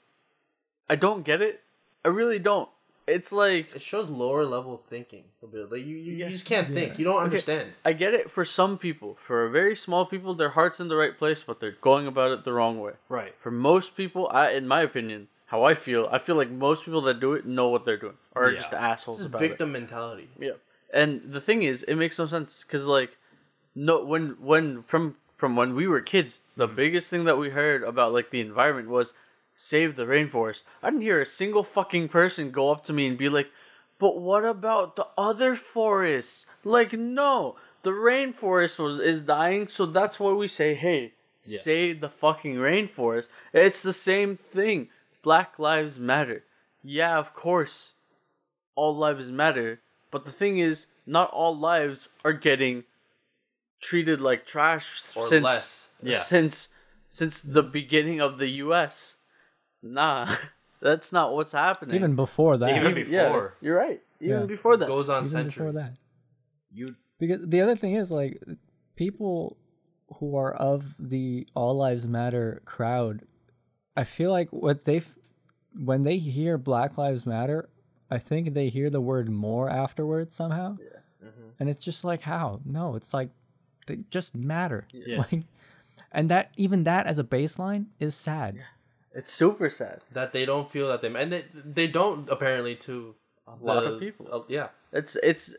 i 0.89 0.97
don't 0.97 1.25
get 1.25 1.41
it 1.43 1.61
i 2.05 2.09
really 2.09 2.39
don't 2.39 2.69
it's 3.07 3.33
like 3.33 3.75
it 3.75 3.83
shows 3.83 4.09
lower 4.09 4.45
level 4.45 4.81
thinking 4.89 5.25
a 5.43 5.47
bit. 5.49 5.73
Like 5.73 5.81
you, 5.85 5.97
you, 5.97 6.13
you 6.25 6.29
just 6.31 6.47
can't 6.47 6.69
Yeah. 6.69 6.75
think. 6.75 6.99
You 7.01 7.05
don't 7.05 7.17
Okay. 7.17 7.25
understand. 7.25 7.73
I 7.85 7.95
get 7.95 8.15
it 8.15 8.31
for 8.31 8.45
some 8.45 8.79
people. 8.79 9.19
For 9.27 9.45
a 9.45 9.51
very 9.51 9.75
small 9.75 10.07
people, 10.07 10.35
their 10.37 10.51
heart's 10.51 10.79
in 10.79 10.87
the 10.87 10.95
right 10.95 11.19
place, 11.19 11.43
but 11.43 11.59
they're 11.59 11.77
going 11.81 12.07
about 12.07 12.31
it 12.31 12.45
the 12.45 12.53
wrong 12.53 12.79
way. 12.79 12.93
right. 13.09 13.35
For 13.43 13.51
most 13.51 13.97
people, 13.97 14.29
I, 14.29 14.51
in 14.51 14.69
my 14.69 14.83
opinion, 14.83 15.27
how 15.53 15.65
I 15.65 15.75
feel, 15.75 16.09
I 16.11 16.19
feel 16.19 16.37
like 16.37 16.51
most 16.51 16.83
people 16.87 17.03
that 17.03 17.21
do 17.21 17.35
it 17.35 17.45
know 17.45 17.69
what 17.69 17.85
they're 17.85 17.99
doing, 17.99 18.17
or 18.35 18.47
are 18.47 18.51
Yeah. 18.53 18.59
just 18.61 18.73
assholes 18.73 19.19
This 19.19 19.27
is 19.27 19.27
about 19.27 19.43
victim 19.43 19.71
mentality. 19.73 20.31
Yeah. 20.39 20.53
And 20.95 21.31
the 21.31 21.43
thing 21.43 21.63
is, 21.63 21.83
it 21.83 21.97
makes 21.97 22.19
no 22.19 22.25
sense 22.25 22.65
because 22.65 22.87
like, 22.87 23.19
no, 23.75 24.03
when 24.03 24.37
when 24.41 24.83
from 24.85 25.17
from 25.37 25.55
when 25.55 25.75
we 25.75 25.87
were 25.87 26.01
kids, 26.01 26.41
the 26.57 26.67
mm-hmm. 26.67 26.77
biggest 26.77 27.11
thing 27.11 27.25
that 27.25 27.37
we 27.37 27.51
heard 27.51 27.83
about 27.83 28.15
like 28.15 28.31
the 28.31 28.41
environment 28.41 28.89
was 28.89 29.13
save 29.55 29.95
the 29.95 30.07
rainforest. 30.07 30.63
I 30.83 30.89
didn't 30.89 31.03
hear 31.03 31.21
a 31.21 31.27
single 31.27 31.65
fucking 31.65 32.09
person 32.09 32.51
go 32.51 32.71
up 32.73 32.83
to 32.85 32.95
me 32.95 33.07
and 33.07 33.19
be 33.19 33.29
like, 33.29 33.51
but 33.99 34.19
what 34.19 34.47
about 34.47 34.97
the 34.97 35.07
other 35.19 35.55
forests? 35.55 36.47
Like, 36.65 36.95
no, 36.95 37.57
the 37.83 37.91
rainforest 37.91 38.79
was 38.79 38.99
is 39.01 39.21
dying, 39.21 39.69
so 39.69 39.85
that's 39.85 40.19
why 40.19 40.33
we 40.33 40.49
say, 40.49 40.75
hey, 40.75 41.13
Yeah. 41.45 41.59
save 41.59 42.01
the 42.01 42.09
fucking 42.09 42.55
rainforest. 42.55 43.27
It's 43.53 43.83
the 43.83 43.93
same 43.93 44.39
thing. 44.39 44.89
Black 45.23 45.59
lives 45.59 45.99
matter. 45.99 46.45
Yeah, 46.83 47.18
of 47.18 47.33
course, 47.35 47.93
all 48.75 48.97
lives 48.97 49.31
matter. 49.31 49.81
But 50.11 50.25
the 50.25 50.33
thing 50.33 50.59
is, 50.59 50.87
not 51.07 51.31
all 51.31 51.57
lives 51.57 52.09
are 52.25 52.33
getting 52.33 52.85
treated 53.81 54.20
like 54.20 54.47
trash 54.47 55.01
Or 55.16 55.27
since 55.27 55.45
less. 55.45 55.89
Yeah. 56.03 56.18
since 56.18 56.68
since 57.09 57.43
the 57.43 57.62
beginning 57.62 58.20
of 58.20 58.39
the 58.39 58.49
U.S. 58.66 59.16
Nah, 59.83 60.37
that's 60.81 61.12
not 61.12 61.35
what's 61.35 61.53
happening. 61.53 61.97
Even 61.97 62.16
before 62.16 62.57
that. 62.57 62.77
Even 62.77 62.95
before. 62.95 63.12
Yeah, 63.12 63.27
before. 63.29 63.55
you're 63.61 63.77
right. 63.77 64.01
Even 64.20 64.41
Yeah. 64.41 64.47
before 64.47 64.77
that. 64.77 64.89
Goes 64.89 65.09
on 65.09 65.25
even 65.25 65.29
centuries. 65.29 65.55
before 65.55 65.73
that. 65.73 65.93
You 66.73 66.95
Because 67.18 67.41
the 67.45 67.61
other 67.61 67.77
thing 67.77 67.95
is 67.95 68.11
like 68.11 68.43
people 68.97 69.57
who 70.18 70.37
are 70.37 70.53
of 70.53 70.95
the 70.99 71.47
all 71.55 71.75
lives 71.77 72.07
matter 72.07 72.62
crowd, 72.64 73.23
I 73.97 74.05
feel 74.05 74.30
like 74.30 74.49
what 74.51 74.84
they 74.84 75.03
when 75.74 76.03
they 76.05 76.18
hear 76.18 76.59
Black 76.59 76.97
Lives 76.99 77.24
Matter, 77.26 77.68
I 78.11 78.18
think 78.18 78.53
they 78.55 78.68
hear 78.68 78.90
the 78.90 79.01
word 79.01 79.28
more 79.30 79.68
afterwards 79.70 80.34
somehow. 80.34 80.76
And 81.61 81.68
it's 81.68 81.84
just 81.84 82.05
like 82.05 82.22
how? 82.22 82.61
No, 82.64 82.97
it's 82.97 83.14
like 83.14 83.28
they 83.86 83.99
just 84.11 84.34
matter. 84.34 84.86
Yeah. 84.93 85.18
Like 85.32 85.45
and 86.11 86.30
that 86.30 86.51
even 86.57 86.84
that 86.84 87.07
as 87.07 87.18
a 87.18 87.24
baseline 87.24 87.86
is 88.01 88.14
sad. 88.14 88.59
It's 89.14 89.30
super 89.32 89.68
sad. 89.70 90.01
That 90.12 90.32
they 90.32 90.45
don't 90.47 90.70
feel 90.72 90.88
that 90.88 91.03
they 91.03 91.09
and 91.14 91.30
they 91.32 91.45
they 91.64 91.86
don't 91.86 92.28
apparently 92.30 92.76
to 92.76 93.14
A 93.47 93.55
lot 93.64 93.82
the- 93.84 93.93
of 93.95 94.01
people. 94.01 94.26
uh, 94.32 94.40
yeah. 94.49 94.68
It's 94.93 95.16
it's. 95.22 95.55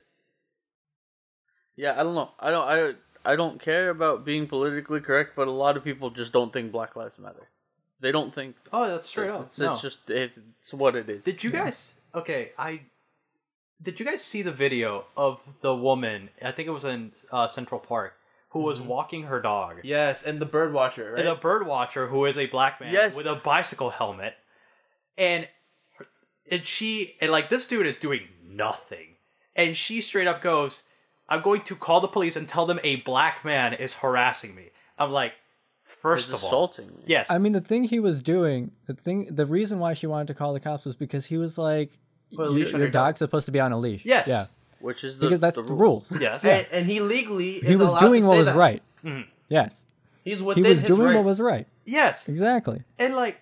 Yeah, 1.76 1.94
I 2.00 2.04
don't 2.04 2.16
know. 2.16 2.30
I 2.40 2.52
don't. 2.52 2.68
I 2.68 3.32
I 3.34 3.36
don't 3.36 3.62
care 3.62 3.90
about 3.90 4.26
being 4.26 4.48
politically 4.48 5.00
correct, 5.00 5.32
but 5.36 5.48
a 5.48 5.52
lot 5.52 5.78
of 5.78 5.84
people 5.84 6.10
just 6.10 6.34
don't 6.34 6.52
think 6.52 6.72
Black 6.72 6.96
Lives 6.96 7.18
Matter. 7.20 7.48
They 8.00 8.12
don't 8.12 8.34
think. 8.36 8.56
Oh, 8.72 8.88
that's 8.88 9.10
straight 9.10 9.30
up. 9.30 9.48
It's, 9.48 9.60
No. 9.60 9.74
it's 9.74 9.82
just 9.82 10.10
it's 10.10 10.74
what 10.74 10.96
it 10.96 11.10
is. 11.10 11.24
Did 11.24 11.44
you 11.44 11.52
guys? 11.52 11.94
Okay, 12.14 12.52
I. 12.58 12.82
Did 13.82 14.00
you 14.00 14.06
guys 14.06 14.24
see 14.24 14.42
the 14.42 14.52
video 14.52 15.06
of 15.18 15.40
the 15.62 15.76
woman? 15.76 16.30
I 16.42 16.52
think 16.52 16.68
it 16.68 16.72
was 16.72 16.86
in 16.86 17.12
uh, 17.32 17.48
Central 17.48 17.80
Park 17.80 18.14
who 18.50 18.60
was 18.60 18.80
walking 18.80 19.24
her 19.24 19.42
dog. 19.42 19.78
Yes, 19.84 20.22
and 20.24 20.40
the 20.40 20.46
bird 20.46 20.72
watcher, 20.74 21.12
right? 21.12 21.20
And 21.20 21.28
the 21.28 21.36
bird 21.36 21.66
watcher 21.66 22.08
who 22.08 22.24
is 22.26 22.38
a 22.38 22.46
black 22.46 22.80
man 22.80 22.94
Yes. 22.94 23.16
with 23.16 23.26
a 23.26 23.36
bicycle 23.36 23.90
helmet, 23.90 24.36
and 25.18 25.48
and 26.50 26.66
she 26.66 27.16
and 27.22 27.32
like 27.32 27.50
this 27.50 27.66
dude 27.68 27.86
is 27.88 27.96
doing 27.96 28.22
nothing, 28.48 29.16
and 29.56 29.76
she 29.76 30.02
straight 30.02 30.28
up 30.28 30.42
goes, 30.42 30.84
"I'm 31.28 31.42
going 31.42 31.62
to 31.64 31.76
call 31.76 32.00
the 32.02 32.08
police 32.08 32.36
and 32.36 32.48
tell 32.48 32.66
them 32.66 32.80
a 32.84 32.98
black 32.98 33.44
man 33.44 33.74
is 33.74 33.96
harassing 33.96 34.54
me." 34.56 34.70
I'm 35.00 35.12
like, 35.12 35.34
first 36.02 36.30
It's 36.30 36.38
of 36.40 36.44
all, 36.44 36.50
assaulting 36.50 36.88
me. 36.88 37.04
yes, 37.06 37.30
I 37.32 37.38
mean 37.38 37.54
the 37.54 37.62
thing 37.62 37.84
he 37.84 38.00
was 38.00 38.22
doing, 38.22 38.72
the 38.88 38.94
thing 38.94 39.28
the 39.32 39.46
reason 39.46 39.80
why 39.80 39.94
she 39.94 40.08
wanted 40.08 40.28
to 40.28 40.34
call 40.34 40.54
the 40.54 40.60
cops 40.60 40.86
was 40.86 40.96
because 40.96 41.26
he 41.26 41.38
was 41.38 41.58
like 41.58 41.92
Put 42.36 42.42
a 42.42 42.46
your, 42.46 42.52
leash 42.52 42.68
on 42.68 42.72
your 42.74 42.80
your 42.82 42.92
dog's 42.92 43.20
supposed 43.20 43.46
to 43.46 43.52
be 43.52 43.60
on 43.60 43.72
a 43.72 43.78
leash. 43.78 44.04
Yes. 44.06 44.28
Yeah. 44.28 44.46
which 44.80 45.04
is 45.04 45.18
the, 45.18 45.26
Because 45.28 45.40
that's 45.40 45.56
the, 45.56 45.64
rules. 45.64 46.12
yes, 46.20 46.44
and, 46.44 46.66
and 46.72 46.86
he 46.88 47.00
legally 47.00 47.60
He 47.60 47.76
was 47.76 47.90
allowed 47.92 48.00
doing 48.00 48.22
to 48.24 48.28
what 48.30 48.38
was 48.38 48.48
that. 48.48 48.56
right. 48.56 48.82
Mhm. 49.06 49.26
Yes. 49.50 49.84
He's 50.24 50.40
He 50.40 50.44
was 50.46 50.58
his 50.58 50.84
doing 50.84 51.02
right. 51.08 51.16
what 51.16 51.26
was 51.26 51.40
right. 51.42 51.68
yes, 51.86 52.28
Exactly. 52.28 52.84
and 52.98 53.16
like, 53.16 53.38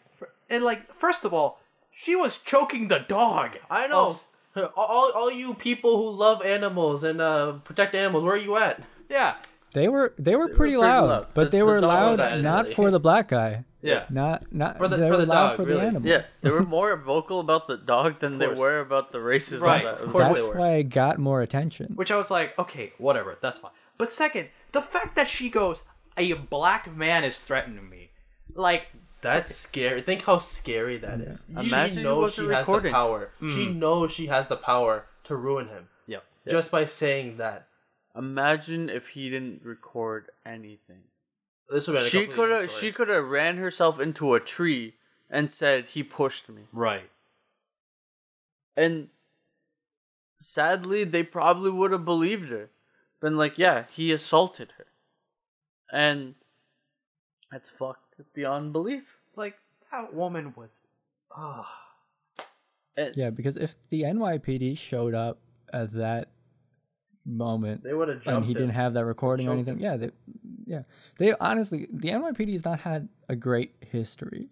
and 0.50 0.64
like, 0.64 0.94
first 0.96 1.26
of 1.26 1.34
all, 1.34 1.60
she 1.92 2.16
was 2.16 2.38
choking 2.38 2.88
the 2.90 3.00
dog. 3.08 3.58
I 3.70 3.88
know. 3.88 4.12
Oh, 4.56 4.66
All, 4.76 5.12
all 5.16 5.32
you 5.32 5.54
people 5.54 5.96
who 5.98 6.10
love 6.18 6.42
animals 6.42 7.04
and 7.06 7.22
uh, 7.22 7.54
protect 7.64 7.96
animals, 7.96 8.24
where 8.26 8.34
are 8.34 8.38
you 8.38 8.58
at? 8.58 8.84
Yeah, 9.10 9.36
They 9.74 9.88
were 9.88 10.14
they 10.18 10.36
were 10.36 10.36
They 10.36 10.36
were 10.36 10.48
pretty 10.48 10.58
pretty 10.74 10.78
loud, 10.78 11.10
loud. 11.10 11.28
but 11.34 11.46
The- 11.46 11.50
they 11.58 11.64
were 11.64 11.80
dog 11.82 12.20
loud 12.20 12.42
not 12.42 12.64
really. 12.64 12.76
for 12.76 12.92
the 12.92 13.00
black 13.00 13.28
guy. 13.30 13.64
yeah. 13.82 14.06
Not 14.10 14.52
not 14.52 14.78
For 14.78 14.88
the- 14.88 14.98
they 14.98 15.08
for 15.08 15.12
were 15.18 15.26
the 15.26 15.26
loud 15.26 15.48
dog, 15.50 15.56
for 15.58 15.64
really. 15.64 15.80
the 15.82 15.88
animal. 15.88 16.10
Yeah, 16.10 16.24
they 16.42 16.50
were 16.52 16.64
more 16.64 16.96
vocal 16.98 17.40
about 17.40 17.68
the 17.68 17.78
dog 17.78 18.20
than 18.20 18.38
they 18.38 18.48
were 18.48 18.80
about 18.80 19.12
the 19.12 19.20
racism. 19.20 19.62
Right, 19.62 19.84
that- 19.86 20.02
of 20.02 20.12
course 20.12 20.28
That's 20.30 20.42
they 20.42 20.48
were. 20.48 20.56
why 20.56 20.72
it 20.76 20.84
got 20.90 21.20
more 21.20 21.42
attention. 21.42 21.94
Which 21.96 22.12
I 22.12 22.18
was 22.18 22.30
like, 22.30 22.58
okay, 22.60 22.94
whatever, 22.98 23.38
that's 23.42 23.60
fine. 23.60 23.72
But 23.98 24.12
second, 24.12 24.50
the 24.74 24.82
fact 24.82 25.16
that 25.16 25.30
she 25.30 25.50
goes, 25.50 25.84
a 26.18 26.34
black 26.34 26.94
man 26.94 27.24
is 27.24 27.40
threatening 27.40 27.90
me, 27.90 28.12
like, 28.54 28.88
That's 29.24 29.56
scary. 29.56 30.02
Think 30.02 30.24
how 30.24 30.40
scary 30.40 30.98
that 30.98 31.22
is. 31.22 31.40
Imagine 31.56 31.98
she 31.98 32.02
knows 32.04 32.22
wasn't 32.24 32.48
she 32.50 32.54
has 32.56 32.66
the 32.66 32.72
recording. 32.72 32.92
power. 32.94 33.30
She 33.40 33.68
Mm. 33.68 33.76
knows 33.76 34.12
she 34.12 34.26
has 34.26 34.48
the 34.48 34.56
power 34.58 35.06
to 35.26 35.36
ruin 35.36 35.68
him 35.68 35.90
Yeah. 36.08 36.22
just 36.50 36.72
by 36.72 36.86
saying 36.86 37.38
that. 37.38 37.68
Imagine 38.16 38.90
if 38.90 39.10
he 39.10 39.30
didn't 39.30 39.62
record 39.64 40.30
anything. 40.46 41.04
This 41.70 41.88
would 41.88 41.98
be 42.04 42.10
She 42.10 42.28
could 42.28 42.50
have 42.52 42.70
she 42.70 42.92
could 42.92 43.08
have 43.08 43.26
ran 43.26 43.58
herself 43.58 44.00
into 44.00 44.34
a 44.34 44.40
tree 44.40 44.96
and 45.30 45.50
said 45.52 45.86
he 45.88 46.04
pushed 46.04 46.50
me. 46.50 46.64
right, 46.74 47.10
And 48.76 49.08
sadly, 50.40 51.06
they 51.06 51.24
probably 51.24 51.72
would 51.72 51.92
have 51.92 52.04
believed 52.04 52.50
her. 52.50 52.70
Been 53.22 53.38
like, 53.38 53.58
yeah, 53.58 53.86
he 53.90 54.12
assaulted 54.12 54.74
her. 54.78 54.88
And 55.92 56.36
that's 57.52 57.70
fucked 57.70 58.16
beyond 58.34 58.74
belief. 58.74 59.04
like 59.36 59.56
that 59.92 60.14
woman 60.14 60.54
was, 60.56 60.82
ah, 61.36 61.70
And 62.98 63.16
Yeah, 63.16 63.30
because 63.30 63.58
if 63.58 63.76
the 63.90 64.04
NYPD 64.04 64.78
showed 64.78 65.14
up 65.14 65.40
at 65.72 65.94
that 65.94 66.30
moment 67.26 67.84
They 67.84 67.94
would 67.94 68.08
have 68.10 68.24
jumped. 68.24 68.38
and 68.38 68.46
he 68.46 68.52
him. 68.52 68.58
didn't 68.60 68.76
have 68.76 68.94
that 68.96 69.06
recording 69.06 69.48
or 69.48 69.56
choked 69.56 69.68
anything. 69.70 69.84
Yeah, 69.84 69.98
they, 69.98 70.10
yeah. 70.66 70.82
They 71.18 71.34
honestly, 71.40 71.88
the 71.92 72.10
NYPD 72.10 72.54
has 72.54 72.66
not 72.66 72.80
had 72.82 73.10
a 73.30 73.36
great 73.36 73.74
history. 73.82 74.50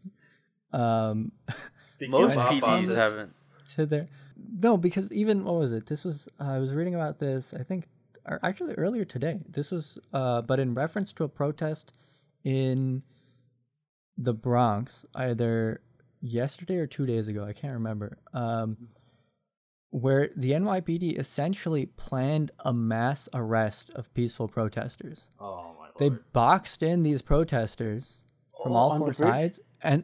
Um, 0.72 1.32
Most 2.08 2.32
of 2.32 2.36
mob 2.38 2.54
PDs 2.54 2.96
haven't. 2.96 3.34
to 3.76 3.86
their 3.86 4.08
no, 4.62 4.78
because 4.78 5.12
even 5.12 5.44
what 5.44 5.56
was 5.56 5.74
it? 5.74 5.88
This 5.88 6.06
was 6.06 6.30
uh, 6.40 6.44
I 6.44 6.60
was 6.60 6.74
reading 6.74 6.96
about 6.96 7.20
this. 7.20 7.54
I 7.54 7.64
think, 7.64 7.88
or 8.26 8.40
actually 8.44 8.74
earlier 8.76 9.04
today. 9.04 9.40
This 9.50 9.70
was, 9.72 9.98
uh, 10.14 10.42
but 10.44 10.60
in 10.60 10.74
reference 10.74 11.12
to 11.14 11.24
a 11.26 11.28
protest 11.28 11.92
in 12.46 13.04
the 14.18 14.34
Bronx, 14.34 15.06
either 15.16 15.82
yesterday 16.22 16.78
or 16.78 16.88
two 16.88 17.06
days 17.06 17.28
ago. 17.28 17.44
I 17.44 17.54
can't 17.54 17.74
remember. 17.74 18.18
Um, 18.34 18.78
where 19.92 20.30
the 20.36 20.52
NYPD 20.52 21.18
essentially 21.20 21.86
planned 21.88 22.52
a 22.60 22.72
mass 22.74 23.28
arrest 23.34 23.90
of 23.96 24.14
peaceful 24.14 24.48
protesters. 24.48 25.30
Oh 25.40 25.74
my 25.80 25.86
lord. 25.86 25.92
They 25.98 26.10
boxed 26.34 26.84
in 26.84 27.04
these 27.04 27.22
protesters 27.22 28.24
from 28.64 28.74
Oh, 28.74 28.76
all 28.76 28.92
on 28.92 29.00
the 29.00 29.06
four 29.06 29.14
bridge? 29.14 29.18
sides, 29.18 29.60
and 29.82 30.04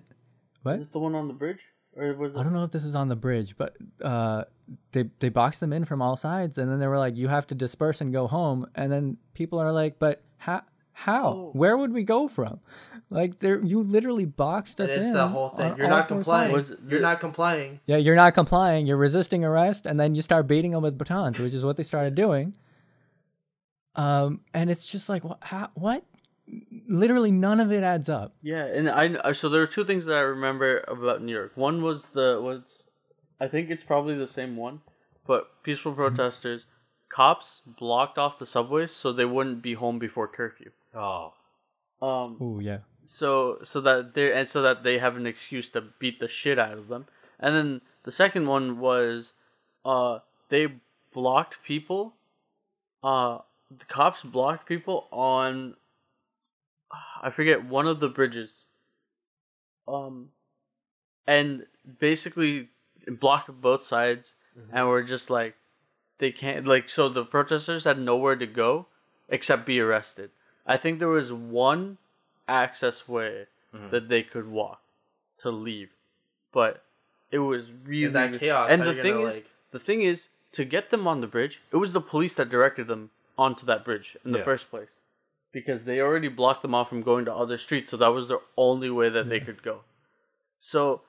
what? 0.63 0.75
Is 0.75 0.81
this 0.81 0.89
the 0.89 0.99
one 0.99 1.13
on 1.15 1.27
the 1.27 1.33
bridge, 1.33 1.59
or 1.95 2.13
was 2.15 2.33
it? 2.33 2.37
I 2.39 2.43
don't 2.43 2.53
know 2.53 2.63
if 2.63 2.71
this 2.71 2.85
is 2.85 2.95
on 2.95 3.07
the 3.09 3.15
bridge, 3.15 3.55
but 3.57 3.75
uh, 4.01 4.45
they 4.91 5.05
they 5.19 5.29
boxed 5.29 5.59
them 5.59 5.71
in 5.73 5.85
from 5.85 6.01
all 6.01 6.15
sides, 6.17 6.57
and 6.57 6.71
then 6.71 6.79
they 6.79 6.87
were 6.87 6.97
like, 6.97 7.15
"You 7.15 7.27
have 7.27 7.45
to 7.47 7.55
disperse 7.55 8.01
and 8.01 8.11
go 8.11 8.27
home." 8.27 8.65
And 8.75 8.91
then 8.91 9.17
people 9.33 9.59
are 9.59 9.71
like, 9.71 9.99
"But 9.99 10.23
how? 10.37 10.63
How? 10.97 11.27
Oh. 11.27 11.49
Where 11.53 11.75
would 11.77 11.91
we 11.91 12.03
go 12.03 12.27
from? 12.29 12.61
Like, 13.09 13.39
there, 13.39 13.61
you 13.63 13.81
literally 13.83 14.23
boxed 14.25 14.79
us 14.79 14.91
and 14.91 14.99
it's 15.01 15.07
in. 15.09 15.13
the 15.13 15.27
whole 15.27 15.49
thing. 15.49 15.75
You're 15.77 15.89
not 15.89 16.07
complying. 16.07 16.53
Was 16.53 16.71
it- 16.71 16.79
You're 16.87 17.01
not 17.01 17.19
complying. 17.19 17.81
Yeah, 17.85 17.97
you're 17.97 18.15
not 18.15 18.33
complying. 18.33 18.87
You're 18.87 18.97
resisting 18.97 19.43
arrest, 19.43 19.85
and 19.85 19.99
then 19.99 20.15
you 20.15 20.21
start 20.21 20.47
beating 20.47 20.71
them 20.71 20.81
with 20.83 20.97
batons, 20.97 21.37
which 21.37 21.53
is 21.53 21.63
what 21.65 21.75
they 21.77 21.83
started 21.83 22.15
doing. 22.15 22.55
Um, 23.95 24.41
and 24.53 24.69
it's 24.69 24.85
just 24.87 25.09
like, 25.09 25.23
what? 25.23 25.37
How, 25.41 25.69
what? 25.75 26.03
Literally, 26.87 27.31
none 27.31 27.59
of 27.59 27.71
it 27.71 27.83
adds 27.83 28.07
up. 28.09 28.33
Yeah, 28.41 28.65
and 28.65 28.89
I 28.89 29.17
I- 29.23 29.31
so 29.33 29.49
there 29.49 29.61
are 29.61 29.67
two 29.67 29.83
things 29.85 30.05
that 30.05 30.15
I 30.17 30.21
remember 30.21 30.83
about 30.87 31.21
New 31.21 31.33
York. 31.33 31.51
One 31.55 31.81
was 31.81 32.05
the 32.13 32.39
was 32.41 32.61
I 33.39 33.47
think 33.47 33.69
it's 33.69 33.83
probably 33.83 34.15
the 34.15 34.27
same 34.27 34.55
one, 34.55 34.81
but 35.27 35.61
peaceful 35.63 35.93
protesters, 35.93 36.67
cops 37.09 37.61
blocked 37.65 38.17
off 38.17 38.37
the 38.39 38.45
subways 38.45 38.91
so 38.91 39.11
they 39.11 39.25
wouldn't 39.25 39.61
be 39.61 39.73
home 39.73 39.97
before 39.99 40.27
curfew. 40.27 40.71
Oh. 40.95 41.33
Um, 42.01 42.37
Ooh, 42.41 42.59
yeah. 42.59 42.79
so 43.03 43.59
so 43.63 43.79
that 43.81 44.13
they 44.13 44.33
and 44.33 44.47
so 44.47 44.61
that 44.61 44.83
they 44.83 44.99
have 44.99 45.15
an 45.15 45.25
excuse 45.25 45.69
to 45.69 45.81
beat 45.99 46.19
the 46.19 46.27
shit 46.27 46.59
out 46.59 46.77
of 46.77 46.87
them. 46.87 47.05
And 47.39 47.55
then 47.55 47.81
the 48.03 48.11
second 48.11 48.47
one 48.47 48.79
was, 48.79 49.33
uh, 49.83 50.19
they 50.49 50.67
blocked 51.13 51.55
people. 51.65 52.13
Uh, 53.03 53.39
the 53.75 53.85
cops 53.85 54.21
blocked 54.21 54.67
people 54.67 55.07
on. 55.11 55.75
I 57.21 57.29
forget 57.29 57.65
one 57.65 57.87
of 57.87 57.99
the 57.99 58.09
bridges. 58.09 58.61
Um, 59.87 60.29
and 61.27 61.65
basically 61.99 62.69
blocked 63.07 63.49
both 63.61 63.83
sides, 63.83 64.35
and 64.71 64.87
were 64.87 65.03
just 65.03 65.29
like, 65.29 65.55
they 66.19 66.31
can't 66.31 66.67
like. 66.67 66.89
So 66.89 67.09
the 67.09 67.25
protesters 67.25 67.83
had 67.83 67.99
nowhere 67.99 68.35
to 68.35 68.45
go 68.45 68.87
except 69.29 69.65
be 69.65 69.79
arrested. 69.79 70.29
I 70.65 70.77
think 70.77 70.99
there 70.99 71.07
was 71.07 71.31
one 71.31 71.97
access 72.47 73.07
way 73.07 73.47
Mhm. 73.73 73.89
that 73.91 74.07
they 74.09 74.23
could 74.23 74.47
walk 74.47 74.81
to 75.39 75.51
leave, 75.51 75.91
but 76.51 76.83
it 77.31 77.39
was 77.39 77.71
really 77.71 78.11
that 78.13 78.39
chaos, 78.39 78.69
And 78.71 78.81
the 78.83 78.93
thing 78.93 79.15
gonna, 79.15 79.27
is, 79.27 79.33
like- 79.35 79.49
the 79.71 79.79
thing 79.79 80.01
is, 80.03 80.29
to 80.53 80.63
get 80.63 80.89
them 80.89 81.05
on 81.07 81.21
the 81.21 81.27
bridge, 81.27 81.61
it 81.71 81.77
was 81.77 81.91
the 81.93 82.01
police 82.01 82.35
that 82.35 82.49
directed 82.49 82.87
them 82.87 83.11
onto 83.37 83.65
that 83.65 83.83
bridge 83.83 84.15
in 84.23 84.31
the 84.31 84.37
Yeah. 84.39 84.45
first 84.45 84.69
place, 84.69 84.89
because 85.51 85.83
they 85.83 85.99
already 85.99 86.29
blocked 86.29 86.61
them 86.61 86.73
off 86.73 86.87
from 86.89 87.01
going 87.01 87.25
to 87.25 87.33
other 87.33 87.57
streets, 87.57 87.91
so 87.91 87.97
that 87.97 88.07
was 88.09 88.27
the 88.29 88.39
only 88.57 88.89
way 88.89 89.09
that 89.09 89.27
they 89.27 89.39
could 89.41 89.61
go. 89.63 89.83
So, 90.59 91.01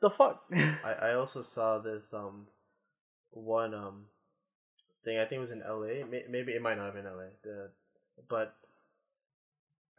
the 0.00 0.10
fuck. 0.10 0.44
I, 0.84 0.92
I 1.10 1.14
also 1.14 1.42
saw 1.42 1.78
this 1.78 2.12
um 2.14 2.46
one 3.30 3.74
um 3.74 4.06
thing. 5.04 5.18
I 5.18 5.24
think 5.24 5.38
it 5.38 5.40
was 5.40 5.50
in 5.50 5.62
L.A. 5.62 6.04
Maybe 6.04 6.52
it 6.52 6.62
might 6.62 6.76
not 6.76 6.84
have 6.86 6.94
been 6.94 7.06
L.A. 7.06 7.30
The, 7.42 7.70
but 8.28 8.54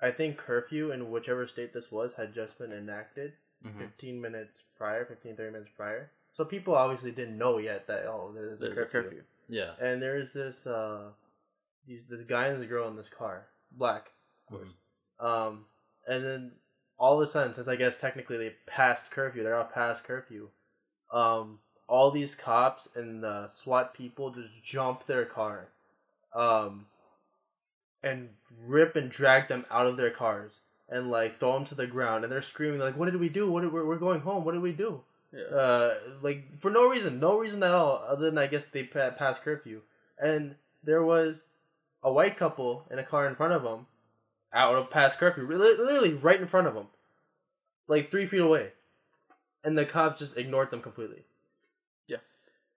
I 0.02 0.12
think 0.12 0.38
curfew 0.38 0.92
in 0.92 1.12
whichever 1.12 1.48
state 1.48 1.74
this 1.74 1.92
was 1.92 2.14
had 2.14 2.34
just 2.34 2.58
been 2.58 2.72
enacted 2.74 3.34
Mhm. 3.66 3.80
15 3.80 4.22
minutes 4.22 4.62
prior, 4.78 5.06
15, 5.06 5.36
30 5.38 5.52
minutes 5.52 5.72
prior. 5.76 6.12
So 6.34 6.44
people 6.46 6.76
obviously 6.76 7.12
didn't 7.12 7.38
know 7.38 7.58
yet 7.58 7.88
that 7.88 8.06
oh 8.06 8.32
there's 8.34 8.62
a 8.62 8.66
There's 8.66 8.72
a 8.78 8.86
curfew. 8.86 9.02
curfew. 9.04 9.24
Yeah. 9.48 9.76
And 9.80 10.02
there's 10.02 10.34
this 10.34 10.68
uh 10.68 11.12
these 11.88 12.06
this 12.10 12.22
guy 12.28 12.48
and 12.48 12.62
this 12.62 12.68
girl 12.70 12.88
in 12.90 12.96
this 12.96 13.10
car, 13.10 13.48
black, 13.72 14.12
of 14.50 14.58
course. 14.58 14.70
Um, 15.20 15.66
and 16.08 16.24
then 16.26 16.52
all 16.98 17.16
of 17.16 17.22
a 17.22 17.28
sudden, 17.28 17.54
since 17.54 17.68
I 17.68 17.76
guess 17.76 17.98
technically 17.98 18.38
they 18.38 18.56
passed 18.66 19.12
curfew, 19.12 19.44
they're 19.44 19.56
all 19.56 19.66
past 19.66 20.04
curfew. 20.04 20.50
Um, 21.12 21.60
all 21.88 22.10
these 22.12 22.36
cops 22.36 22.88
and 22.96 23.24
the 23.24 23.48
SWAT 23.50 23.94
people 23.94 24.32
just 24.32 24.50
jump 24.64 25.06
their 25.06 25.26
car, 25.26 25.68
um, 26.34 26.88
and 28.06 28.30
rip 28.66 28.96
and 28.96 29.12
drag 29.12 29.50
them 29.50 29.66
out 29.70 29.88
of 29.88 29.98
their 29.98 30.12
cars 30.12 30.60
and 30.88 31.12
like 31.12 31.40
throw 31.40 31.54
them 31.54 31.66
to 31.66 31.76
the 31.76 31.88
ground, 31.88 32.24
and 32.24 32.32
they're 32.32 32.42
screaming 32.42 32.80
like, 32.80 32.96
"What 32.96 33.06
did 33.12 33.20
we 33.20 33.30
do? 33.30 33.52
What 33.52 33.62
did, 33.64 33.74
we're 33.74 33.86
we're 33.86 33.98
going 33.98 34.22
home? 34.22 34.46
What 34.46 34.54
did 34.54 34.62
we 34.62 34.72
do?" 34.72 35.02
Yeah. 35.34 35.58
uh, 35.58 35.94
like 36.22 36.62
for 36.62 36.72
no 36.72 36.88
reason, 36.88 37.20
no 37.20 37.38
reason 37.38 37.62
at 37.64 37.74
all, 37.74 38.06
other 38.08 38.26
than 38.26 38.38
I 38.38 38.48
guess 38.48 38.66
they 38.72 38.84
pa- 38.84 39.12
passed 39.12 39.42
curfew. 39.42 39.82
And 40.18 40.56
there 40.84 41.04
was 41.04 41.44
a 42.04 42.14
white 42.14 42.38
couple 42.38 42.86
in 42.90 43.00
a 43.00 43.04
car 43.04 43.28
in 43.28 43.36
front 43.36 43.52
of 43.52 43.64
them, 43.64 43.88
out 44.54 44.76
of 44.76 44.90
past 44.90 45.20
curfew, 45.20 45.46
literally 45.46 46.14
right 46.14 46.40
in 46.40 46.48
front 46.48 46.68
of 46.68 46.74
them, 46.74 46.88
like 47.90 48.12
three 48.12 48.28
feet 48.28 48.40
away, 48.40 48.70
and 49.66 49.78
the 49.78 49.86
cops 49.86 50.20
just 50.20 50.38
ignored 50.38 50.72
them 50.72 50.82
completely. 50.82 51.24
Yeah 52.08 52.20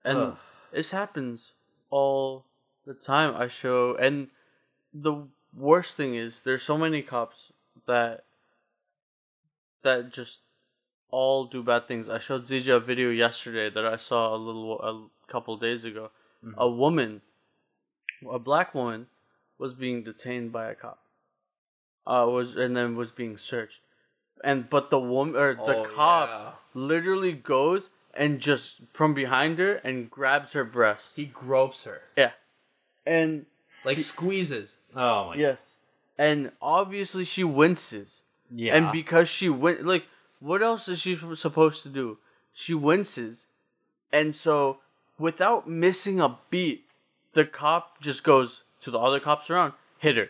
and 0.04 0.18
Ugh. 0.18 0.36
this 0.72 0.90
happens 0.90 1.52
all 1.90 2.44
the 2.86 2.94
time 2.94 3.34
i 3.36 3.48
show 3.48 3.94
and 3.96 4.28
the 4.94 5.26
worst 5.56 5.96
thing 5.96 6.14
is 6.14 6.40
there's 6.40 6.62
so 6.62 6.76
many 6.78 7.02
cops 7.02 7.52
that 7.86 8.24
that 9.82 10.12
just 10.12 10.40
all 11.10 11.46
do 11.46 11.62
bad 11.62 11.86
things 11.88 12.08
i 12.08 12.18
showed 12.18 12.46
Zija 12.46 12.76
a 12.76 12.80
video 12.80 13.10
yesterday 13.10 13.70
that 13.70 13.84
i 13.86 13.96
saw 13.96 14.34
a 14.34 14.36
little 14.36 14.80
a 14.80 15.30
couple 15.32 15.56
days 15.56 15.84
ago 15.84 16.10
Mhm. 16.44 16.54
a 16.56 16.68
woman 16.68 17.22
a 18.30 18.38
black 18.38 18.74
woman 18.74 19.08
was 19.58 19.74
being 19.74 20.02
detained 20.04 20.52
by 20.52 20.70
a 20.70 20.74
cop 20.74 21.00
uh 22.06 22.26
was 22.28 22.56
and 22.56 22.76
then 22.76 22.94
was 22.96 23.10
being 23.10 23.36
searched 23.38 23.80
and 24.44 24.68
but 24.70 24.90
the 24.90 24.98
woman 25.00 25.34
or 25.36 25.54
the 25.54 25.76
Oh, 25.76 25.84
cop 25.84 26.28
yeah. 26.28 26.52
literally 26.74 27.32
goes 27.32 27.90
and 28.14 28.40
just 28.40 28.80
from 28.92 29.14
behind 29.14 29.58
her 29.58 29.76
and 29.76 30.10
grabs 30.10 30.52
her 30.52 30.64
breast. 30.64 31.16
he 31.16 31.24
gropes 31.26 31.82
her, 31.84 32.02
yeah. 32.16 32.32
And 33.06 33.46
like 33.84 33.98
squeezes. 33.98 34.74
Oh 34.94 35.28
my. 35.28 35.36
yes. 35.36 35.58
And 36.16 36.52
obviously 36.60 37.24
she 37.24 37.44
winces. 37.44 38.20
Yeah. 38.50 38.76
And 38.76 38.92
because 38.92 39.28
she 39.28 39.48
went 39.48 39.86
like 39.86 40.04
what 40.40 40.62
else 40.62 40.88
is 40.88 41.00
she 41.00 41.18
supposed 41.34 41.82
to 41.82 41.88
do? 41.88 42.18
She 42.52 42.74
winces. 42.74 43.46
And 44.12 44.34
so 44.34 44.78
without 45.18 45.68
missing 45.68 46.20
a 46.20 46.38
beat, 46.50 46.84
the 47.34 47.44
cop 47.44 48.00
just 48.00 48.24
goes 48.24 48.62
to 48.80 48.90
the 48.90 48.98
other 48.98 49.20
cops 49.20 49.50
around, 49.50 49.74
hit 49.98 50.16
her. 50.16 50.28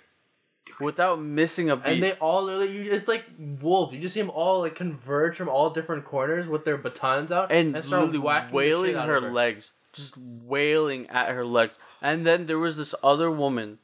Without 0.80 1.20
missing 1.20 1.70
a 1.70 1.76
beat. 1.76 1.92
And 1.94 2.02
they 2.02 2.12
all 2.12 2.44
literally, 2.44 2.72
you, 2.72 2.92
it's 2.92 3.08
like 3.08 3.24
wolves. 3.60 3.94
You 3.94 4.00
just 4.00 4.14
see 4.14 4.20
them 4.20 4.30
all 4.30 4.60
like 4.60 4.74
converge 4.74 5.36
from 5.36 5.48
all 5.48 5.70
different 5.70 6.04
corners 6.04 6.46
with 6.46 6.64
their 6.64 6.76
batons 6.76 7.32
out 7.32 7.50
and, 7.50 7.74
and 7.74 7.84
start 7.84 8.02
literally 8.02 8.18
whacking 8.18 8.50
the 8.50 8.56
wailing 8.56 8.90
shit 8.90 8.96
out 8.96 9.08
her, 9.08 9.16
of 9.16 9.22
her. 9.24 9.32
legs, 9.32 9.72
just 9.92 10.14
wailing 10.16 11.08
at 11.08 11.30
her 11.30 11.44
legs. 11.44 11.74
And 12.02 12.26
then 12.26 12.46
there 12.46 12.58
was 12.58 12.76
this 12.76 12.94
other 13.02 13.30
woman 13.30 13.78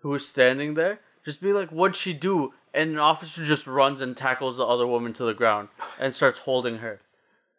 who 0.00 0.10
was 0.10 0.26
standing 0.26 0.74
there, 0.74 1.00
just 1.24 1.40
be 1.40 1.52
like, 1.52 1.70
"What'd 1.70 1.96
she 1.96 2.12
do?" 2.12 2.54
And 2.72 2.90
an 2.90 2.98
officer 2.98 3.44
just 3.44 3.66
runs 3.66 4.00
and 4.00 4.16
tackles 4.16 4.56
the 4.56 4.64
other 4.64 4.86
woman 4.86 5.12
to 5.14 5.24
the 5.24 5.34
ground 5.34 5.68
and 5.98 6.14
starts 6.14 6.40
holding 6.40 6.78
her. 6.78 7.00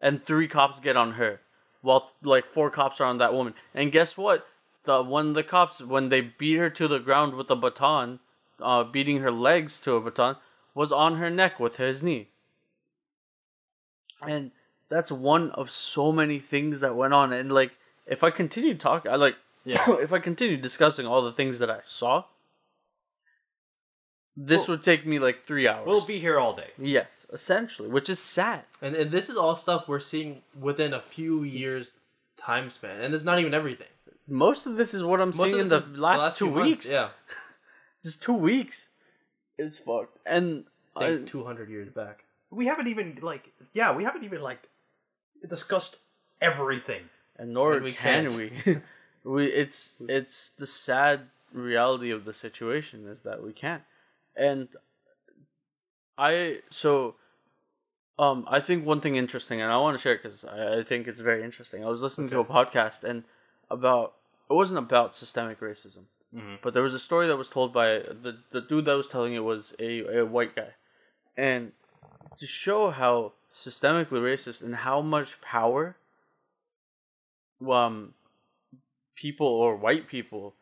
And 0.01 0.25
three 0.25 0.47
cops 0.47 0.79
get 0.79 0.97
on 0.97 1.13
her, 1.13 1.41
while 1.81 2.11
like 2.21 2.45
four 2.45 2.69
cops 2.69 3.01
are 3.01 3.05
on 3.05 3.17
that 3.17 3.33
woman. 3.33 3.53
And 3.73 3.91
guess 3.91 4.17
what? 4.17 4.47
The 4.85 5.03
one 5.03 5.29
of 5.29 5.33
the 5.35 5.43
cops, 5.43 5.81
when 5.81 6.09
they 6.09 6.21
beat 6.21 6.57
her 6.57 6.69
to 6.71 6.87
the 6.87 6.99
ground 6.99 7.35
with 7.35 7.49
a 7.49 7.55
baton, 7.55 8.19
uh, 8.59 8.83
beating 8.83 9.19
her 9.19 9.31
legs 9.31 9.79
to 9.81 9.95
a 9.95 10.01
baton, 10.01 10.37
was 10.73 10.91
on 10.91 11.17
her 11.17 11.29
neck 11.29 11.59
with 11.59 11.75
his 11.75 12.01
knee. 12.01 12.29
And 14.21 14.51
that's 14.89 15.11
one 15.11 15.51
of 15.51 15.71
so 15.71 16.11
many 16.11 16.39
things 16.39 16.79
that 16.79 16.95
went 16.95 17.13
on. 17.13 17.33
And 17.33 17.51
like, 17.51 17.71
if 18.05 18.23
I 18.23 18.31
continue 18.31 18.77
talking, 18.77 19.11
I 19.11 19.15
like, 19.15 19.35
Yeah. 19.65 19.85
if 20.01 20.11
I 20.13 20.19
continue 20.19 20.57
discussing 20.57 21.05
all 21.05 21.21
the 21.23 21.33
things 21.33 21.59
that 21.59 21.69
I 21.69 21.79
saw, 21.85 22.25
this 24.35 24.67
Well- 24.67 24.77
would 24.77 24.83
take 24.83 25.05
me 25.05 25.19
like 25.19 25.45
three 25.45 25.67
hours. 25.67 25.85
We'll 25.87 26.05
be 26.05 26.19
here 26.19 26.39
all 26.39 26.55
day. 26.55 26.71
yes, 26.77 27.07
essentially, 27.31 27.89
which 27.89 28.09
is 28.09 28.19
sad. 28.19 28.63
And, 28.81 28.95
and 28.95 29.11
this 29.11 29.29
is 29.29 29.37
all 29.37 29.55
stuff 29.55 29.87
we're 29.87 29.99
seeing 29.99 30.41
within 30.59 30.93
a 30.93 31.01
few 31.01 31.43
years 31.43 31.95
time 32.37 32.69
span, 32.69 33.01
and 33.01 33.13
it's 33.13 33.23
not 33.23 33.39
even 33.39 33.53
everything. 33.53 33.87
Most 34.27 34.65
of 34.65 34.77
this 34.77 34.93
is 34.93 35.03
what 35.03 35.19
I'm 35.19 35.29
Most 35.29 35.37
seeing 35.37 35.53
of 35.55 35.59
in 35.61 35.67
the 35.69 35.79
this 35.79 35.89
is 35.89 35.97
last, 35.97 36.37
two 36.37 36.45
few 36.45 36.55
months, 36.55 36.69
weeks. 36.69 36.89
Yeah, 36.91 37.09
Just 38.03 38.21
two 38.23 38.33
weeks. 38.33 38.87
is 39.57 39.77
fucked. 39.77 40.17
And 40.25 40.63
I 40.95 41.05
I, 41.05 41.15
think 41.15 41.27
two 41.27 41.43
hundred 41.43 41.69
years 41.69 41.89
back. 41.89 42.23
We 42.49 42.65
haven't 42.67 42.87
even 42.87 43.19
like 43.21 43.49
yeah, 43.73 43.95
we 43.95 44.03
haven't 44.03 44.23
even 44.23 44.41
like 44.41 44.67
discussed 45.47 45.97
everything. 46.41 47.03
and 47.37 47.53
nor 47.53 47.73
And 47.75 47.83
we 47.83 47.91
can 47.93 48.27
can't. 48.29 48.37
we. 48.65 48.77
we 49.23 49.45
it's 49.47 49.97
it's 50.07 50.49
the 50.49 50.67
sad 50.67 51.29
reality 51.53 52.11
of 52.11 52.25
the 52.25 52.33
situation 52.33 53.07
is 53.07 53.21
that 53.21 53.43
we 53.43 53.53
can't. 53.53 53.83
And 54.35 54.69
I 56.17 56.59
so 56.69 57.15
um 58.19 58.45
I 58.47 58.59
think 58.59 58.85
one 58.85 59.01
thing 59.01 59.15
interesting, 59.15 59.61
and 59.61 59.71
I 59.71 59.77
want 59.77 59.97
to 59.97 60.01
share 60.01 60.17
because 60.17 60.45
I, 60.45 60.79
I 60.79 60.83
think 60.83 61.07
it's 61.07 61.19
very 61.19 61.43
interesting. 61.43 61.83
I 61.83 61.89
was 61.89 62.01
listening 62.01 62.29
to 62.31 62.39
a 62.39 62.45
podcast 62.45 63.03
and 63.03 63.23
about 63.69 64.13
it 64.49 64.53
wasn't 64.53 64.79
about 64.79 65.15
systemic 65.15 65.59
racism, 65.61 66.05
Mhm. 66.35 66.59
but 66.61 66.73
there 66.73 66.83
was 66.83 66.93
a 66.93 66.99
story 66.99 67.27
that 67.27 67.37
was 67.37 67.49
told 67.49 67.73
by 67.73 67.99
the 67.99 68.39
the 68.51 68.61
dude 68.61 68.85
that 68.85 68.93
was 68.93 69.07
telling 69.07 69.33
it 69.33 69.39
was 69.39 69.73
a 69.79 70.19
a 70.19 70.25
white 70.25 70.55
guy, 70.55 70.73
and 71.37 71.71
to 72.39 72.45
show 72.45 72.89
how 72.91 73.33
systemically 73.55 74.21
racist 74.21 74.61
and 74.63 74.75
how 74.77 75.01
much 75.01 75.39
power 75.41 75.95
um 77.67 78.13
people 79.21 79.47
or 79.47 79.75
white 79.75 80.07
people 80.07 80.53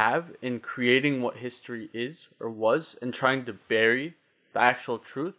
have 0.00 0.24
in 0.42 0.58
creating 0.60 1.22
what 1.22 1.36
history 1.36 1.88
is 1.92 2.28
or 2.40 2.50
was 2.50 2.96
and 3.00 3.12
trying 3.12 3.44
to 3.44 3.52
bury 3.52 4.14
the 4.52 4.60
actual 4.60 4.98
truth. 4.98 5.34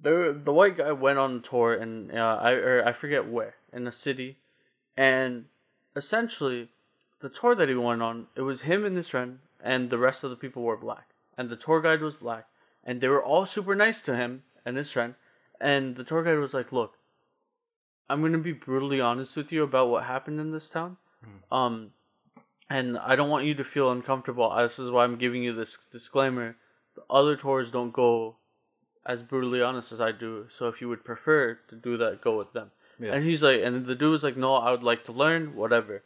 The 0.00 0.16
the 0.44 0.52
white 0.52 0.76
guy 0.78 0.92
went 0.92 1.18
on 1.18 1.36
a 1.36 1.40
tour 1.40 1.74
and 1.74 2.10
uh, 2.10 2.38
I 2.48 2.52
or 2.52 2.76
I 2.90 2.92
forget 2.92 3.28
where 3.28 3.54
in 3.72 3.86
a 3.86 3.92
city, 3.92 4.36
and 4.96 5.44
essentially, 5.94 6.68
the 7.20 7.28
tour 7.28 7.54
that 7.54 7.68
he 7.68 7.74
went 7.74 8.02
on 8.02 8.26
it 8.34 8.42
was 8.42 8.62
him 8.62 8.84
and 8.84 8.96
his 8.96 9.08
friend 9.08 9.38
and 9.62 9.90
the 9.90 9.98
rest 9.98 10.24
of 10.24 10.30
the 10.30 10.36
people 10.36 10.62
were 10.62 10.76
black. 10.76 11.06
And 11.38 11.48
the 11.48 11.56
tour 11.56 11.80
guide 11.80 12.02
was 12.02 12.14
black. 12.14 12.46
And 12.84 13.00
they 13.00 13.08
were 13.08 13.24
all 13.24 13.46
super 13.46 13.74
nice 13.74 14.02
to 14.02 14.16
him 14.16 14.42
and 14.66 14.76
his 14.76 14.90
friend. 14.90 15.14
And 15.60 15.96
the 15.96 16.04
tour 16.04 16.24
guide 16.24 16.38
was 16.38 16.52
like, 16.52 16.72
look, 16.72 16.94
I'm 18.10 18.20
gonna 18.22 18.38
be 18.38 18.52
brutally 18.52 19.00
honest 19.00 19.36
with 19.36 19.52
you 19.52 19.62
about 19.62 19.88
what 19.88 20.04
happened 20.04 20.40
in 20.40 20.50
this 20.50 20.68
town. 20.68 20.96
Um, 21.50 21.90
and 22.70 22.98
I 22.98 23.16
don't 23.16 23.30
want 23.30 23.44
you 23.44 23.54
to 23.54 23.64
feel 23.64 23.90
uncomfortable. 23.90 24.54
This 24.56 24.78
is 24.78 24.90
why 24.90 25.04
I'm 25.04 25.18
giving 25.18 25.42
you 25.42 25.54
this 25.54 25.76
disclaimer. 25.90 26.56
The 26.96 27.02
other 27.10 27.36
tours 27.36 27.70
don't 27.70 27.92
go 27.92 28.36
as 29.04 29.22
brutally 29.22 29.60
honest 29.60 29.92
as 29.92 30.00
I 30.00 30.12
do. 30.12 30.46
So 30.50 30.68
if 30.68 30.80
you 30.80 30.88
would 30.88 31.04
prefer 31.04 31.58
to 31.68 31.76
do 31.76 31.96
that, 31.98 32.20
go 32.22 32.38
with 32.38 32.52
them. 32.52 32.70
Yeah. 32.98 33.14
And 33.14 33.24
he's 33.24 33.42
like, 33.42 33.60
and 33.62 33.86
the 33.86 33.94
dude 33.94 34.12
was 34.12 34.22
like, 34.22 34.36
no, 34.36 34.54
I 34.54 34.70
would 34.70 34.82
like 34.82 35.04
to 35.06 35.12
learn, 35.12 35.56
whatever. 35.56 36.02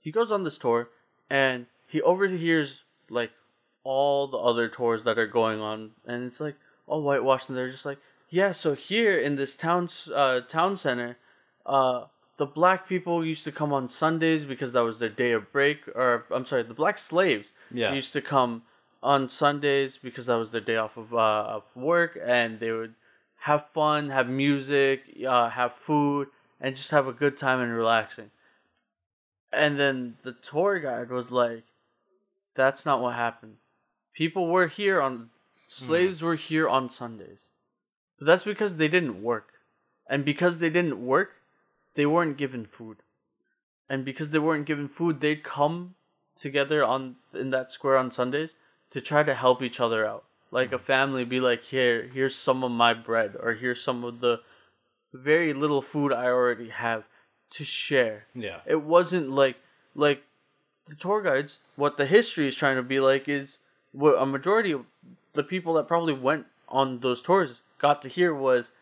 He 0.00 0.10
goes 0.10 0.32
on 0.32 0.44
this 0.44 0.56
tour, 0.56 0.88
and 1.28 1.66
he 1.86 2.00
overhears 2.00 2.84
like 3.10 3.32
all 3.84 4.26
the 4.26 4.38
other 4.38 4.68
tours 4.68 5.04
that 5.04 5.18
are 5.18 5.26
going 5.26 5.60
on, 5.60 5.90
and 6.06 6.24
it's 6.24 6.40
like 6.40 6.56
all 6.86 7.02
whitewashed, 7.02 7.48
and 7.48 7.58
they're 7.58 7.70
just 7.70 7.84
like, 7.84 7.98
yeah. 8.30 8.52
So 8.52 8.74
here 8.74 9.18
in 9.18 9.36
this 9.36 9.54
town, 9.54 9.88
uh, 10.14 10.40
town 10.40 10.76
center, 10.76 11.18
uh, 11.66 12.04
the 12.40 12.46
black 12.46 12.88
people 12.88 13.22
used 13.22 13.44
to 13.44 13.52
come 13.52 13.70
on 13.70 13.86
Sundays 13.86 14.46
because 14.46 14.72
that 14.72 14.80
was 14.80 14.98
their 14.98 15.10
day 15.10 15.32
of 15.32 15.52
break, 15.52 15.86
or 15.88 16.24
I'm 16.30 16.46
sorry, 16.46 16.62
the 16.62 16.72
black 16.82 16.96
slaves 16.96 17.52
Yeah. 17.70 17.92
used 17.92 18.14
to 18.14 18.22
come 18.22 18.62
on 19.02 19.28
Sundays 19.28 19.98
because 19.98 20.24
that 20.24 20.36
was 20.36 20.50
their 20.50 20.62
day 20.62 20.76
off 20.76 20.96
of 20.96 21.12
uh, 21.12 21.56
of 21.56 21.64
work, 21.76 22.18
and 22.38 22.58
they 22.58 22.72
would 22.72 22.94
have 23.40 23.66
fun, 23.74 24.08
have 24.08 24.26
music, 24.26 25.02
uh, 25.34 25.50
have 25.50 25.74
food, 25.74 26.28
and 26.58 26.74
just 26.74 26.90
have 26.92 27.06
a 27.06 27.12
good 27.12 27.36
time 27.36 27.60
and 27.60 27.76
relaxing. 27.76 28.30
And 29.52 29.78
then 29.78 30.16
the 30.22 30.32
tour 30.32 30.80
guide 30.80 31.10
was 31.10 31.30
like, 31.30 31.64
"That's 32.54 32.86
not 32.86 33.02
what 33.02 33.16
happened. 33.16 33.56
People 34.14 34.46
were 34.46 34.68
here 34.68 35.02
on 35.02 35.28
slaves 35.66 36.22
were 36.22 36.36
here 36.36 36.66
on 36.76 36.88
Sundays, 36.88 37.50
but 38.18 38.24
that's 38.24 38.44
because 38.44 38.76
they 38.76 38.88
didn't 38.88 39.22
work, 39.22 39.48
and 40.06 40.24
because 40.24 40.58
they 40.58 40.70
didn't 40.70 41.04
work, 41.14 41.39
they 42.00 42.06
weren't 42.06 42.38
given 42.38 42.64
food, 42.64 42.96
and 43.86 44.06
because 44.06 44.30
they 44.30 44.38
weren't 44.38 44.64
given 44.64 44.88
food, 44.88 45.20
they'd 45.20 45.44
come 45.44 45.96
together 46.34 46.82
on 46.82 47.16
in 47.34 47.50
that 47.50 47.70
square 47.70 47.98
on 47.98 48.10
Sundays 48.10 48.54
to 48.90 49.02
try 49.02 49.22
to 49.22 49.34
help 49.34 49.60
each 49.60 49.78
other 49.78 50.06
out. 50.06 50.24
Like 50.50 50.72
a 50.72 50.78
mm. 50.78 50.84
family, 50.84 51.24
be 51.26 51.40
like, 51.40 51.64
here, 51.64 52.10
here's 52.14 52.34
some 52.34 52.64
of 52.64 52.70
my 52.70 52.94
bread, 52.94 53.36
or 53.38 53.52
here's 53.52 53.82
some 53.82 54.02
of 54.02 54.20
the 54.20 54.40
very 55.12 55.52
little 55.52 55.82
food 55.82 56.10
I 56.10 56.28
already 56.28 56.70
have 56.70 57.04
to 57.50 57.64
share. 57.64 58.24
Yeah. 58.34 58.60
It 58.64 58.80
wasn't 58.80 59.30
like 59.30 59.56
like 59.94 60.22
the 60.88 60.94
tour 60.94 61.20
guides. 61.20 61.58
What 61.76 61.98
the 61.98 62.06
history 62.06 62.48
is 62.48 62.56
trying 62.56 62.76
to 62.76 62.82
be 62.82 62.98
like 62.98 63.28
is 63.28 63.58
what 63.92 64.14
a 64.14 64.24
majority 64.24 64.72
of 64.72 64.86
the 65.34 65.42
people 65.42 65.74
that 65.74 65.86
probably 65.86 66.14
went 66.14 66.46
on 66.66 67.00
those 67.00 67.20
tours 67.20 67.60
got 67.78 68.00
to 68.00 68.08
hear 68.08 68.32
was 68.34 68.72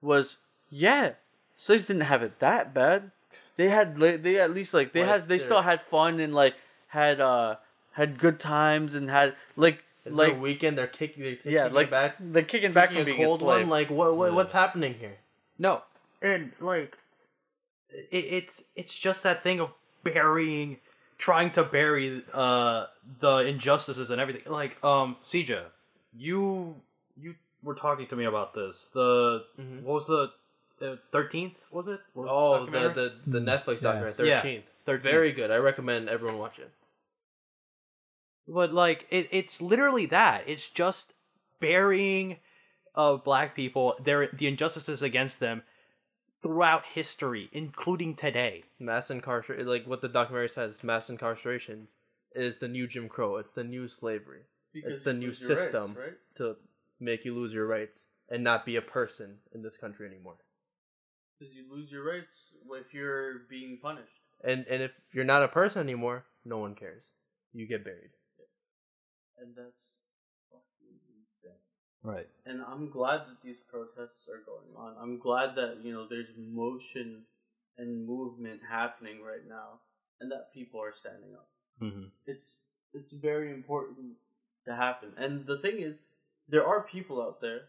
was 0.00 0.38
yeah, 0.70 1.16
slaves 1.56 1.86
didn't 1.86 2.02
have 2.02 2.22
it 2.22 2.38
that 2.40 2.72
bad. 2.74 3.10
They 3.56 3.68
had 3.68 3.96
they 3.98 4.40
at 4.40 4.52
least 4.52 4.72
like 4.74 4.92
they 4.92 5.00
What 5.00 5.08
had 5.08 5.28
they 5.28 5.38
still 5.38 5.62
had 5.62 5.82
fun 5.82 6.20
and 6.20 6.34
like 6.34 6.54
had 6.88 7.20
uh 7.20 7.56
had 7.92 8.18
good 8.18 8.40
times 8.40 8.94
and 8.94 9.10
had 9.10 9.34
like 9.56 9.82
It's 10.04 10.14
like 10.14 10.32
like 10.32 10.40
weekend. 10.40 10.78
They're 10.78 10.86
kicking. 10.86 11.22
They're 11.22 11.36
kicking 11.36 11.52
yeah 11.52 11.66
it 11.66 11.72
like 11.72 11.90
back. 11.90 12.16
they're 12.18 12.42
kicking 12.42 12.72
back 12.72 12.88
Kicking 12.90 13.04
from 13.04 13.12
a 13.12 13.16
being 13.16 13.26
cold 13.26 13.40
a 13.40 13.44
slave. 13.44 13.60
one. 13.62 13.68
Like 13.70 13.90
what? 13.90 14.16
what 14.16 14.32
What's 14.32 14.52
happening 14.52 14.94
here? 14.94 15.16
No, 15.58 15.82
and 16.22 16.52
like 16.60 16.96
it, 17.90 18.24
it's 18.38 18.62
it's 18.74 18.98
just 18.98 19.22
that 19.22 19.42
thing 19.42 19.60
of 19.60 19.70
burying, 20.02 20.78
trying 21.18 21.50
to 21.52 21.62
bury 21.62 22.24
uh 22.32 22.86
the 23.20 23.36
injustices 23.40 24.10
and 24.10 24.20
everything. 24.20 24.50
Like 24.50 24.82
um, 24.82 25.16
Sija, 25.22 25.64
you 26.16 26.76
you 27.20 27.34
were 27.62 27.74
talking 27.74 28.06
to 28.08 28.16
me 28.16 28.24
about 28.24 28.54
this. 28.54 28.88
The 28.94 29.44
Mhm. 29.60 29.82
what 29.82 29.92
was 29.94 30.06
the 30.06 30.32
thirteenth? 31.12 31.54
Was 31.70 31.88
it? 31.88 32.00
What 32.14 32.24
was 32.24 32.30
Oh, 32.32 32.52
the 32.52 32.58
documentary? 32.72 32.94
the, 32.94 33.30
the 33.30 33.40
hmm. 33.40 33.48
Netflix 33.48 33.76
Yeah. 33.76 33.92
documentary, 33.92 34.28
Yeah. 34.28 34.36
thirteenth. 34.40 34.64
13th. 34.86 35.02
Very 35.02 35.32
good. 35.32 35.50
I 35.50 35.56
recommend 35.56 36.08
everyone 36.08 36.38
watch 36.38 36.58
it. 36.58 36.70
But 38.48 38.72
like 38.74 39.06
it, 39.10 39.28
it's 39.30 39.60
literally 39.62 40.06
that. 40.06 40.44
It's 40.46 40.68
just 40.68 41.14
burying 41.60 42.38
of 42.94 43.24
black 43.24 43.54
people, 43.54 43.94
their 44.02 44.28
the 44.32 44.46
injustices 44.46 45.02
against 45.02 45.40
them 45.40 45.62
throughout 46.42 46.84
history, 46.92 47.48
including 47.52 48.16
today. 48.16 48.64
Mass 48.80 49.10
incarceration, 49.10 49.66
like 49.66 49.86
what 49.86 50.00
the 50.00 50.08
documentary 50.08 50.48
says, 50.48 50.82
mass 50.82 51.08
incarcerations 51.08 51.94
is 52.34 52.58
the 52.58 52.68
new 52.68 52.86
Jim 52.88 53.08
Crow. 53.08 53.36
It's 53.36 53.52
the 53.52 53.64
new 53.64 53.86
slavery. 53.86 54.40
Because 54.72 54.92
it's 54.92 55.04
the 55.04 55.12
new 55.12 55.28
lose 55.28 55.40
your 55.40 55.50
rights, 55.50 55.62
system 55.62 55.94
right? 55.98 56.14
to 56.38 56.56
make 56.98 57.24
you 57.24 57.34
lose 57.34 57.52
your 57.52 57.66
rights 57.66 58.04
and 58.30 58.42
not 58.42 58.64
be 58.64 58.76
a 58.76 58.82
person 58.82 59.36
in 59.54 59.62
this 59.62 59.76
country 59.76 60.06
anymore. 60.08 60.36
Because 61.42 61.56
you 61.56 61.64
lose 61.74 61.90
your 61.90 62.04
rights 62.04 62.52
if 62.70 62.94
you're 62.94 63.40
being 63.50 63.78
punished. 63.82 64.20
And 64.44 64.64
and 64.70 64.82
if 64.82 64.92
you're 65.12 65.24
not 65.24 65.42
a 65.42 65.48
person 65.48 65.80
anymore, 65.80 66.24
no 66.44 66.58
one 66.58 66.74
cares. 66.76 67.02
You 67.52 67.66
get 67.66 67.84
buried. 67.84 68.10
and 69.40 69.50
that's 69.56 69.86
fucking 70.50 70.98
insane. 71.18 71.58
Right. 72.04 72.28
And 72.46 72.62
I'm 72.62 72.90
glad 72.90 73.22
that 73.26 73.42
these 73.42 73.56
protests 73.68 74.28
are 74.28 74.42
going 74.46 74.70
on. 74.76 74.94
I'm 75.02 75.18
glad 75.18 75.56
that 75.56 75.78
you 75.82 75.92
know 75.92 76.06
there's 76.08 76.30
motion 76.38 77.22
and 77.76 78.06
movement 78.06 78.60
happening 78.68 79.20
right 79.20 79.46
now, 79.48 79.80
and 80.20 80.30
that 80.30 80.54
people 80.54 80.80
are 80.80 80.94
standing 80.94 81.34
up. 81.34 81.48
Mm-hmm. 81.82 82.06
It's 82.26 82.54
it's 82.94 83.12
very 83.12 83.52
important 83.52 84.14
to 84.66 84.76
happen. 84.76 85.10
And 85.16 85.44
the 85.44 85.58
thing 85.58 85.80
is, 85.80 85.98
there 86.48 86.64
are 86.64 86.82
people 86.82 87.20
out 87.20 87.40
there 87.40 87.62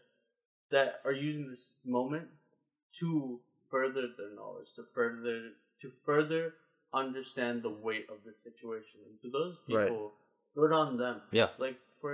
that 0.70 1.00
are 1.04 1.12
using 1.12 1.50
this 1.50 1.72
moment 1.84 2.28
to 3.00 3.40
further 3.74 4.04
their 4.16 4.32
knowledge, 4.36 4.70
to 4.76 4.84
further 4.94 5.50
to 5.82 5.90
further 6.06 6.54
understand 6.92 7.62
the 7.62 7.74
weight 7.86 8.06
of 8.08 8.18
the 8.24 8.34
situation. 8.46 9.00
And 9.06 9.20
to 9.22 9.28
those 9.36 9.56
Right. 9.68 9.88
people, 9.88 10.14
good 10.54 10.72
on 10.72 10.96
them. 10.96 11.16
Yeah. 11.32 11.50
Like 11.58 11.78
for 12.00 12.12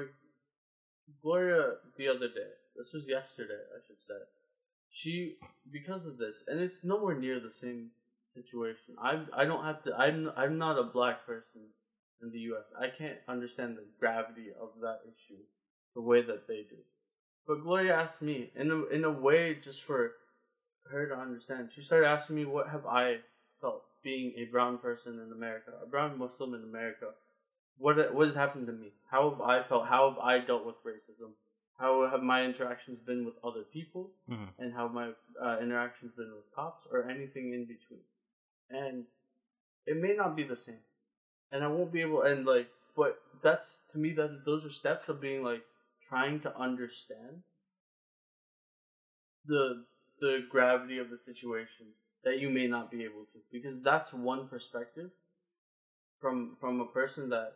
Gloria 1.23 1.77
the 1.99 2.09
other 2.09 2.29
day, 2.29 2.53
this 2.77 2.93
was 2.95 3.07
yesterday, 3.07 3.63
I 3.77 3.79
should 3.87 4.01
say. 4.01 4.21
She 4.89 5.39
because 5.71 6.07
of 6.07 6.17
this, 6.17 6.37
and 6.49 6.59
it's 6.59 6.83
nowhere 6.83 7.17
near 7.27 7.39
the 7.41 7.53
same 7.53 7.91
situation. 8.35 8.97
I 8.99 9.13
I 9.41 9.45
don't 9.45 9.65
have 9.71 9.83
to. 9.85 9.95
I'm 9.95 10.33
I'm 10.43 10.57
not 10.67 10.79
a 10.79 10.87
black 10.99 11.27
person 11.27 11.63
in 12.23 12.31
the 12.31 12.41
U.S. 12.51 12.67
I 12.85 12.89
can't 13.01 13.19
understand 13.29 13.77
the 13.77 13.87
gravity 14.01 14.49
of 14.65 14.71
that 14.81 15.01
issue 15.13 15.43
the 15.95 16.01
way 16.11 16.23
that 16.23 16.49
they 16.49 16.63
do. 16.75 16.81
But 17.47 17.63
Gloria 17.65 17.95
asked 17.95 18.23
me 18.23 18.51
in 18.55 18.71
a 18.71 18.79
in 18.97 19.05
a 19.05 19.11
way 19.29 19.43
just 19.69 19.85
for 19.85 20.01
her 20.91 21.07
to 21.09 21.17
understand. 21.17 21.71
She 21.75 21.83
started 21.83 22.07
asking 22.07 22.37
me 22.37 22.45
what 22.45 22.69
have 22.69 22.87
I 22.87 23.19
felt 23.61 23.83
being 24.03 24.33
a 24.37 24.45
brown 24.47 24.79
person 24.79 25.21
in 25.21 25.33
America, 25.33 25.73
a 25.83 25.87
brown 25.87 26.19
Muslim 26.19 26.55
in 26.55 26.63
America. 26.63 27.09
What 27.79 28.15
what 28.15 28.27
has 28.27 28.37
happened 28.37 28.67
to 28.67 28.73
me? 28.73 28.93
How 29.11 29.31
have 29.31 29.41
I 29.41 29.63
felt? 29.63 29.87
How 29.87 30.11
have 30.11 30.19
I 30.19 30.39
dealt 30.39 30.67
with 30.67 30.77
racism? 30.85 31.31
How 31.79 32.07
have 32.11 32.23
my 32.23 32.45
interactions 32.45 33.01
been 33.01 33.25
with 33.25 33.35
other 33.43 33.63
people? 33.63 34.11
Mhm. 34.29 34.49
And 34.59 34.73
how 34.75 34.87
have 34.87 34.95
my 34.95 35.13
uh, 35.41 35.59
interactions 35.61 36.13
been 36.15 36.33
with 36.35 36.51
cops 36.55 36.87
or 36.91 37.09
anything 37.09 37.55
in 37.55 37.65
between? 37.65 38.05
And 38.69 39.07
it 39.87 39.97
may 39.97 40.15
not 40.15 40.37
be 40.37 40.45
the 40.45 40.57
same, 40.57 40.83
and 41.53 41.65
I 41.65 41.69
won't 41.69 41.93
be 41.93 42.03
able. 42.03 42.23
And 42.23 42.45
like, 42.47 42.69
but 42.97 43.23
that's 43.43 43.81
to 43.91 43.99
me 43.99 44.13
that 44.13 44.45
those 44.45 44.65
are 44.65 44.71
steps 44.71 45.09
of 45.09 45.21
being 45.21 45.43
like 45.43 45.65
trying 46.03 46.41
to 46.41 46.57
understand 46.57 47.43
the 49.47 49.85
the 50.21 50.45
gravity 50.51 50.99
of 50.99 51.11
the 51.11 51.19
situation 51.19 51.87
that 52.25 52.39
you 52.39 52.51
may 52.51 52.67
not 52.67 52.91
be 52.91 53.03
able 53.05 53.25
to 53.33 53.39
because 53.51 53.81
that's 53.81 54.13
one 54.13 54.47
perspective 54.49 55.11
from 56.21 56.55
from 56.61 56.81
a 56.81 56.87
person 56.87 57.29
that 57.31 57.55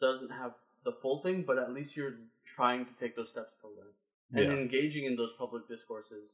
doesn't 0.00 0.30
have 0.30 0.52
the 0.84 0.92
full 0.92 1.20
thing 1.22 1.42
but 1.46 1.58
at 1.58 1.72
least 1.72 1.96
you're 1.96 2.14
trying 2.44 2.84
to 2.84 2.92
take 3.00 3.16
those 3.16 3.30
steps 3.30 3.54
to 3.60 3.66
learn 3.68 3.92
and 4.32 4.52
Yeah. 4.52 4.62
engaging 4.62 5.04
in 5.04 5.16
those 5.16 5.32
public 5.38 5.66
discourses 5.68 6.30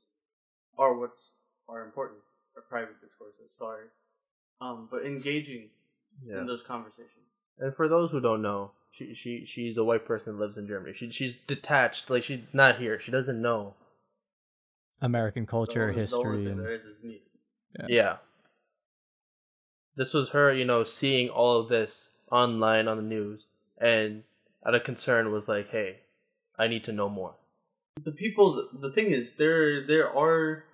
are 0.79 0.95
what's 0.95 1.35
are 1.69 1.83
important 1.85 2.21
or 2.57 2.63
private 2.63 3.01
discourses 3.01 3.51
sorry 3.59 3.87
um 4.61 4.89
but 4.91 5.05
engaging 5.07 5.71
Yeah. 6.25 6.41
in 6.41 6.47
those 6.47 6.63
conversations 6.63 7.27
And 7.59 7.75
for 7.75 7.89
those 7.89 8.11
who 8.11 8.21
don't 8.21 8.43
know, 8.43 8.73
she 8.91 9.15
she 9.15 9.45
she's 9.47 9.77
a 9.77 9.85
white 9.85 10.05
person 10.07 10.39
lives 10.39 10.57
in 10.57 10.67
Germany. 10.67 10.95
She 10.95 11.11
she's 11.11 11.37
detached, 11.47 12.09
like 12.11 12.23
she's 12.25 12.45
not 12.53 12.79
here. 12.79 12.99
She 12.99 13.11
doesn't 13.11 13.41
know. 13.41 13.75
American 15.03 15.47
culture, 15.47 15.87
The 15.87 15.93
only- 15.93 16.01
history, 16.01 16.47
and 16.47 16.61
there 16.61 16.73
is 16.73 16.85
is 16.85 17.03
me 17.03 17.23
Yeah. 17.79 17.87
Yeah. 17.89 18.17
This 19.97 20.15
was 20.15 20.31
her, 20.31 20.53
you 20.53 20.65
know, 20.65 20.85
seeing 20.85 21.29
all 21.29 21.59
of 21.61 21.69
this 21.69 22.11
online 22.31 22.89
on 22.89 22.97
the 22.97 23.03
news, 23.03 23.45
and 23.79 24.25
out 24.65 24.75
of 24.75 24.85
concern 24.85 25.33
was 25.33 25.49
like, 25.49 25.69
"Hey, 25.71 26.01
I 26.59 26.69
need 26.69 26.85
to 26.85 26.93
know 26.93 27.09
more." 27.09 27.35
the 28.05 28.13
people 28.13 28.69
the 28.73 28.91
thing 28.93 29.11
is 29.11 29.35
there 29.37 29.85
there 29.87 30.09
are 30.09 30.65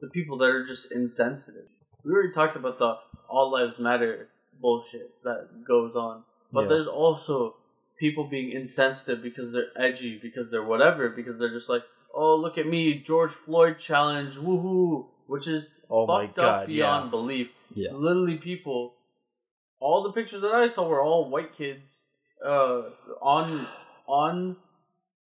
the 0.00 0.06
people 0.08 0.36
that 0.38 0.44
are 0.44 0.64
just 0.64 0.92
insensitive 0.92 1.66
we 2.04 2.12
already 2.12 2.30
talked 2.32 2.54
about 2.54 2.78
the 2.78 2.96
all 3.28 3.50
lives 3.50 3.78
matter 3.80 4.28
bullshit 4.60 5.10
that 5.24 5.64
goes 5.66 5.96
on 5.96 6.22
but 6.52 6.62
Yeah. 6.62 6.68
there's 6.68 6.86
also 6.86 7.56
people 7.98 8.24
being 8.28 8.52
insensitive 8.52 9.20
because 9.20 9.50
they're 9.50 9.72
edgy 9.74 10.16
because 10.18 10.50
they're 10.50 10.62
whatever 10.62 11.08
because 11.08 11.38
they're 11.40 11.50
just 11.58 11.68
like 11.68 11.82
oh 12.14 12.36
look 12.36 12.58
at 12.58 12.66
me 12.66 13.02
george 13.04 13.32
floyd 13.32 13.78
challenge 13.78 14.34
woohoo 14.36 15.06
which 15.26 15.46
is 15.48 15.66
Oh 15.88 16.04
my 16.04 16.26
fucked 16.26 16.36
God, 16.36 16.62
up 16.62 16.66
beyond 16.66 17.04
yeah. 17.06 17.10
belief 17.10 17.48
Yeah. 17.74 17.92
literally 17.92 18.38
people 18.38 18.94
all 19.80 20.02
the 20.02 20.12
pictures 20.12 20.42
that 20.42 20.52
i 20.52 20.66
saw 20.66 20.88
were 20.88 21.00
all 21.02 21.30
white 21.30 21.56
kids 21.56 22.00
uh 22.44 22.82
on 23.22 23.66
on 24.08 24.56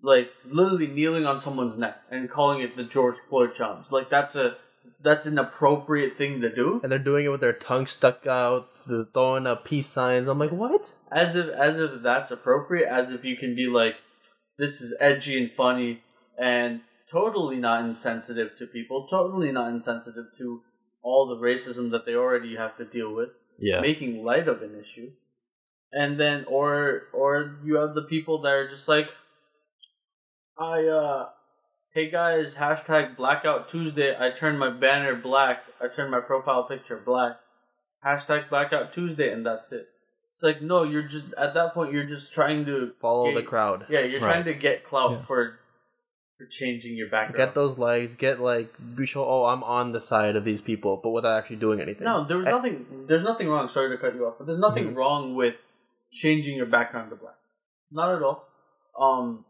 like 0.02 0.30
literally 0.44 0.86
kneeling 0.86 1.26
on 1.26 1.40
someone's 1.40 1.76
neck 1.78 1.96
and 2.10 2.30
calling 2.30 2.60
it 2.60 2.76
the 2.76 2.84
George 2.84 3.16
Floyd 3.28 3.54
challenge. 3.54 3.86
Like 3.90 4.08
that's 4.10 4.34
a 4.34 4.56
that's 5.02 5.26
an 5.26 5.38
appropriate 5.38 6.16
thing 6.16 6.40
to 6.40 6.54
do. 6.54 6.80
And 6.82 6.90
they're 6.90 6.98
doing 6.98 7.26
it 7.26 7.28
with 7.28 7.40
their 7.40 7.52
tongue 7.52 7.86
stuck 7.86 8.26
out, 8.26 8.68
throwing 9.12 9.46
up 9.46 9.64
peace 9.64 9.88
signs. 9.88 10.28
I'm 10.28 10.38
like, 10.38 10.52
what? 10.52 10.92
As 11.12 11.36
if 11.36 11.48
as 11.48 11.78
if 11.78 12.02
that's 12.02 12.30
appropriate, 12.30 12.88
as 12.88 13.10
if 13.10 13.24
you 13.24 13.36
can 13.36 13.54
be 13.54 13.66
like, 13.66 13.96
this 14.58 14.80
is 14.80 14.96
edgy 15.00 15.38
and 15.38 15.52
funny 15.52 16.02
and 16.40 16.80
totally 17.12 17.56
not 17.56 17.84
insensitive 17.84 18.56
to 18.56 18.66
people, 18.66 19.06
totally 19.08 19.52
not 19.52 19.68
insensitive 19.68 20.26
to 20.38 20.62
all 21.02 21.26
the 21.28 21.36
racism 21.36 21.90
that 21.90 22.06
they 22.06 22.14
already 22.14 22.56
have 22.56 22.76
to 22.78 22.84
deal 22.84 23.14
with. 23.14 23.30
Yeah. 23.62 23.80
making 23.82 24.24
light 24.24 24.48
of 24.48 24.62
an 24.62 24.74
issue 24.82 25.10
and 25.92 26.18
then 26.18 26.46
or 26.48 27.02
or 27.12 27.56
you 27.62 27.74
have 27.74 27.92
the 27.94 28.04
people 28.14 28.40
that 28.40 28.48
are 28.52 28.70
just 28.70 28.88
like 28.88 29.08
i 30.58 30.82
uh 30.86 31.28
hey 31.92 32.10
guys 32.10 32.54
hashtag 32.54 33.16
blackout 33.18 33.70
tuesday 33.70 34.16
i 34.18 34.30
turned 34.30 34.58
my 34.58 34.70
banner 34.70 35.14
black 35.14 35.58
i 35.78 35.88
turned 35.94 36.10
my 36.10 36.20
profile 36.20 36.64
picture 36.64 36.96
black 37.04 37.32
hashtag 38.02 38.48
blackout 38.48 38.94
tuesday 38.94 39.30
and 39.30 39.44
that's 39.44 39.72
it 39.72 39.88
it's 40.32 40.42
like 40.42 40.62
no 40.62 40.82
you're 40.84 41.02
just 41.16 41.26
at 41.36 41.52
that 41.52 41.74
point 41.74 41.92
you're 41.92 42.06
just 42.06 42.32
trying 42.32 42.64
to 42.64 42.92
Follow 43.00 43.34
the 43.34 43.42
crowd. 43.42 43.84
yeah 43.90 44.00
you're 44.00 44.20
Right. 44.20 44.30
trying 44.32 44.44
to 44.44 44.54
get 44.54 44.86
clout 44.86 45.10
Yeah. 45.10 45.24
for 45.26 45.58
for 46.40 46.46
changing 46.46 46.96
your 46.96 47.08
background 47.10 47.36
Get 47.36 47.54
those 47.54 47.76
legs. 47.76 48.14
Get 48.16 48.40
like, 48.40 48.72
be 48.96 49.04
sure. 49.04 49.24
Oh, 49.26 49.44
I'm 49.44 49.62
on 49.62 49.92
the 49.92 50.00
side 50.00 50.36
of 50.36 50.44
these 50.44 50.62
people, 50.62 50.98
but 51.02 51.10
without 51.10 51.36
actually 51.38 51.56
doing 51.56 51.80
anything. 51.82 52.04
No, 52.04 52.26
there 52.26 52.38
was 52.38 52.46
I- 52.46 52.50
nothing. 52.50 52.86
There's 53.06 53.24
nothing 53.24 53.48
wrong. 53.48 53.68
Sorry 53.68 53.94
to 53.94 54.00
cut 54.00 54.14
you 54.14 54.26
off, 54.26 54.34
but 54.38 54.46
there's 54.46 54.58
nothing 54.58 54.84
Mm-hmm. 54.88 54.94
wrong 54.96 55.34
with 55.34 55.54
changing 56.12 56.56
your 56.56 56.66
background 56.66 57.10
to 57.10 57.16
black. 57.16 57.34
Not 57.92 58.14
at 58.16 58.22
all. 58.22 58.46
Um, 58.98 59.44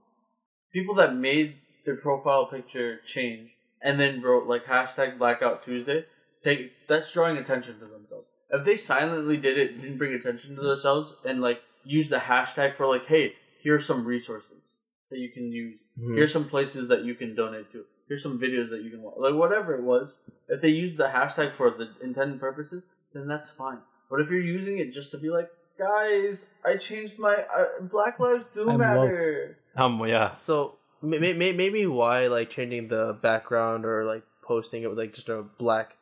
people 0.72 0.96
that 0.96 1.14
made 1.14 1.54
their 1.86 1.96
profile 1.96 2.46
picture 2.46 2.98
change 3.06 3.50
and 3.82 3.98
then 4.00 4.20
wrote 4.20 4.46
like 4.48 4.64
hashtag 4.66 5.16
Blackout 5.18 5.64
Tuesday, 5.64 6.04
take 6.42 6.72
that's 6.88 7.12
drawing 7.12 7.36
attention 7.36 7.74
to 7.78 7.86
themselves. 7.86 8.26
If 8.50 8.66
they 8.66 8.76
silently 8.76 9.36
did 9.36 9.56
it, 9.58 9.80
didn't 9.80 9.98
bring 9.98 10.12
attention 10.12 10.56
to 10.56 10.62
themselves, 10.62 11.14
and 11.24 11.40
like 11.40 11.60
use 11.84 12.08
the 12.08 12.16
hashtag 12.16 12.76
for 12.76 12.86
like, 12.86 13.06
hey, 13.06 13.34
here's 13.62 13.86
some 13.86 14.04
resources 14.04 14.72
that 15.10 15.18
you 15.18 15.30
can 15.30 15.50
use. 15.52 15.78
Mhm. 16.00 16.14
Here's 16.16 16.32
some 16.32 16.48
places 16.48 16.88
that 16.88 17.04
you 17.04 17.14
can 17.14 17.34
donate 17.34 17.70
to. 17.72 17.84
Here's 18.08 18.22
some 18.22 18.38
videos 18.40 18.70
that 18.70 18.82
you 18.82 18.90
can 18.90 19.02
watch. 19.02 19.14
Like 19.18 19.34
whatever 19.34 19.74
it 19.74 19.82
was, 19.82 20.12
if 20.48 20.60
they 20.60 20.68
use 20.68 20.96
the 20.96 21.04
hashtag 21.08 21.54
for 21.54 21.70
the 21.70 21.90
intended 22.02 22.40
purposes, 22.40 22.84
then 23.12 23.26
that's 23.28 23.50
fine. 23.50 23.78
But 24.10 24.20
if 24.20 24.30
you're 24.30 24.40
using 24.40 24.78
it 24.78 24.92
just 24.92 25.10
to 25.12 25.18
be 25.18 25.30
like, 25.30 25.48
guys, 25.78 26.46
I 26.64 26.76
changed 26.76 27.18
my 27.18 27.34
uh, 27.56 27.82
Black 27.82 28.18
Lives 28.18 28.44
Do 28.54 28.62
I'm 28.62 28.66
woke. 28.68 28.78
Matter. 28.78 29.56
Um. 29.76 30.00
Yeah. 30.06 30.30
So 30.32 30.78
may- 31.02 31.18
may- 31.18 31.34
may- 31.34 31.52
maybe 31.52 31.86
why 31.86 32.26
like 32.26 32.50
changing 32.50 32.88
the 32.88 33.16
background 33.22 33.84
or 33.84 34.04
like 34.04 34.22
posting 34.42 34.82
it 34.82 34.88
with 34.88 34.98
like 34.98 35.14
just 35.14 35.28
a 35.28 35.42
black 35.58 35.96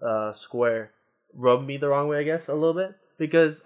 uh, 0.00 0.32
square 0.32 0.92
rubbed 1.34 1.66
me 1.66 1.76
the 1.76 1.88
wrong 1.88 2.08
way, 2.08 2.18
I 2.18 2.22
guess 2.24 2.48
a 2.48 2.54
little 2.54 2.74
bit 2.74 2.94
because 3.18 3.62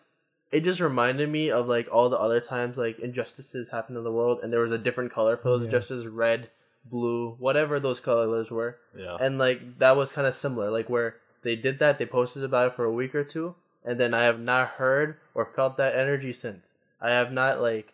it 0.55 0.63
just 0.65 0.81
reminded 0.81 1.29
me 1.29 1.51
of 1.51 1.67
like 1.67 1.89
all 1.93 2.09
the 2.09 2.19
other 2.19 2.41
times 2.41 2.77
like 2.77 2.99
injustices 3.01 3.69
happened 3.71 3.99
in 3.99 4.05
the 4.05 4.13
world 4.13 4.39
and 4.43 4.53
there 4.53 4.61
was 4.61 4.73
a 4.73 4.79
different 4.79 5.13
color 5.13 5.37
for 5.37 5.49
those 5.51 5.61
Yeah. 5.63 5.67
injustices, 5.67 6.07
red, 6.07 6.49
blue, 6.85 7.35
whatever 7.39 7.81
those 7.81 8.01
colors 8.01 8.51
were, 8.51 8.79
Yeah. 8.97 9.17
and 9.21 9.39
like 9.39 9.79
that 9.79 9.97
was 9.97 10.13
kind 10.13 10.27
of 10.27 10.35
similar, 10.35 10.71
like 10.71 10.89
where 10.89 11.17
they 11.43 11.57
did 11.57 11.79
that, 11.81 11.99
they 11.99 12.07
posted 12.07 12.45
about 12.45 12.69
it 12.69 12.77
for 12.77 12.85
a 12.85 12.93
week 12.93 13.15
or 13.15 13.25
two, 13.25 13.55
and 13.85 13.99
then 13.99 14.15
I 14.15 14.25
have 14.25 14.39
not 14.41 14.69
heard 14.81 15.17
or 15.35 15.45
felt 15.45 15.77
that 15.79 15.95
energy 15.97 16.33
since. 16.33 16.73
I 17.01 17.11
have 17.11 17.33
not 17.33 17.61
like 17.61 17.93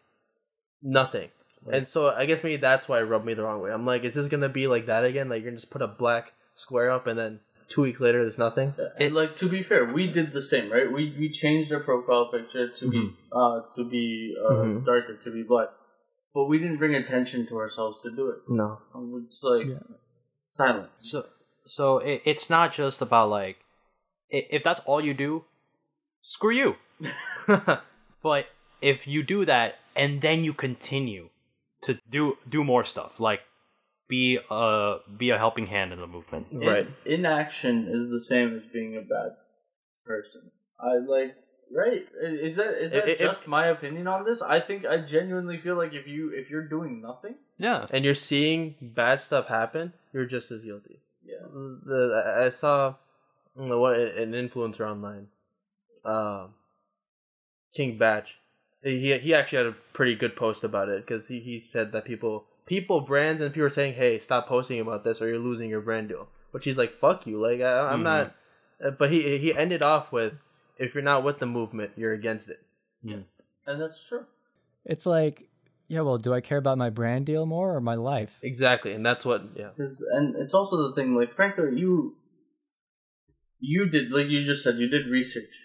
nothing. 0.82 1.30
And 1.70 1.86
so 1.86 2.08
I 2.10 2.24
guess 2.26 2.42
maybe 2.42 2.56
that's 2.60 2.88
why 2.88 2.98
it 3.00 3.04
rubbed 3.04 3.26
me 3.26 3.34
the 3.34 3.42
wrong 3.42 3.60
way. 3.60 3.70
I'm 3.70 3.84
like, 3.86 4.02
is 4.04 4.14
this 4.14 4.28
gonna 4.28 4.48
be 4.48 4.66
like 4.66 4.86
that 4.86 5.04
again? 5.04 5.28
Like 5.28 5.42
you're 5.42 5.50
gonna 5.50 5.60
just 5.60 5.70
put 5.70 5.82
a 5.82 5.86
black 5.86 6.32
square 6.56 6.90
up 6.90 7.06
and 7.06 7.18
then 7.18 7.40
two 7.70 7.82
weeks 7.82 8.00
later 8.00 8.22
there's 8.22 8.38
nothing? 8.38 8.74
And 8.98 9.14
like 9.14 9.36
to 9.38 9.48
be 9.48 9.62
fair, 9.62 9.84
we 9.92 10.06
did 10.18 10.32
the 10.32 10.42
same, 10.42 10.70
right? 10.70 10.90
We 10.92 11.14
we 11.18 11.30
changed 11.30 11.72
our 11.72 11.80
profile 11.90 12.30
picture 12.30 12.68
to 12.80 12.90
be 12.90 13.02
uh 13.32 13.60
to 13.76 13.84
be 13.88 14.34
uh 14.44 14.52
Mhm. 14.52 14.84
darker, 14.84 15.14
to 15.24 15.30
be 15.32 15.42
black, 15.42 15.68
but 16.34 16.44
we 16.44 16.58
didn't 16.58 16.78
bring 16.78 16.94
attention 16.94 17.46
to 17.48 17.54
ourselves 17.56 17.96
to 18.04 18.10
do 18.20 18.28
it. 18.34 18.40
No. 18.48 18.68
Um, 18.94 19.22
It's 19.24 19.40
like 19.42 19.66
Yeah. 19.68 19.96
silent. 20.46 20.90
So 20.98 21.24
so 21.66 21.98
it, 21.98 22.22
it's 22.24 22.48
not 22.50 22.74
just 22.74 23.00
about 23.02 23.30
like 23.30 23.56
i- 24.32 24.46
if 24.50 24.62
that's 24.64 24.80
all 24.86 25.00
you 25.00 25.14
do, 25.14 25.44
screw 26.22 26.54
you. 26.62 26.70
but 28.22 28.46
if 28.80 29.06
you 29.06 29.22
do 29.22 29.44
that 29.44 29.78
and 29.96 30.20
then 30.22 30.44
you 30.44 30.52
continue 30.54 31.28
to 31.82 31.98
do 32.10 32.36
do 32.48 32.64
more 32.64 32.84
stuff, 32.84 33.18
like 33.20 33.40
be 34.10 34.38
a 34.50 34.98
be 35.16 35.30
a 35.30 35.38
helping 35.38 35.66
hand 35.66 35.92
in 35.94 36.00
the 36.00 36.06
movement. 36.06 36.48
Right. 36.52 36.86
In, 37.06 37.12
inaction 37.20 37.88
is 37.88 38.10
the 38.10 38.20
same 38.20 38.54
as 38.56 38.62
being 38.72 38.96
a 38.96 39.00
bad 39.00 39.36
person. 40.04 40.50
I 40.78 40.94
like 40.98 41.34
right. 41.72 42.06
Is 42.22 42.56
that 42.56 42.74
is 42.82 42.90
that 42.92 43.08
If- 43.08 43.20
if- 43.20 43.26
just 43.30 43.46
my 43.46 43.66
opinion 43.68 44.06
on 44.08 44.24
this? 44.24 44.42
I 44.42 44.60
think 44.60 44.84
I 44.84 44.98
genuinely 44.98 45.58
feel 45.58 45.76
like 45.76 45.94
if 45.94 46.06
you 46.06 46.30
if 46.34 46.50
you're 46.50 46.68
doing 46.68 47.00
nothing, 47.00 47.36
Yeah. 47.58 47.86
And 47.90 48.04
you're 48.04 48.14
seeing 48.14 48.74
bad 48.80 49.20
stuff 49.20 49.46
happen, 49.46 49.92
you're 50.12 50.26
just 50.26 50.50
as 50.50 50.62
guilty. 50.62 50.98
yeah, 51.24 51.46
The 51.52 52.00
I- 52.26 52.46
I 52.46 52.48
saw 52.50 52.96
know, 53.56 53.78
what 53.80 53.98
an 53.98 54.32
influencer 54.32 54.88
online, 54.90 55.28
um, 56.04 56.54
King 57.74 57.98
Bach. 57.98 58.24
He 58.82 59.16
he 59.18 59.34
actually 59.34 59.58
had 59.58 59.66
a 59.66 59.76
pretty 59.92 60.14
good 60.14 60.34
post 60.36 60.64
about 60.64 60.88
it 60.88 61.04
because 61.06 61.26
he, 61.28 61.40
he 61.40 61.60
said 61.60 61.92
that 61.92 62.04
people 62.06 62.46
people 62.70 63.00
brands 63.00 63.42
and 63.42 63.52
people 63.52 63.64
were 63.68 63.74
saying, 63.74 63.94
hey, 63.94 64.20
stop 64.20 64.46
posting 64.46 64.78
about 64.80 65.02
this 65.02 65.20
or 65.20 65.26
you're 65.28 65.38
losing 65.50 65.68
your 65.68 65.80
brand 65.80 66.08
deal. 66.08 66.28
But 66.52 66.62
she's 66.62 66.78
like, 66.78 66.92
fuck 67.00 67.26
you, 67.26 67.40
like 67.40 67.60
I, 67.60 67.90
I'm 67.92 68.00
Mhm. 68.00 68.04
not. 68.04 68.34
uh, 68.84 68.90
But 68.92 69.10
he 69.10 69.38
he 69.38 69.52
ended 69.52 69.82
off 69.82 70.12
with, 70.12 70.34
if 70.78 70.94
you're 70.94 71.02
not 71.02 71.24
with 71.24 71.40
the 71.40 71.46
movement, 71.46 71.90
you're 71.96 72.12
against 72.12 72.48
it. 72.48 72.60
Yeah, 73.02 73.22
and 73.66 73.80
that's 73.82 74.00
true. 74.08 74.24
It's 74.84 75.04
like, 75.04 75.48
yeah, 75.88 76.02
well, 76.02 76.16
do 76.18 76.32
I 76.32 76.40
care 76.40 76.58
about 76.58 76.78
my 76.78 76.90
brand 76.90 77.26
deal 77.26 77.44
more 77.44 77.74
or 77.74 77.80
my 77.80 77.96
life? 77.96 78.38
Exactly, 78.40 78.92
and 78.92 79.04
that's 79.04 79.24
what 79.24 79.42
yeah. 79.56 79.70
'Cause- 79.76 80.00
and 80.16 80.36
it's 80.36 80.54
also 80.54 80.76
the 80.88 80.94
thing, 80.94 81.14
like 81.16 81.34
frankly, 81.34 81.76
you 81.76 82.14
you 83.58 83.86
did 83.90 84.10
like 84.12 84.28
you 84.28 84.44
just 84.46 84.62
said, 84.62 84.78
you 84.78 84.88
did 84.88 85.06
research 85.08 85.59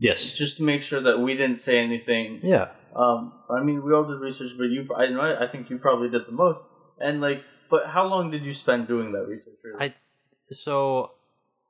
Yes. 0.00 0.30
just 0.32 0.56
to 0.56 0.62
make 0.62 0.82
sure 0.82 1.00
that 1.02 1.20
we 1.20 1.34
didn't 1.34 1.58
say 1.58 1.78
anything. 1.78 2.40
Yeah. 2.42 2.68
Um, 2.96 3.32
I 3.48 3.62
mean, 3.62 3.84
we 3.84 3.92
all 3.92 4.04
did 4.04 4.18
research, 4.18 4.52
but 4.56 4.64
you, 4.64 4.88
I 4.96 5.06
know, 5.06 5.36
I 5.38 5.46
think 5.46 5.70
you 5.70 5.78
probably 5.78 6.08
did 6.08 6.22
the 6.26 6.32
most. 6.32 6.64
And 6.98 7.20
like, 7.20 7.42
but 7.70 7.86
how 7.86 8.06
long 8.06 8.30
did 8.30 8.42
you 8.42 8.54
spend 8.54 8.88
doing 8.88 9.12
that 9.12 9.26
research? 9.28 9.54
Really? 9.62 9.86
I 9.86 9.94
so 10.50 11.12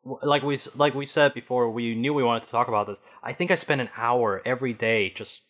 like 0.05 0.43
we 0.43 0.59
like 0.75 0.95
we 0.95 1.07
said 1.07 1.35
before, 1.35 1.71
we 1.71 1.95
knew 1.95 2.15
we 2.15 2.23
wanted 2.23 2.45
to 2.45 2.51
talk 2.51 2.69
about 2.69 2.87
this. 2.87 2.99
I 3.23 3.33
think 3.33 3.51
I 3.51 3.55
spent 3.55 3.81
an 3.81 3.91
hour 3.97 4.41
every 4.47 4.73
day 4.73 5.13
just 5.15 5.43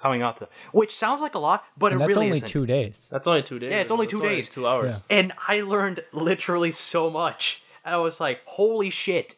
coming 0.00 0.22
out 0.22 0.38
to, 0.38 0.48
which 0.72 0.94
sounds 0.94 1.20
like 1.20 1.34
a 1.34 1.38
lot, 1.38 1.64
but 1.76 1.92
and 1.92 2.00
it 2.00 2.04
that's 2.04 2.08
really 2.16 2.26
only 2.26 2.36
isn't. 2.38 2.48
two 2.48 2.66
days. 2.66 3.08
That's 3.10 3.26
only 3.26 3.42
two 3.42 3.58
days. 3.58 3.72
Yeah, 3.72 3.80
it's 3.80 3.90
only 3.90 4.06
That's 4.06 4.12
two 4.12 4.22
days. 4.22 4.48
Two 4.48 4.66
hours. 4.66 4.94
Yeah. 4.94 5.18
and 5.18 5.32
I 5.48 5.62
learned 5.62 6.04
literally 6.12 6.72
so 6.72 7.10
much. 7.10 7.62
And 7.84 7.94
I 7.94 7.98
was 7.98 8.20
like, 8.20 8.40
holy 8.44 8.90
shit. 8.90 9.36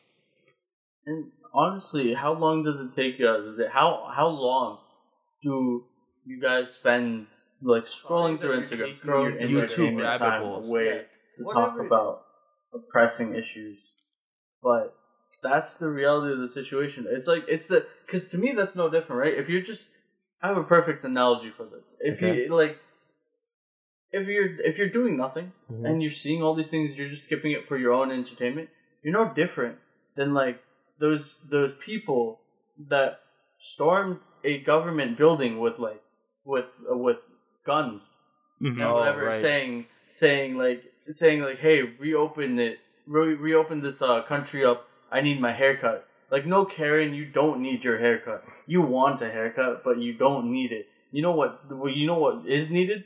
And 1.07 1.31
honestly, 1.53 2.15
how 2.15 2.33
long 2.33 2.65
does 2.65 2.81
it 2.81 2.95
take 2.95 3.19
you? 3.19 3.27
guys? 3.27 3.45
Is 3.45 3.61
How 3.73 4.11
how 4.15 4.29
long 4.29 4.79
do 5.43 5.85
you 6.25 6.41
guys 6.41 6.73
spend 6.75 7.27
like 7.63 7.85
scrolling 7.85 8.41
through 8.41 8.63
Instagram, 8.63 9.01
throwing 9.01 9.35
YouTube 9.37 10.01
rabbit 10.01 10.25
time 10.25 10.43
holes. 10.43 10.69
away 10.69 10.87
Yeah. 10.87 11.01
to 11.37 11.45
Whatever 11.45 11.67
talk 11.67 11.81
about 11.81 12.23
pressing 12.91 13.35
issues? 13.35 13.79
But 14.63 14.95
that's 15.43 15.77
the 15.77 15.89
reality 15.89 16.33
of 16.35 16.39
the 16.41 16.49
situation. 16.49 17.07
It's 17.09 17.27
like 17.27 17.45
it's 17.49 17.69
the 17.69 17.87
because 18.07 18.29
to 18.29 18.39
me 18.39 18.53
that's 18.57 18.77
no 18.77 18.89
different, 18.89 19.21
right? 19.21 19.35
If 19.35 19.49
you're 19.49 19.63
just 19.63 19.91
I 20.43 20.49
have 20.49 20.57
a 20.57 20.65
perfect 20.65 21.05
analogy 21.05 21.51
for 21.57 21.65
this. 21.65 21.95
If 22.01 22.17
Okay. 22.17 22.45
you 22.47 22.55
like, 22.55 22.79
if 24.13 24.27
you're 24.29 24.61
if 24.61 24.79
you're 24.79 24.89
doing 24.91 25.17
nothing 25.17 25.53
Mhm. 25.71 25.89
and 25.89 26.03
you're 26.03 26.11
seeing 26.11 26.43
all 26.43 26.55
these 26.55 26.69
things, 26.71 26.97
you're 26.97 27.09
just 27.09 27.25
skipping 27.25 27.53
it 27.53 27.67
for 27.67 27.77
your 27.77 27.93
own 27.93 28.11
entertainment. 28.13 28.69
You're 29.03 29.15
no 29.15 29.33
different 29.35 29.79
than 30.15 30.35
like 30.35 30.63
those 31.03 31.25
those 31.57 31.75
people 31.89 32.23
that 32.95 33.21
stormed 33.61 34.19
a 34.45 34.55
government 34.73 35.19
building 35.23 35.53
with 35.65 35.77
like 35.79 36.03
with 36.53 36.67
uh, 36.91 36.97
with 37.07 37.19
guns 37.67 38.03
and 38.61 38.81
Oh, 38.83 39.03
right. 39.29 39.41
saying 39.47 39.87
saying 40.11 40.51
like 40.65 40.81
saying 41.21 41.41
like, 41.49 41.59
hey, 41.59 41.83
reopen 42.07 42.59
it, 42.69 42.79
re- 43.07 43.35
reopen 43.49 43.77
this 43.83 44.01
uh, 44.03 44.23
country 44.33 44.65
up. 44.65 44.79
I 45.11 45.21
need 45.21 45.41
my 45.41 45.53
haircut. 45.63 46.07
Like, 46.31 46.47
no, 46.47 46.65
Karen, 46.65 47.13
you 47.13 47.27
don't 47.41 47.61
need 47.61 47.81
your 47.85 47.99
haircut. 47.99 48.41
You 48.67 48.81
want 48.81 49.21
a 49.21 49.31
haircut, 49.39 49.83
but 49.85 49.99
you 49.99 50.13
don't 50.15 50.47
need 50.51 50.71
it. 50.73 50.87
You 51.11 51.21
know 51.23 51.33
what? 51.41 51.51
well, 51.71 51.93
You 52.01 52.07
know 52.07 52.19
what 52.27 52.47
is 52.47 52.71
needed? 52.71 53.05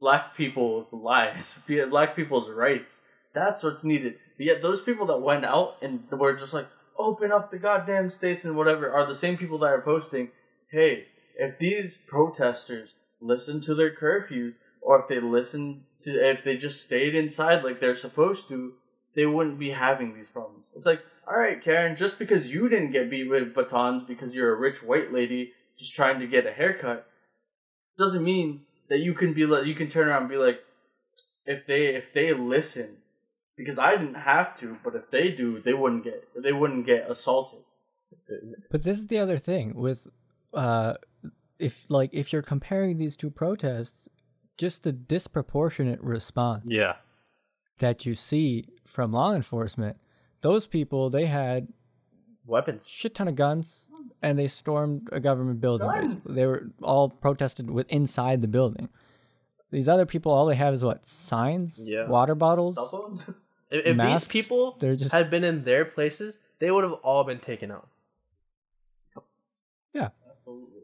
Black 0.00 0.36
people's 0.36 0.92
lives, 0.92 1.58
black 1.90 2.14
people's 2.14 2.48
rights. 2.64 3.02
That's 3.34 3.62
what's 3.64 3.84
needed. 3.84 4.12
But 4.36 4.46
yet, 4.46 4.62
those 4.62 4.80
people 4.88 5.06
that 5.06 5.20
went 5.30 5.44
out 5.44 5.76
and 5.82 5.94
were 6.12 6.36
just 6.36 6.54
like, 6.58 6.68
open 6.98 7.32
up 7.32 7.50
the 7.50 7.58
goddamn 7.58 8.10
states 8.10 8.44
and 8.44 8.56
whatever, 8.56 8.90
are 8.92 9.06
the 9.06 9.16
same 9.16 9.36
people 9.36 9.58
that 9.58 9.72
are 9.72 9.80
posting, 9.80 10.30
hey, 10.70 11.06
if 11.36 11.58
these 11.58 11.96
protesters 11.96 12.94
listen 13.20 13.60
to 13.62 13.74
their 13.74 13.94
curfews, 13.94 14.54
or 14.82 15.00
if 15.00 15.08
they 15.08 15.20
listen 15.20 15.84
to, 16.00 16.10
if 16.10 16.44
they 16.44 16.56
just 16.56 16.82
stayed 16.82 17.14
inside 17.14 17.62
like 17.62 17.80
they're 17.80 17.96
supposed 17.96 18.48
to, 18.48 18.74
they 19.14 19.26
wouldn't 19.26 19.58
be 19.58 19.70
having 19.70 20.14
these 20.14 20.28
problems. 20.28 20.66
It's 20.74 20.86
like, 20.86 21.02
all 21.28 21.38
right, 21.38 21.62
Karen, 21.62 21.96
just 21.96 22.18
because 22.18 22.46
you 22.46 22.68
didn't 22.68 22.92
get 22.92 23.10
beat 23.10 23.28
with 23.28 23.54
batons 23.54 24.04
because 24.06 24.34
you're 24.34 24.54
a 24.54 24.58
rich 24.58 24.82
white 24.82 25.12
lady 25.12 25.52
just 25.78 25.94
trying 25.94 26.20
to 26.20 26.26
get 26.26 26.46
a 26.46 26.52
haircut, 26.52 27.06
doesn't 27.98 28.24
mean 28.24 28.62
that 28.88 29.00
you 29.00 29.14
can 29.14 29.34
be 29.34 29.46
like, 29.46 29.66
you 29.66 29.74
can 29.74 29.88
turn 29.88 30.08
around 30.08 30.22
and 30.22 30.30
be 30.30 30.36
like, 30.36 30.60
if 31.46 31.66
they 31.66 31.86
if 31.86 32.04
they 32.14 32.32
listen, 32.32 32.96
because 33.60 33.78
I 33.78 33.90
didn't 33.96 34.14
have 34.32 34.58
to, 34.60 34.76
but 34.84 34.94
if 34.94 35.10
they 35.10 35.26
do, 35.42 35.60
they 35.66 35.74
wouldn't 35.74 36.04
get 36.04 36.18
they 36.46 36.52
wouldn't 36.60 36.84
get 36.86 37.10
assaulted. 37.10 37.60
But 38.70 38.82
this 38.82 38.98
is 38.98 39.06
the 39.06 39.18
other 39.18 39.38
thing 39.38 39.74
with 39.74 40.06
uh 40.54 40.94
if 41.58 41.84
like 41.88 42.10
if 42.12 42.32
you're 42.32 42.42
comparing 42.54 42.98
these 42.98 43.16
two 43.16 43.30
protests, 43.30 44.08
just 44.56 44.82
the 44.82 44.92
disproportionate 44.92 46.00
response 46.02 46.64
Yeah. 46.66 46.94
that 47.78 48.04
you 48.06 48.14
see 48.14 48.66
from 48.86 49.12
law 49.12 49.32
enforcement, 49.34 49.96
those 50.40 50.66
people 50.66 51.10
they 51.10 51.26
had 51.26 51.68
Weapons. 52.46 52.86
shit 52.86 53.14
ton 53.14 53.28
of 53.28 53.34
guns 53.36 53.86
and 54.22 54.38
they 54.38 54.48
stormed 54.48 55.08
a 55.12 55.20
government 55.20 55.60
building. 55.60 55.88
basically. 56.00 56.34
They 56.34 56.46
were 56.46 56.62
all 56.82 57.08
protested 57.10 57.70
with 57.70 57.86
inside 57.88 58.42
the 58.42 58.48
building. 58.48 58.88
These 59.70 59.88
other 59.88 60.04
people, 60.04 60.32
all 60.32 60.46
they 60.46 60.56
have 60.56 60.74
is 60.74 60.82
what 60.82 61.06
signs, 61.06 61.78
Yeah. 61.88 62.08
water 62.08 62.34
bottles. 62.34 62.74
Cell 62.74 62.88
phones. 62.88 63.24
If, 63.70 63.86
if 63.86 63.96
Masks, 63.96 64.26
these 64.26 64.42
people 64.42 64.76
they're 64.78 64.96
just- 64.96 65.12
had 65.12 65.30
been 65.30 65.44
in 65.44 65.64
their 65.64 65.84
places, 65.84 66.38
they 66.58 66.70
would 66.70 66.84
have 66.84 66.94
all 66.94 67.24
been 67.24 67.40
taken 67.40 67.70
out. 67.70 67.88
Yeah, 69.92 70.10
Absolutely. 70.30 70.82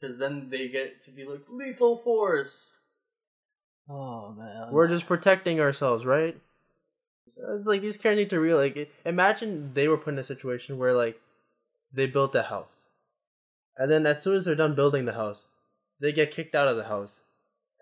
Because 0.00 0.18
then 0.18 0.48
they 0.50 0.68
get 0.68 1.04
to 1.04 1.10
be 1.10 1.24
like 1.24 1.42
lethal 1.50 1.98
force. 1.98 2.52
Oh, 3.88 4.30
man. 4.32 4.68
We're 4.72 4.88
just 4.88 5.06
protecting 5.06 5.60
ourselves, 5.60 6.06
right? 6.06 6.36
It's 7.36 7.66
like 7.66 7.80
these 7.80 7.96
characters 7.96 8.24
need 8.24 8.30
to 8.30 8.40
realize. 8.40 8.74
like 8.76 8.90
imagine 9.04 9.72
they 9.74 9.88
were 9.88 9.96
put 9.96 10.14
in 10.14 10.18
a 10.20 10.24
situation 10.24 10.78
where 10.78 10.94
like 10.94 11.20
they 11.92 12.06
built 12.06 12.34
a 12.34 12.44
house, 12.44 12.86
and 13.76 13.90
then 13.90 14.06
as 14.06 14.22
soon 14.22 14.36
as 14.36 14.44
they're 14.44 14.54
done 14.54 14.74
building 14.74 15.04
the 15.04 15.12
house, 15.12 15.44
they 16.00 16.12
get 16.12 16.30
kicked 16.32 16.54
out 16.54 16.68
of 16.68 16.76
the 16.76 16.84
house, 16.84 17.20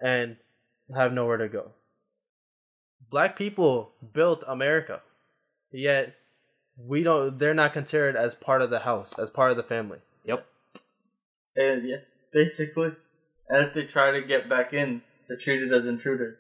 and 0.01 0.37
have 0.97 1.13
nowhere 1.13 1.37
to 1.37 1.49
go. 1.49 1.71
Black 3.11 3.37
people 3.37 3.91
built 4.13 4.43
America, 4.47 5.01
yet 5.73 6.15
we 6.79 7.03
don't. 7.03 7.39
They're 7.39 7.55
not 7.55 7.73
considered 7.73 8.17
as 8.17 8.35
part 8.35 8.63
of 8.63 8.71
the 8.71 8.81
house, 8.81 9.15
as 9.19 9.31
part 9.31 9.51
of 9.51 9.57
the 9.57 9.63
family. 9.63 9.99
Yep. 10.25 10.47
And 11.57 11.89
yeah, 11.89 11.97
basically. 12.33 12.93
And 13.49 13.67
if 13.67 13.75
they 13.75 13.83
try 13.83 14.13
to 14.13 14.23
get 14.23 14.49
back 14.49 14.73
in, 14.73 15.03
they're 15.29 15.37
treated 15.37 15.73
as 15.75 15.87
intruders. 15.87 16.37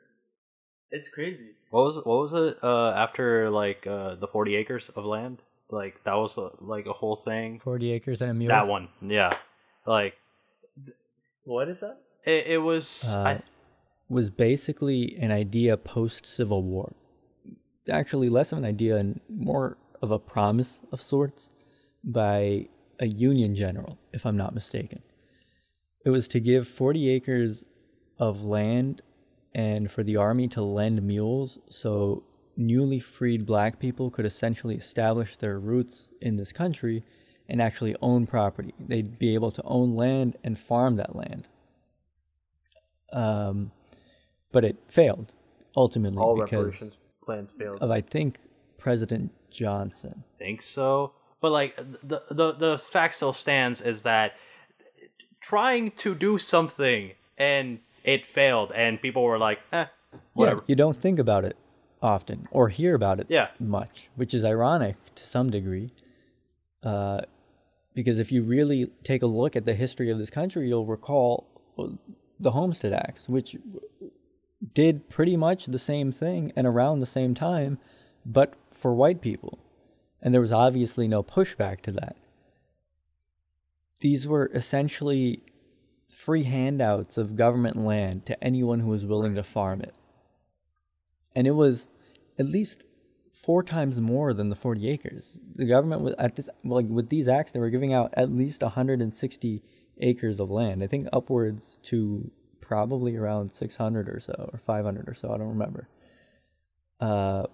It's 0.90 1.08
crazy. 1.08 1.50
What 1.70 1.84
was 1.84 1.96
what 1.96 2.06
was 2.06 2.32
it 2.32 2.58
uh, 2.62 2.90
after 2.90 3.50
like 3.50 3.86
uh, 3.86 4.14
the 4.16 4.28
forty 4.28 4.56
acres 4.56 4.90
of 4.94 5.04
land? 5.04 5.38
Like 5.70 6.02
that 6.04 6.14
was 6.14 6.36
uh, 6.38 6.50
like 6.60 6.86
a 6.86 6.92
whole 6.92 7.16
thing. 7.16 7.58
forty 7.58 7.92
acres 7.92 8.20
and 8.22 8.30
a 8.30 8.34
mule. 8.34 8.48
That 8.48 8.66
one, 8.68 8.88
yeah. 9.00 9.30
Like 9.86 10.14
What 11.44 11.68
is 11.68 11.80
that? 11.80 11.98
it, 12.24 12.46
it 12.46 12.58
was. 12.58 13.04
Uh, 13.08 13.22
I, 13.22 13.42
was 14.12 14.30
basically 14.30 15.16
an 15.18 15.32
idea 15.32 15.76
post 15.76 16.26
Civil 16.26 16.62
War. 16.62 16.94
Actually, 17.90 18.28
less 18.28 18.52
of 18.52 18.58
an 18.58 18.64
idea 18.64 18.96
and 18.96 19.20
more 19.28 19.78
of 20.00 20.10
a 20.10 20.18
promise 20.18 20.82
of 20.92 21.00
sorts 21.00 21.50
by 22.04 22.68
a 23.00 23.06
Union 23.06 23.54
general, 23.54 23.98
if 24.12 24.26
I'm 24.26 24.36
not 24.36 24.54
mistaken. 24.54 25.02
It 26.04 26.10
was 26.10 26.28
to 26.28 26.40
give 26.40 26.68
40 26.68 27.08
acres 27.08 27.64
of 28.18 28.44
land 28.44 29.02
and 29.54 29.90
for 29.90 30.02
the 30.02 30.16
army 30.16 30.46
to 30.48 30.62
lend 30.62 31.02
mules 31.02 31.58
so 31.70 32.24
newly 32.56 33.00
freed 33.00 33.46
black 33.46 33.78
people 33.78 34.10
could 34.10 34.26
essentially 34.26 34.76
establish 34.76 35.36
their 35.36 35.58
roots 35.58 36.08
in 36.20 36.36
this 36.36 36.52
country 36.52 37.02
and 37.48 37.62
actually 37.62 37.96
own 38.02 38.26
property. 38.26 38.74
They'd 38.78 39.18
be 39.18 39.34
able 39.34 39.50
to 39.52 39.62
own 39.64 39.94
land 39.96 40.36
and 40.44 40.58
farm 40.58 40.96
that 40.96 41.16
land. 41.16 41.48
Um, 43.12 43.72
but 44.52 44.64
it 44.64 44.76
failed 44.88 45.32
ultimately 45.76 46.18
All 46.18 46.36
because 46.36 46.96
plans 47.24 47.52
failed. 47.52 47.78
of 47.80 47.90
I 47.90 48.00
think 48.00 48.38
President 48.78 49.32
Johnson. 49.50 50.24
think 50.38 50.60
so. 50.62 51.12
But 51.40 51.50
like 51.52 51.76
the 51.76 52.22
the 52.30 52.52
the 52.52 52.78
fact 52.78 53.14
still 53.16 53.32
stands 53.32 53.80
is 53.80 54.02
that 54.02 54.32
trying 55.40 55.90
to 55.92 56.14
do 56.14 56.38
something 56.38 57.12
and 57.36 57.80
it 58.04 58.26
failed, 58.34 58.72
and 58.74 59.00
people 59.00 59.22
were 59.22 59.38
like, 59.38 59.58
eh, 59.72 59.86
whatever. 60.34 60.60
Yeah, 60.60 60.64
you 60.68 60.74
don't 60.76 60.96
think 60.96 61.18
about 61.18 61.44
it 61.44 61.56
often 62.02 62.48
or 62.50 62.68
hear 62.68 62.94
about 62.94 63.20
it 63.20 63.26
Yeah. 63.28 63.48
much, 63.60 64.10
which 64.16 64.34
is 64.34 64.44
ironic 64.44 64.96
to 65.14 65.24
some 65.24 65.50
degree. 65.50 65.92
Uh, 66.82 67.20
because 67.94 68.18
if 68.18 68.32
you 68.32 68.42
really 68.42 68.90
take 69.04 69.22
a 69.22 69.26
look 69.26 69.54
at 69.54 69.64
the 69.66 69.74
history 69.74 70.10
of 70.10 70.18
this 70.18 70.30
country, 70.30 70.66
you'll 70.68 70.86
recall 70.86 71.46
the 72.40 72.50
Homestead 72.50 72.92
Acts, 72.92 73.28
which 73.28 73.56
did 74.74 75.08
pretty 75.08 75.36
much 75.36 75.66
the 75.66 75.78
same 75.78 76.12
thing 76.12 76.52
and 76.56 76.66
around 76.66 77.00
the 77.00 77.06
same 77.06 77.34
time, 77.34 77.78
but 78.24 78.54
for 78.72 78.94
white 78.94 79.20
people. 79.20 79.58
And 80.20 80.32
there 80.32 80.40
was 80.40 80.52
obviously 80.52 81.08
no 81.08 81.22
pushback 81.22 81.80
to 81.82 81.92
that. 81.92 82.16
These 84.00 84.26
were 84.28 84.50
essentially 84.54 85.42
free 86.12 86.44
handouts 86.44 87.16
of 87.16 87.36
government 87.36 87.76
land 87.76 88.26
to 88.26 88.44
anyone 88.44 88.80
who 88.80 88.88
was 88.88 89.04
willing 89.04 89.34
to 89.34 89.42
farm 89.42 89.80
it. 89.80 89.94
And 91.34 91.46
it 91.46 91.52
was 91.52 91.88
at 92.38 92.46
least 92.46 92.82
four 93.32 93.62
times 93.62 94.00
more 94.00 94.32
than 94.32 94.48
the 94.48 94.56
40 94.56 94.88
acres. 94.88 95.38
The 95.54 95.64
government 95.64 96.02
was 96.02 96.14
at 96.18 96.36
this 96.36 96.48
like 96.62 96.86
with 96.88 97.08
these 97.08 97.26
acts 97.26 97.50
they 97.50 97.58
were 97.58 97.70
giving 97.70 97.92
out 97.92 98.14
at 98.16 98.30
least 98.30 98.62
160 98.62 99.62
acres 99.98 100.38
of 100.38 100.50
land. 100.50 100.82
I 100.82 100.86
think 100.86 101.08
upwards 101.12 101.78
to 101.84 102.30
probably 102.62 103.16
around 103.16 103.52
600 103.52 104.08
or 104.10 104.20
so 104.20 104.50
or 104.54 104.60
500 104.60 105.08
or 105.08 105.14
so, 105.14 105.32
I 105.34 105.38
don't 105.38 105.50
remember. 105.50 105.88
Uh 107.00 107.44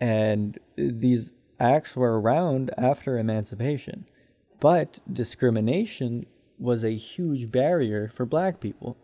and 0.00 0.58
these 0.76 1.34
acts 1.60 1.96
were 1.96 2.20
around 2.20 2.70
after 2.78 3.18
emancipation. 3.18 4.06
But 4.60 5.00
discrimination 5.12 6.26
was 6.58 6.84
a 6.84 6.96
huge 6.96 7.50
barrier 7.52 8.10
for 8.14 8.26
black 8.26 8.60
people. 8.60 8.98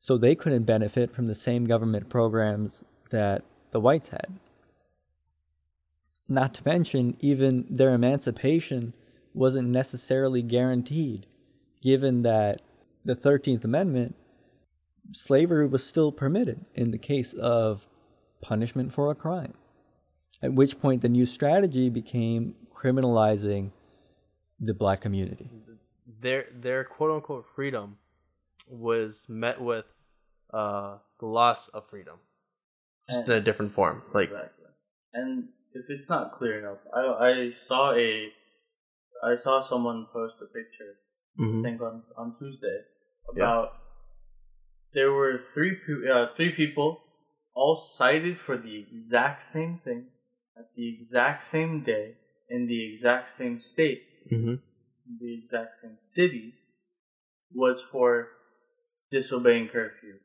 So 0.00 0.18
they 0.18 0.34
couldn't 0.36 0.64
benefit 0.64 1.14
from 1.14 1.28
the 1.28 1.34
same 1.36 1.64
government 1.66 2.08
programs 2.10 2.84
that 3.10 3.44
the 3.72 3.80
whites 3.80 4.10
had. 4.10 4.38
not 6.28 6.54
to 6.54 6.62
mention, 6.66 7.16
even 7.20 7.66
their 7.70 7.94
emancipation 7.94 8.94
wasn't 9.34 9.68
necessarily 9.68 10.42
guaranteed, 10.42 11.26
given 11.82 12.22
that 12.22 12.62
the 13.04 13.14
13th 13.14 13.64
Amendment, 13.64 14.14
slavery 15.12 15.66
was 15.66 15.84
still 15.84 16.12
permitted 16.12 16.64
in 16.74 16.90
the 16.90 16.98
case 16.98 17.32
of 17.34 17.88
punishment 18.40 18.92
for 18.92 19.10
a 19.10 19.14
crime. 19.14 19.54
At 20.42 20.54
which 20.54 20.80
point, 20.80 21.02
the 21.02 21.08
new 21.08 21.26
strategy 21.26 21.88
became 21.88 22.54
criminalizing 22.74 23.70
the 24.58 24.74
black 24.74 25.00
community. 25.00 25.50
their 26.20 26.46
their 26.52 26.84
quote 26.84 27.10
unquote 27.10 27.46
freedom 27.54 27.98
was 28.68 29.26
met 29.28 29.60
with 29.60 29.86
uh 30.52 30.98
the 31.18 31.26
loss 31.26 31.68
of 31.68 31.88
freedom 31.88 32.18
just 33.08 33.28
in 33.28 33.34
a 33.34 33.40
different 33.40 33.72
form 33.74 34.02
like 34.14 34.28
Exactly. 34.30 34.66
And 35.14 35.48
if 35.74 35.84
it's 35.88 36.08
not 36.08 36.32
clear 36.38 36.58
enough, 36.58 36.78
I 36.94 37.00
I 37.30 37.52
saw 37.66 37.92
a 37.92 38.28
I 39.24 39.36
saw 39.36 39.60
someone 39.62 40.06
post 40.12 40.36
a 40.42 40.46
picture 40.46 40.92
I 41.38 41.42
Mhm. 41.42 41.62
think 41.62 41.80
on 41.80 42.02
on 42.16 42.36
Tuesday 42.38 42.78
about 43.30 43.72
there 44.94 45.12
were 45.12 45.40
three 45.54 45.76
uh, 46.12 46.26
three 46.36 46.52
people 46.52 47.00
all 47.54 47.76
cited 47.76 48.38
for 48.38 48.56
the 48.56 48.84
exact 48.92 49.42
same 49.42 49.78
thing 49.84 50.06
at 50.58 50.66
the 50.76 50.88
exact 50.88 51.44
same 51.44 51.82
day 51.82 52.14
in 52.48 52.66
the 52.66 52.90
exact 52.90 53.30
same 53.30 53.58
state 53.58 54.02
Mhm. 54.30 54.60
the 55.20 55.34
exact 55.38 55.74
same 55.76 55.96
city 55.96 56.54
was 57.54 57.82
for 57.82 58.28
disobeying 59.10 59.68
curfew. 59.68 60.18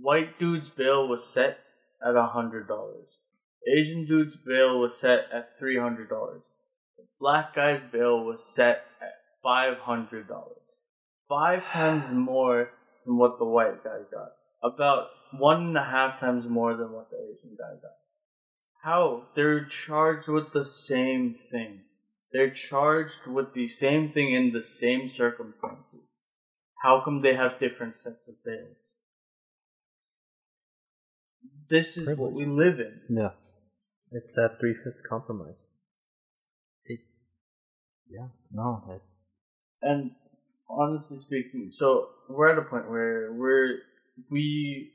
White 0.00 0.38
dude's 0.38 0.68
bail 0.68 1.08
was 1.08 1.24
set 1.26 1.58
at 2.04 2.14
a 2.16 2.26
hundred 2.26 2.68
dollars. 2.68 3.08
Asian 3.66 4.04
dude's 4.06 4.36
bail 4.36 4.78
was 4.78 4.96
set 4.96 5.30
at 5.32 5.58
three 5.58 5.78
hundred 5.78 6.08
dollars. 6.08 6.42
Black 7.18 7.54
guy's 7.54 7.84
bail 7.84 8.24
was 8.24 8.44
set 8.44 8.84
at 9.00 9.14
five 9.42 9.78
hundred 9.78 10.28
dollars. 10.28 10.63
Five 11.28 11.66
times 11.66 12.10
more 12.12 12.70
than 13.04 13.16
what 13.16 13.38
the 13.38 13.44
white 13.44 13.82
guy 13.82 13.98
got. 14.12 14.32
About 14.62 15.08
one 15.38 15.68
and 15.68 15.76
a 15.76 15.84
half 15.84 16.20
times 16.20 16.44
more 16.48 16.76
than 16.76 16.92
what 16.92 17.10
the 17.10 17.16
Asian 17.16 17.56
guy 17.58 17.74
got. 17.80 17.96
How? 18.82 19.28
They're 19.34 19.64
charged 19.64 20.28
with 20.28 20.52
the 20.52 20.66
same 20.66 21.36
thing. 21.50 21.80
They're 22.32 22.50
charged 22.50 23.26
with 23.26 23.54
the 23.54 23.68
same 23.68 24.12
thing 24.12 24.34
in 24.34 24.52
the 24.52 24.64
same 24.64 25.08
circumstances. 25.08 26.16
How 26.82 27.00
come 27.04 27.22
they 27.22 27.34
have 27.34 27.58
different 27.58 27.96
sets 27.96 28.28
of 28.28 28.34
bails? 28.44 28.76
This 31.70 31.96
is 31.96 32.18
what 32.18 32.32
we 32.32 32.44
live 32.44 32.78
in. 32.78 33.00
yeah 33.08 33.30
it's 34.10 34.32
that 34.34 34.58
three 34.60 34.74
fifths 34.84 35.02
compromise 35.08 35.64
It, 36.84 37.00
Yeah, 38.08 38.28
no. 38.52 38.82
That, 38.86 39.00
And 39.82 40.12
honestly 40.68 41.18
speaking, 41.18 41.70
so 41.70 42.08
we're 42.28 42.48
at 42.50 42.58
a 42.58 42.62
point 42.62 42.90
where 42.90 43.32
we're 43.32 43.78
we 44.30 44.92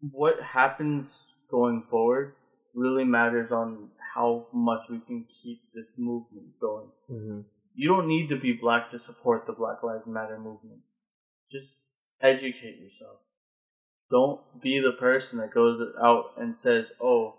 what 0.00 0.34
happens 0.42 1.26
going 1.50 1.82
forward 1.90 2.34
really 2.74 3.04
matters 3.04 3.50
on 3.50 3.88
how 4.14 4.46
much 4.52 4.80
we 4.90 5.00
can 5.06 5.24
keep 5.42 5.60
this 5.74 5.94
movement 5.98 6.46
going. 6.60 6.86
mm-hmm. 7.10 7.40
You 7.74 7.88
don't 7.88 8.08
need 8.08 8.28
to 8.30 8.36
be 8.36 8.52
black 8.52 8.90
to 8.90 8.98
support 8.98 9.46
the 9.46 9.52
Black 9.52 9.84
Lives 9.84 10.06
Matter 10.06 10.36
movement. 10.36 10.80
Just 11.50 11.80
educate 12.20 12.80
yourself. 12.80 13.18
Don't 14.10 14.40
be 14.60 14.80
the 14.80 14.98
person 14.98 15.38
that 15.38 15.54
goes 15.54 15.80
out 16.02 16.32
and 16.36 16.56
says, 16.56 16.90
"Oh, 17.00 17.36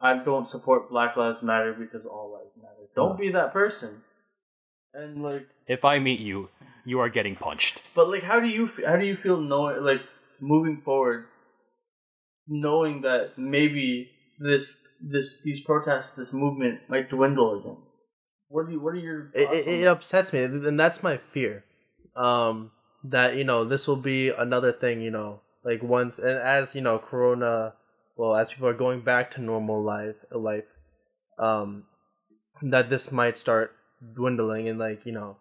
I 0.00 0.22
don't 0.24 0.46
support 0.46 0.88
Black 0.88 1.16
Lives 1.16 1.42
Matter 1.42 1.74
because 1.74 2.06
all 2.06 2.32
lives 2.32 2.56
matter." 2.56 2.88
Don't 2.94 3.18
be 3.18 3.30
that 3.32 3.52
person. 3.52 4.02
And 4.94 5.22
like, 5.22 5.48
if 5.66 5.84
I 5.84 5.98
meet 5.98 6.20
you, 6.20 6.48
you 6.84 7.00
are 7.00 7.08
getting 7.08 7.36
punched. 7.36 7.80
but 7.94 8.08
like, 8.08 8.22
how 8.22 8.40
do 8.40 8.48
you 8.48 8.66
f- 8.66 8.84
how 8.86 8.96
do 8.96 9.04
you 9.04 9.16
feel 9.16 9.40
knowing 9.40 9.82
like 9.82 10.02
moving 10.40 10.82
forward, 10.84 11.26
knowing 12.46 13.02
that 13.02 13.36
maybe 13.38 14.10
this 14.38 14.76
this 15.00 15.40
these 15.42 15.60
protests, 15.62 16.12
this 16.12 16.32
movement 16.32 16.80
might 16.88 17.10
dwindle 17.10 17.60
again? 17.60 17.76
What 18.48 18.66
do 18.66 18.72
you 18.72 18.80
what 18.80 18.94
are 18.94 18.98
your 18.98 19.30
it, 19.34 19.66
it, 19.66 19.80
it 19.80 19.86
upsets 19.86 20.32
me 20.32 20.44
and 20.44 20.78
that's 20.78 21.02
my 21.02 21.18
fear 21.32 21.64
um 22.14 22.70
that 23.02 23.34
you 23.36 23.42
know 23.44 23.64
this 23.64 23.88
will 23.88 23.96
be 23.96 24.28
another 24.28 24.72
thing 24.72 25.00
you 25.00 25.10
know 25.10 25.40
like 25.64 25.82
once 25.82 26.18
and 26.20 26.38
as 26.38 26.74
you 26.74 26.80
know 26.80 26.98
corona 26.98 27.72
well 28.16 28.36
as 28.36 28.50
people 28.50 28.68
are 28.68 28.74
going 28.74 29.00
back 29.00 29.32
to 29.32 29.40
normal 29.40 29.82
life 29.82 30.14
life 30.30 30.64
um 31.38 31.84
that 32.62 32.88
this 32.90 33.10
might 33.10 33.36
start 33.36 33.74
dwindling 34.14 34.68
and 34.68 34.78
like 34.78 35.06
you 35.06 35.12
know 35.12 35.36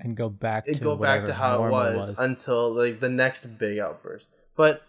And 0.00 0.16
go 0.16 0.28
back 0.28 0.64
it 0.66 0.74
to 0.74 0.80
go 0.80 0.96
back 0.96 1.24
to 1.26 1.34
how 1.34 1.54
it 1.54 1.70
normal 1.70 1.96
was, 1.96 2.18
until 2.18 2.74
like 2.74 3.00
the 3.00 3.08
next 3.08 3.58
big 3.58 3.78
outburst. 3.78 4.26
But 4.56 4.82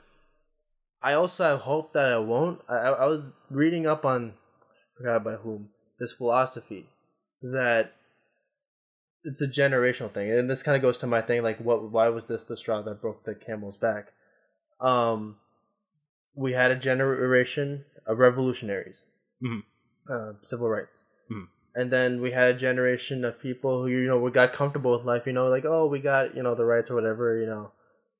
I 1.01 1.13
also 1.13 1.43
have 1.43 1.59
hope 1.61 1.93
that 1.93 2.11
I 2.11 2.17
won't. 2.17 2.61
I, 2.67 2.75
I 2.75 3.05
was 3.05 3.35
reading 3.49 3.85
up 3.85 4.05
on, 4.05 4.33
I 4.33 4.97
forgot 4.97 5.23
by 5.23 5.35
whom, 5.35 5.69
this 5.99 6.13
philosophy 6.13 6.87
that 7.41 7.93
it's 9.23 9.41
a 9.41 9.47
generational 9.47 10.11
thing, 10.11 10.31
and 10.31 10.49
this 10.49 10.63
kind 10.63 10.75
of 10.75 10.81
goes 10.81 10.97
to 10.99 11.07
my 11.07 11.21
thing 11.21 11.43
like, 11.43 11.59
what? 11.59 11.91
Why 11.91 12.09
was 12.09 12.25
this 12.25 12.43
the 12.43 12.57
straw 12.57 12.81
that 12.81 13.01
broke 13.01 13.23
the 13.23 13.35
camel's 13.35 13.77
back? 13.77 14.13
Um, 14.79 15.37
we 16.35 16.53
had 16.53 16.71
a 16.71 16.75
generation 16.75 17.85
of 18.05 18.19
revolutionaries, 18.19 19.03
Mhm. 19.41 19.63
uh, 20.09 20.33
civil 20.41 20.69
rights 20.69 21.03
Mhm. 21.29 21.47
And 21.75 21.91
then 21.91 22.21
we 22.21 22.31
had 22.31 22.55
a 22.55 22.57
generation 22.57 23.25
of 23.25 23.39
people 23.39 23.83
who 23.83 23.89
you 23.89 24.07
know 24.07 24.17
we 24.17 24.31
got 24.31 24.53
comfortable 24.53 24.97
with 24.97 25.05
life 25.05 25.23
you 25.25 25.33
know 25.33 25.49
like 25.49 25.65
oh 25.65 25.85
we 25.85 25.99
got 25.99 26.35
you 26.35 26.41
know 26.41 26.55
the 26.55 26.65
rights 26.65 26.89
or 26.89 26.95
whatever 26.95 27.37
you 27.37 27.45
know. 27.45 27.71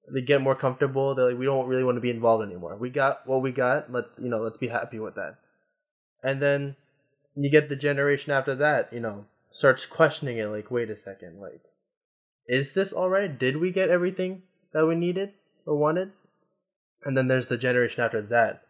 They 0.08 0.22
get 0.22 0.42
more 0.42 0.54
comfortable 0.54 1.16
they're 1.16 1.30
like 1.30 1.40
we 1.40 1.46
don't 1.46 1.68
really 1.68 1.84
want 1.84 1.96
to 1.96 2.02
be 2.02 2.12
involved 2.12 2.46
anymore. 2.46 2.76
We 2.76 2.92
got 2.92 3.26
what 3.26 3.42
we 3.42 3.52
got 3.52 3.92
let's 3.92 4.20
you 4.20 4.30
know 4.30 4.40
let's 4.40 4.58
be 4.58 4.68
happy 4.68 5.00
with 5.00 5.16
that. 5.16 5.38
And 6.22 6.40
then 6.40 6.76
you 7.36 7.50
get 7.50 7.70
the 7.70 7.76
generation 7.76 8.32
after 8.32 8.54
that 8.56 8.94
you 8.94 9.00
know 9.00 9.26
starts 9.52 9.88
questioning 9.88 10.38
it 10.38 10.46
like 10.46 10.70
wait 10.70 10.92
a 10.92 10.96
second 10.96 11.40
like 11.42 11.62
is 12.48 12.74
this 12.74 12.94
all 12.94 13.10
right? 13.10 13.40
Did 13.40 13.58
we 13.58 13.72
get 13.72 13.90
everything 13.90 14.44
that 14.74 14.86
we 14.86 14.94
needed 14.94 15.32
or 15.66 15.76
wanted? 15.76 16.12
And 17.04 17.18
then 17.18 17.28
there's 17.28 17.48
the 17.48 17.58
generation 17.58 18.04
after 18.04 18.22
that 18.22 18.62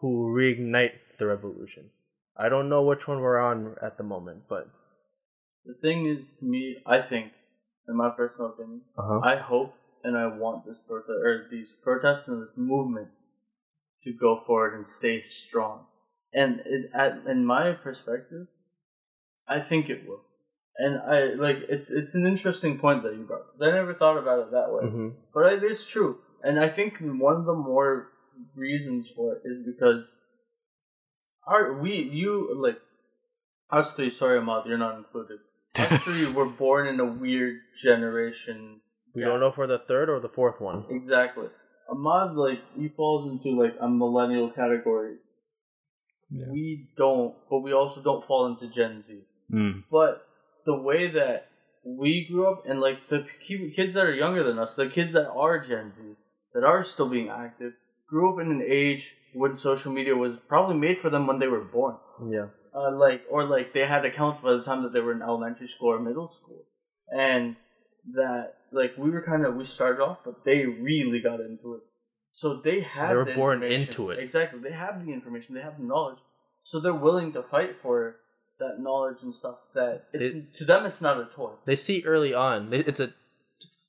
who 0.00 0.32
reignite 0.34 0.92
the 1.18 1.26
revolution 1.26 1.90
I 2.36 2.48
don't 2.48 2.68
know 2.68 2.82
which 2.82 3.06
one 3.06 3.20
we're 3.20 3.38
on 3.38 3.76
at 3.80 3.96
the 3.96 4.02
moment, 4.04 4.44
but 4.48 4.68
The 5.64 5.74
thing 5.74 6.06
is, 6.06 6.26
to 6.40 6.44
me, 6.44 6.76
I 6.86 7.00
think, 7.00 7.32
in 7.88 7.96
my 7.96 8.10
personal 8.10 8.50
opinion, 8.50 8.82
uh-huh. 8.98 9.20
I 9.20 9.36
hope 9.36 9.74
and 10.02 10.16
I 10.16 10.26
want 10.26 10.66
this 10.66 10.78
protest 10.86 11.10
or 11.10 11.46
these 11.50 11.70
protests 11.82 12.28
and 12.28 12.42
this 12.42 12.56
movement 12.58 13.08
to 14.04 14.12
go 14.12 14.42
forward 14.46 14.74
and 14.74 14.86
stay 14.86 15.20
strong. 15.20 15.86
And 16.32 16.60
it, 16.66 16.90
at, 16.94 17.22
in 17.26 17.44
my 17.46 17.72
perspective, 17.72 18.46
I 19.48 19.60
think 19.60 19.88
it 19.88 20.06
will. 20.06 20.20
And 20.76 20.98
I 20.98 21.34
like 21.34 21.58
it's 21.68 21.88
it's 21.90 22.16
an 22.16 22.26
interesting 22.26 22.78
point 22.78 23.04
that 23.04 23.14
you 23.14 23.22
brought 23.22 23.46
because 23.52 23.72
I 23.72 23.76
never 23.76 23.94
thought 23.94 24.18
about 24.18 24.40
it 24.40 24.50
that 24.50 24.72
way, 24.72 24.84
hmm 24.90 25.08
but 25.32 25.52
it 25.52 25.62
is 25.62 25.86
true. 25.86 26.18
And 26.42 26.58
I 26.58 26.68
think 26.68 26.98
one 27.00 27.36
of 27.36 27.44
the 27.46 27.54
more 27.54 28.08
reasons 28.56 29.08
for 29.08 29.36
it 29.36 29.42
is 29.44 29.64
because 29.64 30.16
our 31.46 31.74
we 31.80 32.08
you 32.12 32.54
like 32.56 32.80
us 33.70 33.92
three. 33.94 34.14
Sorry, 34.14 34.38
Ahmad, 34.38 34.66
you're 34.66 34.78
not 34.78 34.98
included. 34.98 35.38
Us 35.76 36.02
three 36.04 36.26
were 36.30 36.46
born 36.46 36.86
in 36.86 37.00
a 37.00 37.04
weird 37.04 37.56
generation. 37.82 38.80
we 39.12 39.22
gap. 39.22 39.30
don't 39.30 39.40
know 39.40 39.48
if 39.48 39.56
we're 39.56 39.66
the 39.66 39.78
third 39.80 40.08
or 40.08 40.20
the 40.20 40.28
fourth 40.28 40.60
one. 40.60 40.84
Exactly. 40.88 41.48
Ahmad, 41.90 42.36
like, 42.36 42.60
he 42.78 42.88
falls 42.88 43.28
into, 43.30 43.60
like, 43.60 43.74
a 43.80 43.88
millennial 43.88 44.50
category. 44.50 45.16
Yeah. 46.30 46.46
We 46.50 46.88
don't, 46.96 47.34
but 47.50 47.58
we 47.58 47.72
also 47.72 48.00
don't 48.00 48.24
fall 48.24 48.46
into 48.46 48.68
Gen 48.72 49.02
Z. 49.02 49.20
Mm. 49.52 49.82
But 49.90 50.24
the 50.64 50.76
way 50.76 51.10
that 51.10 51.48
we 51.84 52.26
grew 52.30 52.46
up, 52.46 52.62
and, 52.68 52.80
like, 52.80 53.08
the 53.10 53.26
kids 53.46 53.94
that 53.94 54.06
are 54.06 54.14
younger 54.14 54.44
than 54.44 54.60
us, 54.60 54.76
the 54.76 54.88
kids 54.88 55.12
that 55.14 55.28
are 55.28 55.58
Gen 55.58 55.92
Z, 55.92 56.02
that 56.54 56.62
are 56.62 56.84
still 56.84 57.08
being 57.08 57.28
active, 57.28 57.72
grew 58.08 58.32
up 58.32 58.40
in 58.40 58.50
an 58.50 58.62
age 58.66 59.12
when 59.34 59.56
social 59.56 59.92
media 59.92 60.14
was 60.14 60.36
probably 60.48 60.76
made 60.76 60.98
for 61.00 61.10
them 61.10 61.26
when 61.26 61.38
they 61.38 61.48
were 61.48 61.64
born. 61.64 61.96
Yeah. 62.30 62.46
Uh, 62.74 62.96
like, 62.96 63.22
or, 63.30 63.44
like, 63.44 63.72
they 63.72 63.80
had 63.86 64.04
accounts 64.04 64.40
by 64.42 64.52
the 64.52 64.62
time 64.62 64.82
that 64.82 64.92
they 64.92 65.00
were 65.00 65.12
in 65.12 65.22
elementary 65.22 65.68
school 65.68 65.92
or 65.92 66.00
middle 66.00 66.28
school. 66.28 66.64
And 67.08 67.56
that, 68.14 68.54
like, 68.72 68.96
we 68.98 69.10
were 69.10 69.22
kind 69.22 69.44
of, 69.46 69.54
we 69.54 69.64
started 69.66 70.02
off, 70.02 70.18
but 70.24 70.44
they 70.44 70.64
really 70.66 71.20
got 71.20 71.40
into 71.40 71.74
it. 71.74 71.82
So 72.32 72.60
they 72.64 72.80
have 72.80 73.10
They 73.10 73.14
were 73.14 73.24
the 73.24 73.34
born 73.34 73.62
into 73.62 74.10
it. 74.10 74.18
Exactly. 74.18 74.60
They 74.60 74.72
have 74.72 75.04
the 75.04 75.12
information. 75.12 75.54
They 75.54 75.60
have 75.62 75.78
the 75.78 75.84
knowledge. 75.84 76.18
So 76.64 76.80
they're 76.80 76.92
willing 76.92 77.32
to 77.34 77.44
fight 77.44 77.76
for 77.80 78.16
that 78.58 78.80
knowledge 78.80 79.18
and 79.22 79.32
stuff. 79.32 79.56
That 79.74 80.06
it's 80.12 80.34
It- 80.34 80.54
to 80.56 80.64
them, 80.64 80.84
it's 80.86 81.00
not 81.00 81.18
a 81.18 81.26
toy. 81.26 81.52
They 81.64 81.76
see 81.76 82.02
early 82.04 82.34
on. 82.34 82.72
It's 82.72 82.98
a, 82.98 83.12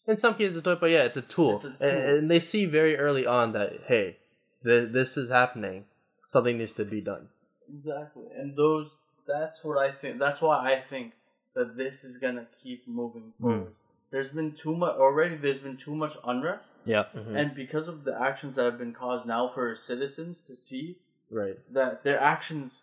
in 0.08 0.18
some 0.18 0.36
cases, 0.36 0.58
it's 0.58 0.68
a 0.68 0.76
but 0.76 0.88
yeah, 0.88 1.04
it's 1.04 1.18
a 1.18 1.22
tool. 1.22 1.56
It's 1.56 1.66
a 1.66 1.70
tool. 1.70 1.78
And, 1.80 1.98
and 2.18 2.32
they 2.32 2.40
see 2.40 2.66
very 2.66 2.98
early 2.98 3.26
on 3.26 3.54
that 3.54 3.82
hey, 3.88 4.18
th- 4.64 4.92
this 4.92 5.18
is 5.18 5.30
happening. 5.30 5.86
Something 6.26 6.58
needs 6.58 6.74
to 6.74 6.86
be 6.86 7.02
done. 7.02 7.28
Exactly. 7.70 8.26
And 8.38 8.56
those 8.56 8.90
that's 9.28 9.64
what 9.64 9.78
I 9.78 9.92
think. 9.92 10.20
That's 10.20 10.42
why 10.42 10.74
I 10.74 10.82
think 10.90 11.14
that 11.56 11.78
this 11.78 12.04
is 12.04 12.18
gonna 12.18 12.46
keep 12.62 12.88
moving 12.88 13.34
forward. 13.40 13.74
There's 14.12 14.30
been 14.30 14.54
too 14.54 14.76
much 14.76 14.96
already. 14.96 15.36
There's 15.36 15.60
been 15.60 15.78
too 15.78 15.96
much 15.96 16.16
unrest, 16.24 16.76
Yeah. 16.86 17.06
Mhm. 17.14 17.36
and 17.36 17.56
because 17.56 17.88
of 17.88 18.04
the 18.04 18.20
actions 18.20 18.56
that 18.56 18.64
have 18.64 18.78
been 18.78 18.94
caused 18.94 19.26
now 19.26 19.50
for 19.50 19.76
citizens 19.76 20.42
to 20.44 20.56
see 20.56 20.98
right. 21.30 21.58
that 21.74 22.04
their 22.04 22.20
actions 22.20 22.82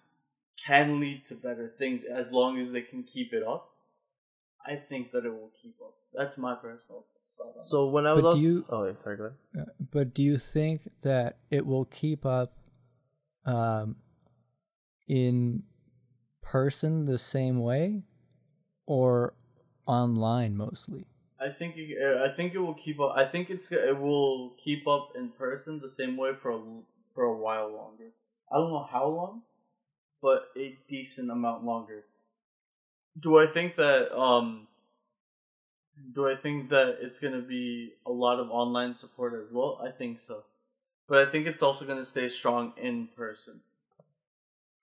can 0.57 1.01
lead 1.01 1.25
to 1.27 1.35
better 1.35 1.68
things 1.79 2.05
as 2.05 2.31
long 2.33 2.61
as 2.61 2.73
they 2.73 2.83
can 2.83 3.03
keep 3.03 3.33
it 3.33 3.43
up. 3.43 3.72
I 4.66 4.76
think 4.76 5.10
that 5.12 5.24
it 5.24 5.30
will 5.30 5.50
keep 5.60 5.74
up. 5.82 5.94
That's 6.14 6.36
my 6.38 6.54
personal 6.54 7.04
thought. 7.38 7.56
on. 7.58 7.64
So 7.64 7.86
when 7.88 8.06
I 8.06 8.12
was 8.12 8.22
But 8.24 8.34
do 8.34 8.40
you- 8.40 8.64
oh 8.68 8.84
wait, 8.84 9.02
sorry, 9.02 9.16
go 9.16 9.24
ahead. 9.54 9.68
But 9.90 10.14
do 10.14 10.22
you 10.22 10.38
think 10.38 10.90
that 11.02 11.38
it 11.50 11.66
will 11.66 11.84
keep 11.86 12.24
up 12.24 12.56
um, 13.44 13.96
in 15.08 15.62
person 16.42 17.04
the 17.04 17.18
same 17.18 17.60
way 17.60 18.02
or 18.86 19.34
online 19.86 20.56
mostly? 20.56 21.06
I 21.40 21.50
think 21.50 21.74
it, 21.76 21.98
uh, 22.00 22.24
I 22.24 22.34
think 22.36 22.54
it 22.54 22.58
will 22.58 22.74
keep 22.74 23.00
up. 23.00 23.14
I 23.16 23.24
think 23.26 23.50
it's 23.50 23.72
it 23.72 23.98
will 23.98 24.50
keep 24.62 24.86
up 24.86 25.10
in 25.16 25.30
person 25.30 25.80
the 25.80 25.88
same 25.88 26.16
way 26.16 26.34
for 26.40 26.50
a, 26.52 26.56
l- 26.56 26.84
for 27.14 27.24
a 27.24 27.36
while 27.36 27.68
longer. 27.72 28.10
I 28.50 28.56
don't 28.58 28.70
know 28.70 28.84
how 28.88 29.06
long, 29.08 29.42
but 30.20 30.50
a 30.56 30.78
decent 30.88 31.30
amount 31.30 31.64
longer. 31.64 32.04
Do 33.20 33.38
I 33.38 33.46
think 33.46 33.76
that 33.76 34.16
um 34.16 34.66
do 36.14 36.28
I 36.28 36.36
think 36.36 36.70
that 36.70 36.98
it's 37.00 37.18
going 37.18 37.34
to 37.34 37.46
be 37.46 37.92
a 38.06 38.10
lot 38.10 38.40
of 38.40 38.50
online 38.50 38.94
support 38.94 39.34
as 39.34 39.52
well? 39.52 39.80
I 39.86 39.90
think 39.90 40.20
so. 40.20 40.42
But 41.08 41.26
I 41.26 41.30
think 41.30 41.46
it's 41.46 41.62
also 41.62 41.84
going 41.84 41.98
to 41.98 42.04
stay 42.04 42.28
strong 42.28 42.72
in 42.80 43.08
person. 43.16 43.60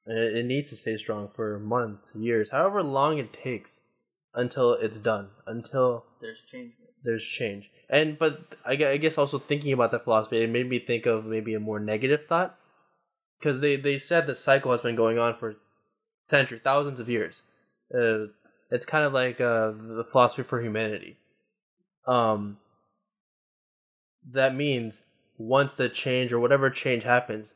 And 0.05 0.17
It, 0.17 0.37
it 0.37 0.45
needs 0.45 0.69
to 0.69 0.75
stay 0.75 0.97
strong 0.97 1.29
for 1.35 1.59
months, 1.59 2.11
years, 2.15 2.51
however 2.51 2.83
long 2.83 3.17
it 3.17 3.33
takes 3.33 3.81
until 4.33 4.73
it's 4.73 4.99
done, 4.99 5.29
until 5.47 6.05
There's 6.21 6.41
change. 6.51 6.73
there's 7.03 7.23
change. 7.23 7.71
And 7.89 8.19
but 8.19 8.55
I, 8.65 8.73
I 8.73 8.97
guess 8.97 9.17
also 9.17 9.39
thinking 9.39 9.73
about 9.73 9.91
that 9.91 10.03
philosophy, 10.03 10.43
it 10.43 10.49
made 10.49 10.69
me 10.69 10.79
think 10.79 11.07
of 11.07 11.25
maybe 11.25 11.55
a 11.55 11.59
more 11.59 11.79
negative 11.79 12.21
thought, 12.29 12.55
because 13.39 13.61
they 13.61 13.75
they 13.75 13.97
said 13.97 14.27
the 14.27 14.35
cycle 14.35 14.71
has 14.71 14.81
been 14.81 14.95
going 14.95 15.17
on 15.17 15.35
for 15.37 15.55
centuries, 16.23 16.61
thousands 16.63 16.99
of 16.99 17.09
years. 17.09 17.41
Uh, 17.93 18.27
it's 18.71 18.85
kind 18.85 19.03
of 19.03 19.13
like 19.13 19.41
uh, 19.41 19.71
the 19.71 20.05
philosophy 20.11 20.43
for 20.43 20.61
humanity. 20.61 21.17
Um, 22.07 22.57
that 24.31 24.55
means 24.55 25.01
once 25.37 25.73
the 25.73 25.89
change 25.89 26.31
or 26.31 26.39
whatever 26.39 26.69
change 26.69 27.03
happens, 27.03 27.53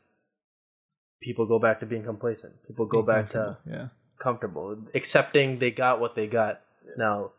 people 1.22 1.46
go 1.46 1.58
back 1.58 1.80
to 1.80 1.86
being 1.86 2.04
complacent. 2.04 2.54
People 2.66 2.86
go 2.86 3.02
Be 3.02 3.06
back 3.06 3.30
to 3.30 3.56
comfortable, 3.64 3.78
yeah. 3.78 3.88
comfortable, 4.20 4.76
accepting 4.94 5.58
they 5.58 5.70
got 5.70 6.00
what 6.00 6.14
they 6.14 6.26
got. 6.26 6.60
Now, 6.96 7.32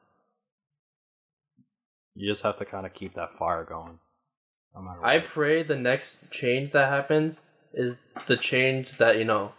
You 2.15 2.31
just 2.31 2.43
have 2.43 2.57
to 2.57 2.65
kind 2.65 2.85
of 2.85 2.93
keep 2.93 3.15
that 3.15 3.37
fire 3.37 3.65
going. 3.65 3.99
No 4.73 4.81
matter 4.81 5.05
I 5.05 5.19
pray 5.19 5.63
the 5.63 5.75
next 5.75 6.17
change 6.31 6.71
that 6.71 6.89
happens 6.89 7.39
is 7.73 7.95
the 8.27 8.37
change 8.37 8.97
that 8.97 9.17
you 9.17 9.25
know 9.25 9.51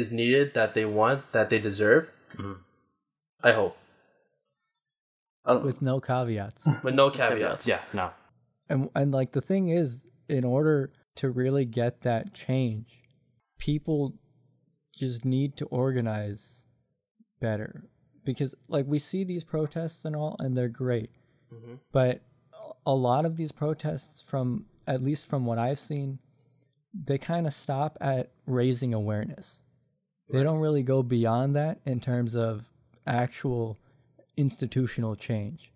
is 0.00 0.12
needed, 0.12 0.52
that 0.54 0.74
they 0.74 0.84
want, 0.84 1.20
that 1.32 1.48
they 1.50 1.58
deserve. 1.58 2.04
Mhm. 2.36 2.58
I 3.42 3.52
hope, 3.52 3.76
Um, 5.44 5.62
With 5.62 5.80
no 5.80 6.00
caveats. 6.00 6.66
with 6.82 6.94
no 6.94 7.10
caveats. 7.10 7.66
Yeah, 7.66 7.80
no. 7.92 8.10
and 8.68 8.90
and 8.94 9.12
like 9.12 9.30
the 9.32 9.40
thing 9.40 9.68
is 9.68 10.06
in 10.28 10.44
order 10.44 10.92
to 11.20 11.30
really 11.30 11.64
get 11.64 12.00
that 12.02 12.34
change 12.34 12.88
people 13.58 14.12
just 15.02 15.24
need 15.24 15.56
to 15.56 15.64
organize 15.66 16.64
better 17.40 17.84
because 18.24 18.54
like 18.68 18.86
we 18.86 18.98
see 18.98 19.22
these 19.24 19.44
protests 19.44 20.04
and 20.04 20.16
all 20.16 20.34
and 20.40 20.56
they're 20.56 20.68
great 20.84 21.10
Mhm. 21.54 21.78
but 21.92 22.20
a 22.84 22.94
lot 22.94 23.24
of 23.24 23.36
these 23.36 23.52
protests 23.52 24.20
from 24.20 24.66
at 24.86 25.00
least 25.02 25.28
from 25.28 25.46
what 25.46 25.58
i've 25.58 25.78
seen 25.78 26.18
they 26.92 27.18
kind 27.18 27.46
of 27.46 27.52
stop 27.54 27.96
at 28.00 28.30
raising 28.46 28.92
awareness 28.92 29.60
they 30.28 30.42
don't 30.42 30.58
really 30.60 30.82
go 30.82 31.02
beyond 31.02 31.54
that 31.56 31.78
in 31.86 32.00
terms 32.00 32.34
of 32.34 32.64
actual 33.06 33.76
institutional 34.36 35.14
change 35.16 35.72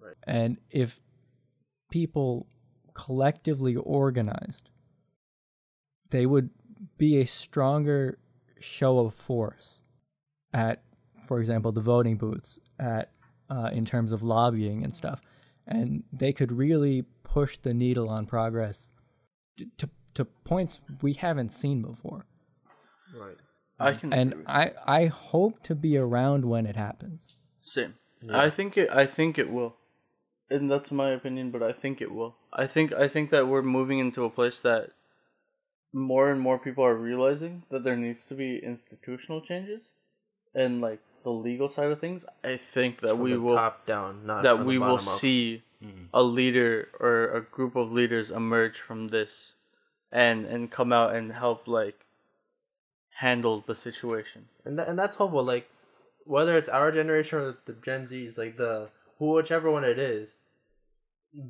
Right. 0.00 0.14
and 0.26 0.56
if 0.70 1.00
people 1.90 2.46
collectively 2.94 3.76
organized, 3.76 4.70
they 6.10 6.26
would 6.26 6.50
be 6.98 7.20
a 7.20 7.26
stronger 7.26 8.18
show 8.60 8.98
of 9.00 9.14
force 9.14 9.78
at, 10.52 10.82
for 11.26 11.38
example, 11.40 11.72
the 11.72 11.80
voting 11.80 12.16
booths, 12.16 12.58
at 12.78 13.10
uh, 13.50 13.70
in 13.72 13.84
terms 13.84 14.12
of 14.12 14.22
lobbying 14.22 14.82
and 14.84 14.94
stuff, 14.94 15.20
and 15.66 16.02
they 16.12 16.32
could 16.32 16.50
really 16.52 17.04
push 17.24 17.58
the 17.58 17.72
needle 17.74 18.08
on 18.08 18.26
progress 18.26 18.90
to 19.78 19.88
to 20.14 20.24
points 20.24 20.80
we 21.00 21.12
haven't 21.14 21.50
seen 21.52 21.80
before. 21.82 22.26
Right. 23.16 23.36
I 23.82 23.94
can 23.94 24.12
And. 24.12 24.44
I 24.46 24.72
I 24.86 25.06
hope 25.06 25.62
to 25.64 25.74
be 25.74 25.96
around 25.96 26.44
when 26.44 26.66
it 26.66 26.76
happens. 26.76 27.34
Same. 27.60 27.94
Yeah. 28.22 28.40
I 28.40 28.50
think 28.50 28.76
it. 28.76 28.88
I 28.90 29.06
think 29.06 29.38
it 29.38 29.50
will, 29.50 29.74
and 30.50 30.70
that's 30.70 30.90
my 30.90 31.10
opinion. 31.10 31.50
But 31.50 31.62
I 31.62 31.72
think 31.72 32.00
it 32.00 32.12
will. 32.12 32.36
I 32.52 32.66
think. 32.66 32.92
I 32.92 33.08
think 33.08 33.30
that 33.30 33.48
we're 33.48 33.62
moving 33.62 33.98
into 33.98 34.24
a 34.24 34.30
place 34.30 34.58
that 34.60 34.90
more 35.92 36.30
and 36.30 36.40
more 36.40 36.58
people 36.58 36.84
are 36.84 36.94
realizing 36.96 37.64
that 37.70 37.84
there 37.84 37.96
needs 37.96 38.26
to 38.28 38.34
be 38.34 38.58
institutional 38.62 39.40
changes, 39.42 39.90
and 40.54 40.80
like 40.80 41.00
the 41.24 41.30
legal 41.30 41.68
side 41.68 41.90
of 41.90 42.00
things. 42.00 42.24
I 42.42 42.56
think 42.56 43.00
that 43.00 43.10
From 43.10 43.20
we 43.20 43.32
the 43.32 43.40
will. 43.40 43.56
top 43.56 43.86
down, 43.86 44.26
not 44.26 44.42
that 44.42 44.52
from 44.56 44.60
the 44.60 44.66
we 44.66 44.78
will 44.78 44.96
up. 44.96 45.02
see 45.02 45.62
Mhm. 45.82 46.08
a 46.14 46.22
leader 46.22 46.88
or 47.00 47.30
a 47.34 47.40
group 47.42 47.74
of 47.76 47.92
leaders 47.92 48.30
emerge 48.30 48.80
from 48.80 49.08
this, 49.08 49.52
and 50.10 50.46
and 50.46 50.70
come 50.70 50.92
out 50.92 51.14
and 51.14 51.32
help 51.32 51.66
like 51.68 52.06
handle 53.18 53.62
the 53.66 53.76
situation. 53.76 54.48
and 54.64 54.78
that, 54.78 54.88
and 54.88 54.98
that's 54.98 55.16
hopeful. 55.16 55.44
Like 55.44 55.68
whether 56.24 56.56
it's 56.56 56.68
our 56.68 56.92
generation 56.92 57.38
or 57.38 57.56
the 57.66 57.74
Gen 57.84 58.06
Zs, 58.08 58.38
like 58.38 58.56
the 58.56 58.88
who 59.18 59.32
whichever 59.32 59.70
one 59.70 59.84
it 59.84 59.98
is, 59.98 60.30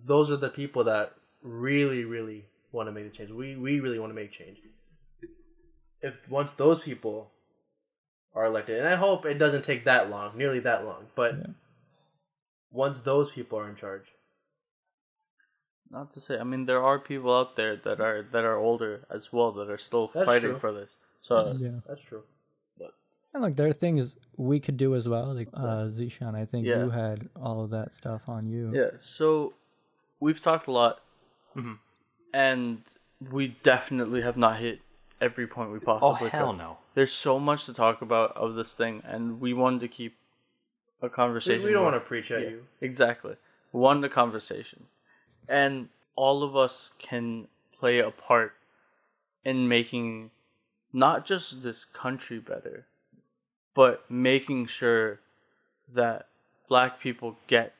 those 0.06 0.30
are 0.30 0.36
the 0.36 0.48
people 0.48 0.84
that 0.84 1.12
really, 1.42 2.04
really 2.04 2.44
want 2.72 2.88
to 2.88 2.92
make 2.92 3.10
the 3.10 3.16
change. 3.16 3.30
We 3.30 3.56
we 3.56 3.80
really 3.80 3.98
want 3.98 4.10
to 4.10 4.14
make 4.14 4.32
change. 4.32 4.58
If 6.00 6.14
once 6.28 6.52
those 6.52 6.80
people 6.80 7.30
are 8.34 8.44
elected, 8.46 8.78
and 8.78 8.88
I 8.88 8.96
hope 8.96 9.24
it 9.26 9.38
doesn't 9.38 9.64
take 9.64 9.84
that 9.84 10.10
long, 10.10 10.36
nearly 10.36 10.60
that 10.60 10.84
long, 10.84 11.06
but 11.14 11.34
Yeah. 11.34 11.52
once 12.70 13.00
those 13.00 13.30
people 13.30 13.58
are 13.58 13.68
in 13.68 13.76
charge, 13.76 14.06
Not 15.90 16.10
to 16.14 16.20
say, 16.20 16.38
I 16.38 16.44
mean, 16.44 16.64
there 16.64 16.82
are 16.82 16.98
people 16.98 17.36
out 17.36 17.54
there 17.56 17.76
that 17.76 18.00
are 18.00 18.22
that 18.32 18.44
are 18.44 18.56
older 18.56 19.04
as 19.10 19.30
well 19.30 19.52
that 19.52 19.68
are 19.68 19.76
still 19.78 20.08
That's 20.14 20.24
fighting 20.24 20.52
true. 20.52 20.58
for 20.58 20.72
this. 20.72 20.96
So 21.22 21.56
yeah. 21.58 21.70
that's 21.86 22.00
true. 22.02 22.22
But 22.78 22.92
And 23.32 23.42
look, 23.42 23.56
there 23.56 23.68
are 23.68 23.72
things 23.72 24.16
we 24.36 24.58
could 24.60 24.76
do 24.76 24.94
as 24.94 25.08
well. 25.08 25.34
Like 25.34 25.48
uh, 25.54 25.86
Zishan, 25.86 26.34
I 26.34 26.44
think 26.44 26.66
Yeah. 26.66 26.84
you 26.84 26.90
had 26.90 27.28
all 27.40 27.62
of 27.64 27.70
that 27.70 27.94
stuff 27.94 28.28
on 28.28 28.46
you. 28.48 28.70
yeah, 28.74 28.90
so 29.00 29.54
we've 30.20 30.40
talked 30.42 30.66
a 30.66 30.72
lot, 30.72 31.00
Mhm. 31.56 31.78
and 32.34 32.82
we 33.30 33.56
definitely 33.62 34.22
have 34.22 34.36
not 34.36 34.58
hit 34.58 34.80
every 35.20 35.46
point 35.46 35.70
we 35.70 35.78
possibly 35.78 36.00
can. 36.00 36.04
Oh 36.08 36.12
possibly 36.12 36.30
hell 36.30 36.50
could. 36.52 36.58
no. 36.58 36.78
There's 36.94 37.12
so 37.12 37.38
much 37.38 37.64
to 37.66 37.72
talk 37.74 38.02
about 38.02 38.36
of 38.36 38.54
this 38.56 38.74
thing, 38.76 39.02
and 39.06 39.40
we 39.40 39.52
wanted 39.54 39.80
to 39.80 39.88
keep 39.88 40.16
a 41.00 41.08
conversation. 41.08 41.64
we 41.64 41.70
don't 41.72 41.82
going. 41.82 41.92
want 41.92 42.02
to 42.04 42.08
preach 42.08 42.30
at 42.30 42.42
Yeah, 42.42 42.48
you. 42.50 42.66
Exactly. 42.80 43.36
One, 43.70 44.00
the 44.02 44.08
conversation. 44.08 44.86
And 45.48 45.88
all 46.16 46.42
of 46.42 46.54
us 46.56 46.90
can 46.98 47.48
play 47.78 47.98
a 47.98 48.10
part 48.10 48.52
in 49.44 49.66
making 49.68 50.30
not 50.92 51.26
just 51.26 51.62
this 51.62 51.84
country 51.84 52.38
better, 52.38 52.86
but 53.74 54.04
making 54.10 54.66
sure 54.66 55.20
that 55.92 56.26
black 56.68 57.00
people 57.00 57.36
get 57.46 57.74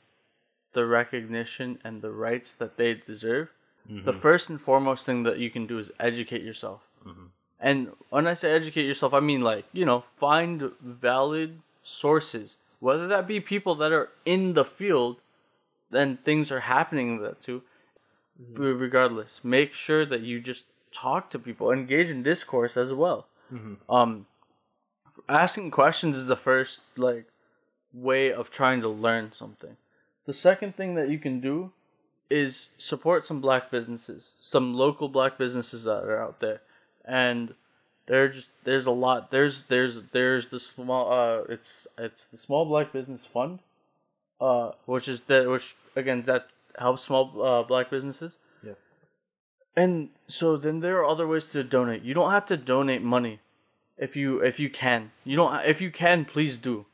the 0.72 0.86
recognition 0.86 1.78
and 1.84 2.02
the 2.02 2.10
rights 2.10 2.54
that 2.54 2.76
they 2.76 2.94
deserve. 2.94 3.50
The 3.86 3.92
mm-hmm. 3.92 4.18
first 4.18 4.48
and 4.48 4.60
foremost 4.60 5.04
thing 5.04 5.24
that 5.24 5.38
you 5.38 5.50
can 5.50 5.66
do 5.66 5.78
is 5.78 5.90
educate 5.98 6.42
yourself. 6.42 6.82
Mm-hmm. 7.06 7.26
And 7.60 7.88
when 8.10 8.26
I 8.26 8.34
say 8.34 8.52
educate 8.52 8.86
yourself, 8.86 9.12
I 9.12 9.20
mean 9.20 9.40
like, 9.40 9.64
you 9.72 9.84
know, 9.84 10.04
find 10.18 10.70
valid 10.80 11.60
sources, 11.82 12.58
whether 12.80 13.06
that 13.08 13.26
be 13.26 13.40
people 13.40 13.74
that 13.76 13.92
are 13.92 14.08
in 14.24 14.54
the 14.54 14.64
field, 14.64 15.16
then 15.90 16.18
things 16.24 16.50
are 16.50 16.60
happening 16.60 17.20
that 17.22 17.42
too. 17.42 17.62
But 18.54 18.62
Regardless, 18.62 19.40
make 19.44 19.74
sure 19.74 20.04
that 20.06 20.22
you 20.22 20.40
just 20.40 20.64
talk 20.92 21.30
to 21.30 21.38
people, 21.38 21.70
engage 21.70 22.08
in 22.10 22.22
discourse 22.22 22.76
as 22.76 22.92
well. 22.92 23.26
Um, 23.88 24.26
asking 25.28 25.70
questions 25.70 26.16
is 26.16 26.26
the 26.26 26.36
first 26.36 26.80
like 26.96 27.26
way 27.92 28.32
of 28.32 28.50
trying 28.50 28.80
to 28.80 28.88
learn 28.88 29.32
something. 29.32 29.76
The 30.26 30.34
second 30.34 30.76
thing 30.76 30.94
that 30.94 31.08
you 31.10 31.18
can 31.18 31.40
do 31.40 31.72
is 32.30 32.70
support 32.78 33.26
some 33.26 33.40
black 33.40 33.70
businesses, 33.70 34.32
some 34.40 34.72
local 34.74 35.08
black 35.08 35.36
businesses 35.36 35.84
that 35.84 36.02
are 36.04 36.20
out 36.22 36.40
there, 36.40 36.60
and 37.04 37.54
There 38.06 38.28
just 38.28 38.50
there's 38.64 38.86
a 38.86 38.90
lot. 38.90 39.30
There's 39.30 39.64
there's 39.64 40.02
there's 40.12 40.48
the 40.48 40.58
small 40.60 41.12
uh 41.12 41.44
it's 41.54 41.86
it's 41.98 42.26
the 42.26 42.36
small 42.36 42.64
black 42.66 42.92
business 42.92 43.24
fund, 43.24 43.60
uh 44.40 44.72
which 44.86 45.06
is 45.08 45.20
that 45.30 45.48
which 45.48 45.76
again 45.94 46.24
that 46.26 46.48
helps 46.78 47.02
small 47.04 47.24
uh, 47.42 47.62
black 47.62 47.90
businesses. 47.90 48.38
And 49.76 50.10
so 50.26 50.56
then 50.56 50.80
there 50.80 50.98
are 50.98 51.06
other 51.06 51.26
ways 51.26 51.46
to 51.46 51.64
donate. 51.64 52.02
You 52.02 52.14
don't 52.14 52.30
have 52.30 52.46
to 52.46 52.56
donate 52.56 53.02
money, 53.02 53.40
if 53.96 54.16
you 54.16 54.40
if 54.40 54.60
you 54.60 54.68
can. 54.68 55.12
You 55.24 55.36
don't 55.36 55.64
if 55.64 55.80
you 55.80 55.90
can 55.90 56.24
please 56.24 56.58
do. 56.58 56.86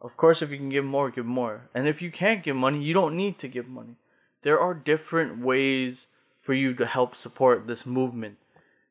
Of 0.00 0.16
course, 0.16 0.42
if 0.42 0.50
you 0.50 0.58
can 0.58 0.68
give 0.68 0.84
more, 0.84 1.10
give 1.10 1.24
more. 1.24 1.62
And 1.74 1.88
if 1.88 2.02
you 2.02 2.10
can't 2.10 2.42
give 2.42 2.56
money, 2.56 2.82
you 2.82 2.92
don't 2.92 3.16
need 3.16 3.38
to 3.38 3.48
give 3.48 3.68
money. 3.68 3.96
There 4.42 4.60
are 4.60 4.74
different 4.74 5.38
ways 5.38 6.08
for 6.42 6.52
you 6.52 6.74
to 6.74 6.84
help 6.84 7.16
support 7.16 7.66
this 7.66 7.86
movement. 7.86 8.36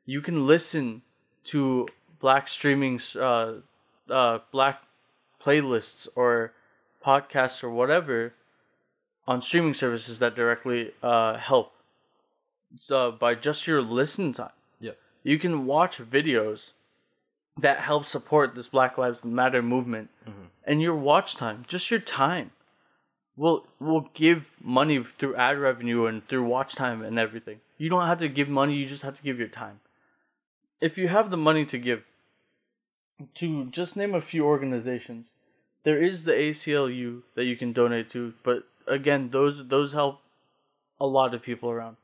You 0.06 0.22
can 0.22 0.48
listen 0.48 1.04
to 1.46 1.88
black 2.20 2.48
streaming, 2.48 3.00
uh, 3.16 3.56
uh, 4.10 4.40
black 4.52 4.82
playlists 5.40 6.08
or 6.16 6.54
podcasts 7.06 7.64
or 7.64 7.70
whatever 7.70 8.34
on 9.28 9.42
streaming 9.42 9.76
services 9.76 10.18
that 10.20 10.36
directly 10.36 10.94
uh, 11.04 11.38
help 11.38 11.73
uh, 12.90 13.12
by 13.12 13.36
just 13.36 13.68
your 13.68 13.82
listen 13.82 14.34
time. 14.34 14.52
Yeah. 14.80 14.92
You 15.24 15.40
can 15.40 15.66
watch 15.66 16.00
videos 16.00 16.72
that 17.58 17.80
help 17.80 18.06
support 18.06 18.56
this 18.56 18.68
Black 18.68 18.98
Lives 18.98 19.24
Matter 19.24 19.62
movement, 19.62 20.10
and 20.66 20.82
your 20.82 20.96
watch 20.96 21.36
time, 21.36 21.66
just 21.68 21.92
your 21.92 22.00
time, 22.00 22.52
will 23.36 23.66
will 23.80 24.10
give 24.14 24.52
money 24.62 25.04
through 25.20 25.36
ad 25.36 25.60
revenue 25.60 26.06
and 26.06 26.28
through 26.28 26.46
watch 26.46 26.76
time 26.76 27.04
and 27.04 27.20
everything. 27.20 27.60
You 27.78 27.90
don't 27.90 28.08
have 28.08 28.20
to 28.20 28.30
give 28.30 28.50
money; 28.50 28.76
you 28.76 28.88
just 28.88 29.04
have 29.04 29.16
to 29.16 29.24
give 29.24 29.40
your 29.40 29.48
time. 29.48 29.82
If 30.82 30.98
you 30.98 31.08
have 31.08 31.30
the 31.30 31.38
money 31.38 31.66
to 31.66 31.78
give, 31.78 32.04
to 33.36 33.66
just 33.66 33.96
name 33.96 34.14
a 34.16 34.22
few 34.22 34.46
organizations, 34.46 35.32
there 35.84 36.02
is 36.02 36.24
the 36.24 36.34
ACLU 36.34 37.22
that 37.36 37.46
you 37.46 37.56
can 37.56 37.72
donate 37.72 38.10
to, 38.12 38.34
but 38.44 38.64
again, 38.88 39.30
those 39.32 39.68
those 39.68 39.94
help 39.94 40.22
a 41.00 41.06
lot 41.06 41.34
of 41.34 41.42
people 41.42 41.70
around. 41.70 41.98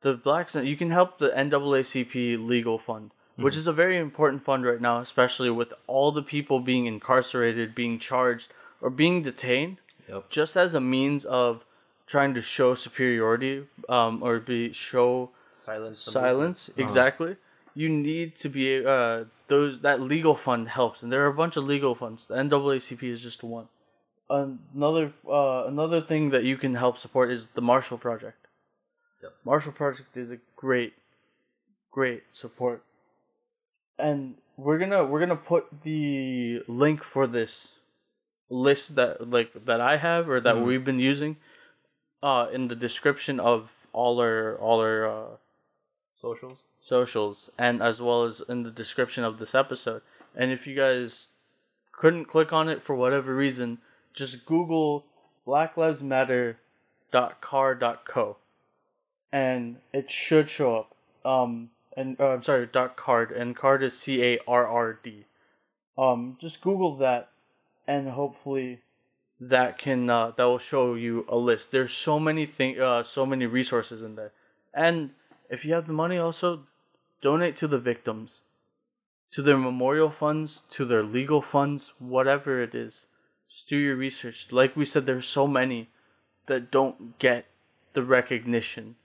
The 0.00 0.14
Blacks, 0.14 0.54
you 0.54 0.76
can 0.76 0.90
help 0.90 1.18
the 1.18 1.30
NAACP 1.30 2.46
legal 2.46 2.78
fund, 2.78 3.10
which 3.36 3.56
is 3.56 3.66
a 3.66 3.72
very 3.72 3.98
important 3.98 4.44
fund 4.44 4.64
right 4.64 4.80
now, 4.80 5.00
especially 5.00 5.50
with 5.50 5.72
all 5.86 6.12
the 6.12 6.22
people 6.22 6.60
being 6.60 6.86
incarcerated, 6.86 7.74
being 7.74 7.98
charged, 7.98 8.52
or 8.80 8.90
being 8.90 9.22
detained, 9.22 9.78
Yep. 10.08 10.30
just 10.30 10.56
as 10.56 10.74
a 10.74 10.80
means 10.80 11.24
of 11.24 11.64
trying 12.06 12.32
to 12.34 12.40
show 12.40 12.74
superiority, 12.74 13.66
um, 13.88 14.22
or 14.22 14.38
be 14.38 14.72
show 14.72 15.30
Silence. 15.50 15.98
silence. 16.00 16.70
Exactly. 16.76 17.36
You 17.74 17.88
need 17.88 18.36
to 18.36 18.48
be 18.48 18.84
uh 18.84 19.24
those 19.48 19.80
that 19.80 20.00
legal 20.00 20.34
fund 20.34 20.68
helps 20.68 21.02
and 21.02 21.10
there 21.12 21.22
are 21.24 21.28
a 21.28 21.34
bunch 21.34 21.56
of 21.56 21.64
legal 21.64 21.94
funds. 21.94 22.26
The 22.26 22.34
naacp 22.34 23.02
is 23.02 23.20
just 23.20 23.42
one. 23.42 23.68
Another 24.30 25.12
uh 25.28 25.64
another 25.66 26.00
thing 26.00 26.30
that 26.30 26.44
you 26.44 26.56
can 26.56 26.74
help 26.74 26.98
support 26.98 27.30
is 27.30 27.48
the 27.48 27.60
marshall 27.62 27.98
project 27.98 28.47
Yep. 29.22 29.32
marshall 29.44 29.72
project 29.72 30.16
is 30.16 30.30
a 30.30 30.38
great 30.56 30.92
great 31.90 32.22
support 32.30 32.82
and 33.98 34.34
we're 34.56 34.78
gonna 34.78 35.04
we're 35.04 35.18
gonna 35.20 35.34
put 35.36 35.82
the 35.82 36.62
link 36.68 37.02
for 37.02 37.26
this 37.26 37.72
list 38.50 38.94
that 38.94 39.28
like 39.28 39.52
that 39.66 39.80
i 39.80 39.96
have 39.96 40.28
or 40.28 40.40
that 40.40 40.54
Mhm. 40.56 40.64
we've 40.66 40.84
been 40.84 41.00
using 41.00 41.36
uh 42.22 42.46
in 42.52 42.68
the 42.68 42.76
description 42.76 43.40
of 43.40 43.70
all 43.92 44.20
our 44.20 44.56
all 44.58 44.80
our 44.80 45.06
uh 45.08 45.36
Socials. 46.20 46.58
socials 46.80 47.50
and 47.58 47.82
as 47.82 48.00
well 48.02 48.24
as 48.24 48.40
in 48.48 48.62
the 48.64 48.70
description 48.70 49.22
of 49.24 49.38
this 49.38 49.54
episode. 49.54 50.02
And 50.34 50.50
if 50.50 50.66
you 50.66 50.74
guys 50.74 51.28
couldn't 51.92 52.24
click 52.26 52.52
on 52.52 52.68
it 52.68 52.82
for 52.82 52.94
whatever 52.96 53.34
reason, 53.34 53.78
just 54.12 54.44
Google 54.44 55.04
Black 55.44 55.76
Lives 55.76 56.02
Matter.car.co 57.12 58.36
and 59.32 59.76
it 59.92 60.10
should 60.10 60.48
show 60.48 60.76
up. 60.76 60.94
Um 61.24 61.70
and 61.96 62.20
uh, 62.20 62.28
I'm 62.28 62.42
sorry, 62.42 62.66
dot 62.66 62.96
card 62.96 63.32
and 63.32 63.56
card 63.56 63.82
is 63.82 63.98
C 63.98 64.22
A 64.22 64.38
R 64.46 64.66
R 64.66 64.98
D. 65.02 65.24
Um 65.96 66.36
just 66.40 66.60
Google 66.60 66.96
that 66.96 67.30
and 67.86 68.10
hopefully 68.10 68.80
that 69.40 69.78
can 69.78 70.10
uh, 70.10 70.32
that 70.36 70.44
will 70.44 70.58
show 70.58 70.94
you 70.94 71.24
a 71.28 71.36
list. 71.36 71.70
There's 71.70 71.92
so 71.92 72.18
many 72.18 72.46
thing 72.46 72.80
uh, 72.80 73.02
so 73.02 73.24
many 73.24 73.46
resources 73.46 74.02
in 74.02 74.16
there. 74.16 74.32
And 74.74 75.10
if 75.48 75.64
you 75.64 75.74
have 75.74 75.86
the 75.86 75.92
money 75.92 76.18
also 76.18 76.66
donate 77.20 77.56
to 77.56 77.66
the 77.66 77.78
victims 77.78 78.40
to 79.30 79.42
their 79.42 79.58
memorial 79.58 80.10
funds 80.10 80.62
to 80.70 80.84
their 80.84 81.02
legal 81.02 81.42
funds 81.42 81.92
whatever 81.98 82.62
it 82.62 82.74
is 82.74 83.06
just 83.48 83.68
do 83.68 83.76
your 83.76 83.96
research 83.96 84.52
like 84.52 84.76
we 84.76 84.84
said 84.84 85.04
there's 85.04 85.26
so 85.26 85.46
many 85.46 85.88
that 86.48 86.70
don't 86.70 87.18
get 87.18 87.46
the 87.92 88.02
recognition. 88.02 88.96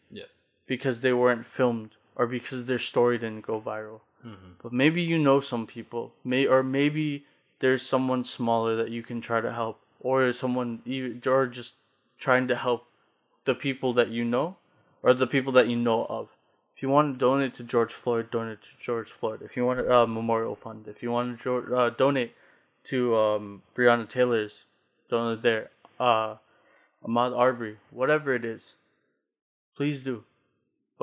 Because 0.65 1.01
they 1.01 1.13
weren't 1.13 1.45
filmed 1.45 1.91
or 2.15 2.27
because 2.27 2.65
their 2.65 2.79
story 2.79 3.17
didn't 3.17 3.45
go 3.45 3.59
viral. 3.61 4.01
Mm-hmm. 4.25 4.51
but 4.61 4.71
maybe 4.71 5.01
you 5.01 5.19
know 5.19 5.41
some 5.41 5.67
people 5.67 6.13
may 6.23 6.45
or 6.45 6.63
maybe 6.63 7.25
there's 7.59 7.85
someone 7.85 8.23
smaller 8.23 8.73
that 8.77 8.89
you 8.89 9.03
can 9.03 9.19
try 9.19 9.41
to 9.41 9.51
help 9.51 9.81
or 9.99 10.31
someone 10.31 10.81
you 10.85 11.19
or 11.25 11.45
just 11.45 11.75
trying 12.17 12.47
to 12.47 12.55
help 12.55 12.85
the 13.43 13.53
people 13.53 13.93
that 13.93 14.09
you 14.09 14.23
know 14.23 14.55
or 15.01 15.13
the 15.13 15.27
people 15.27 15.51
that 15.51 15.67
you 15.67 15.75
know 15.75 16.05
of. 16.05 16.29
If 16.73 16.81
you 16.81 16.87
want 16.87 17.15
to 17.15 17.19
donate 17.19 17.53
to 17.55 17.63
George 17.63 17.93
Floyd 17.93 18.31
donate 18.31 18.61
to 18.61 18.69
George 18.79 19.11
Floyd. 19.11 19.41
If 19.41 19.57
you 19.57 19.65
want 19.65 19.81
a 19.81 19.93
uh, 19.93 20.05
memorial 20.05 20.55
fund. 20.55 20.87
If 20.87 21.03
you 21.03 21.11
want 21.11 21.41
to 21.41 21.75
uh, 21.75 21.89
donate 21.89 22.33
to 22.85 23.17
um, 23.17 23.61
Breonna 23.75 24.07
Taylor's 24.07 24.63
donate 25.09 25.41
there 25.41 25.69
uh, 25.99 26.35
Ahmaud 27.05 27.37
Arbery 27.37 27.77
whatever 27.91 28.33
it 28.33 28.45
is 28.45 28.73
please 29.75 30.01
do 30.01 30.23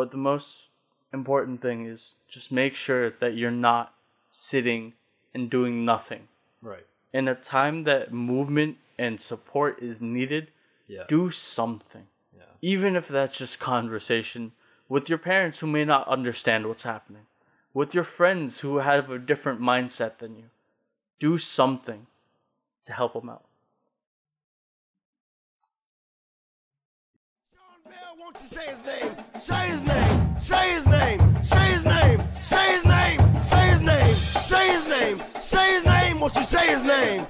but 0.01 0.13
the 0.13 0.17
most 0.17 0.69
important 1.13 1.61
thing 1.61 1.85
is 1.85 2.15
just 2.27 2.51
make 2.51 2.75
sure 2.75 3.11
that 3.11 3.35
you're 3.35 3.51
not 3.51 3.93
sitting 4.31 4.95
and 5.35 5.51
doing 5.51 5.85
nothing. 5.85 6.29
Right. 6.63 6.87
In 7.13 7.29
a 7.29 7.35
time 7.35 7.85
that 7.85 8.11
movement 8.11 8.79
and 8.97 9.21
support 9.21 9.83
is 9.83 10.01
needed, 10.01 10.53
Yeah. 10.89 11.05
do 11.07 11.31
something. 11.31 12.07
Yeah. 12.35 12.45
Even 12.63 12.97
if 12.97 13.09
that's 13.09 13.37
just 13.37 13.61
conversation 13.61 14.53
with 14.89 15.11
your 15.11 15.19
parents 15.19 15.59
who 15.59 15.67
may 15.67 15.85
not 15.85 16.09
understand 16.09 16.67
what's 16.67 16.85
happening, 16.85 17.27
with 17.75 17.95
your 17.95 18.05
friends 18.05 18.61
who 18.61 18.79
have 18.79 19.11
a 19.11 19.19
different 19.19 19.61
mindset 19.61 20.17
than 20.17 20.35
you. 20.35 20.49
Do 21.19 21.37
something 21.37 22.07
to 22.85 22.93
help 22.95 23.13
them 23.13 23.29
out. 23.29 23.45
Won't 28.33 28.43
you 28.43 28.49
say 28.49 28.71
his 28.71 28.85
name? 28.85 29.17
Say 29.41 29.69
his 29.69 29.83
name. 29.83 30.41
Say 30.41 30.73
his 30.75 30.87
name. 30.87 31.43
Say 31.43 31.73
his 31.73 31.85
name. 31.85 32.23
Say 32.43 32.73
his 32.73 32.85
name. 32.85 33.43
Say 33.43 33.71
his 33.71 33.81
name. 33.81 34.17
Say 34.43 34.73
his 34.73 34.87
name. 34.87 35.23
Say 35.41 35.75
his 35.75 35.85
name. 35.85 36.21
Won't 36.21 36.35
you 36.37 36.45
say 36.45 36.69
his 36.69 36.85
name? 36.85 37.27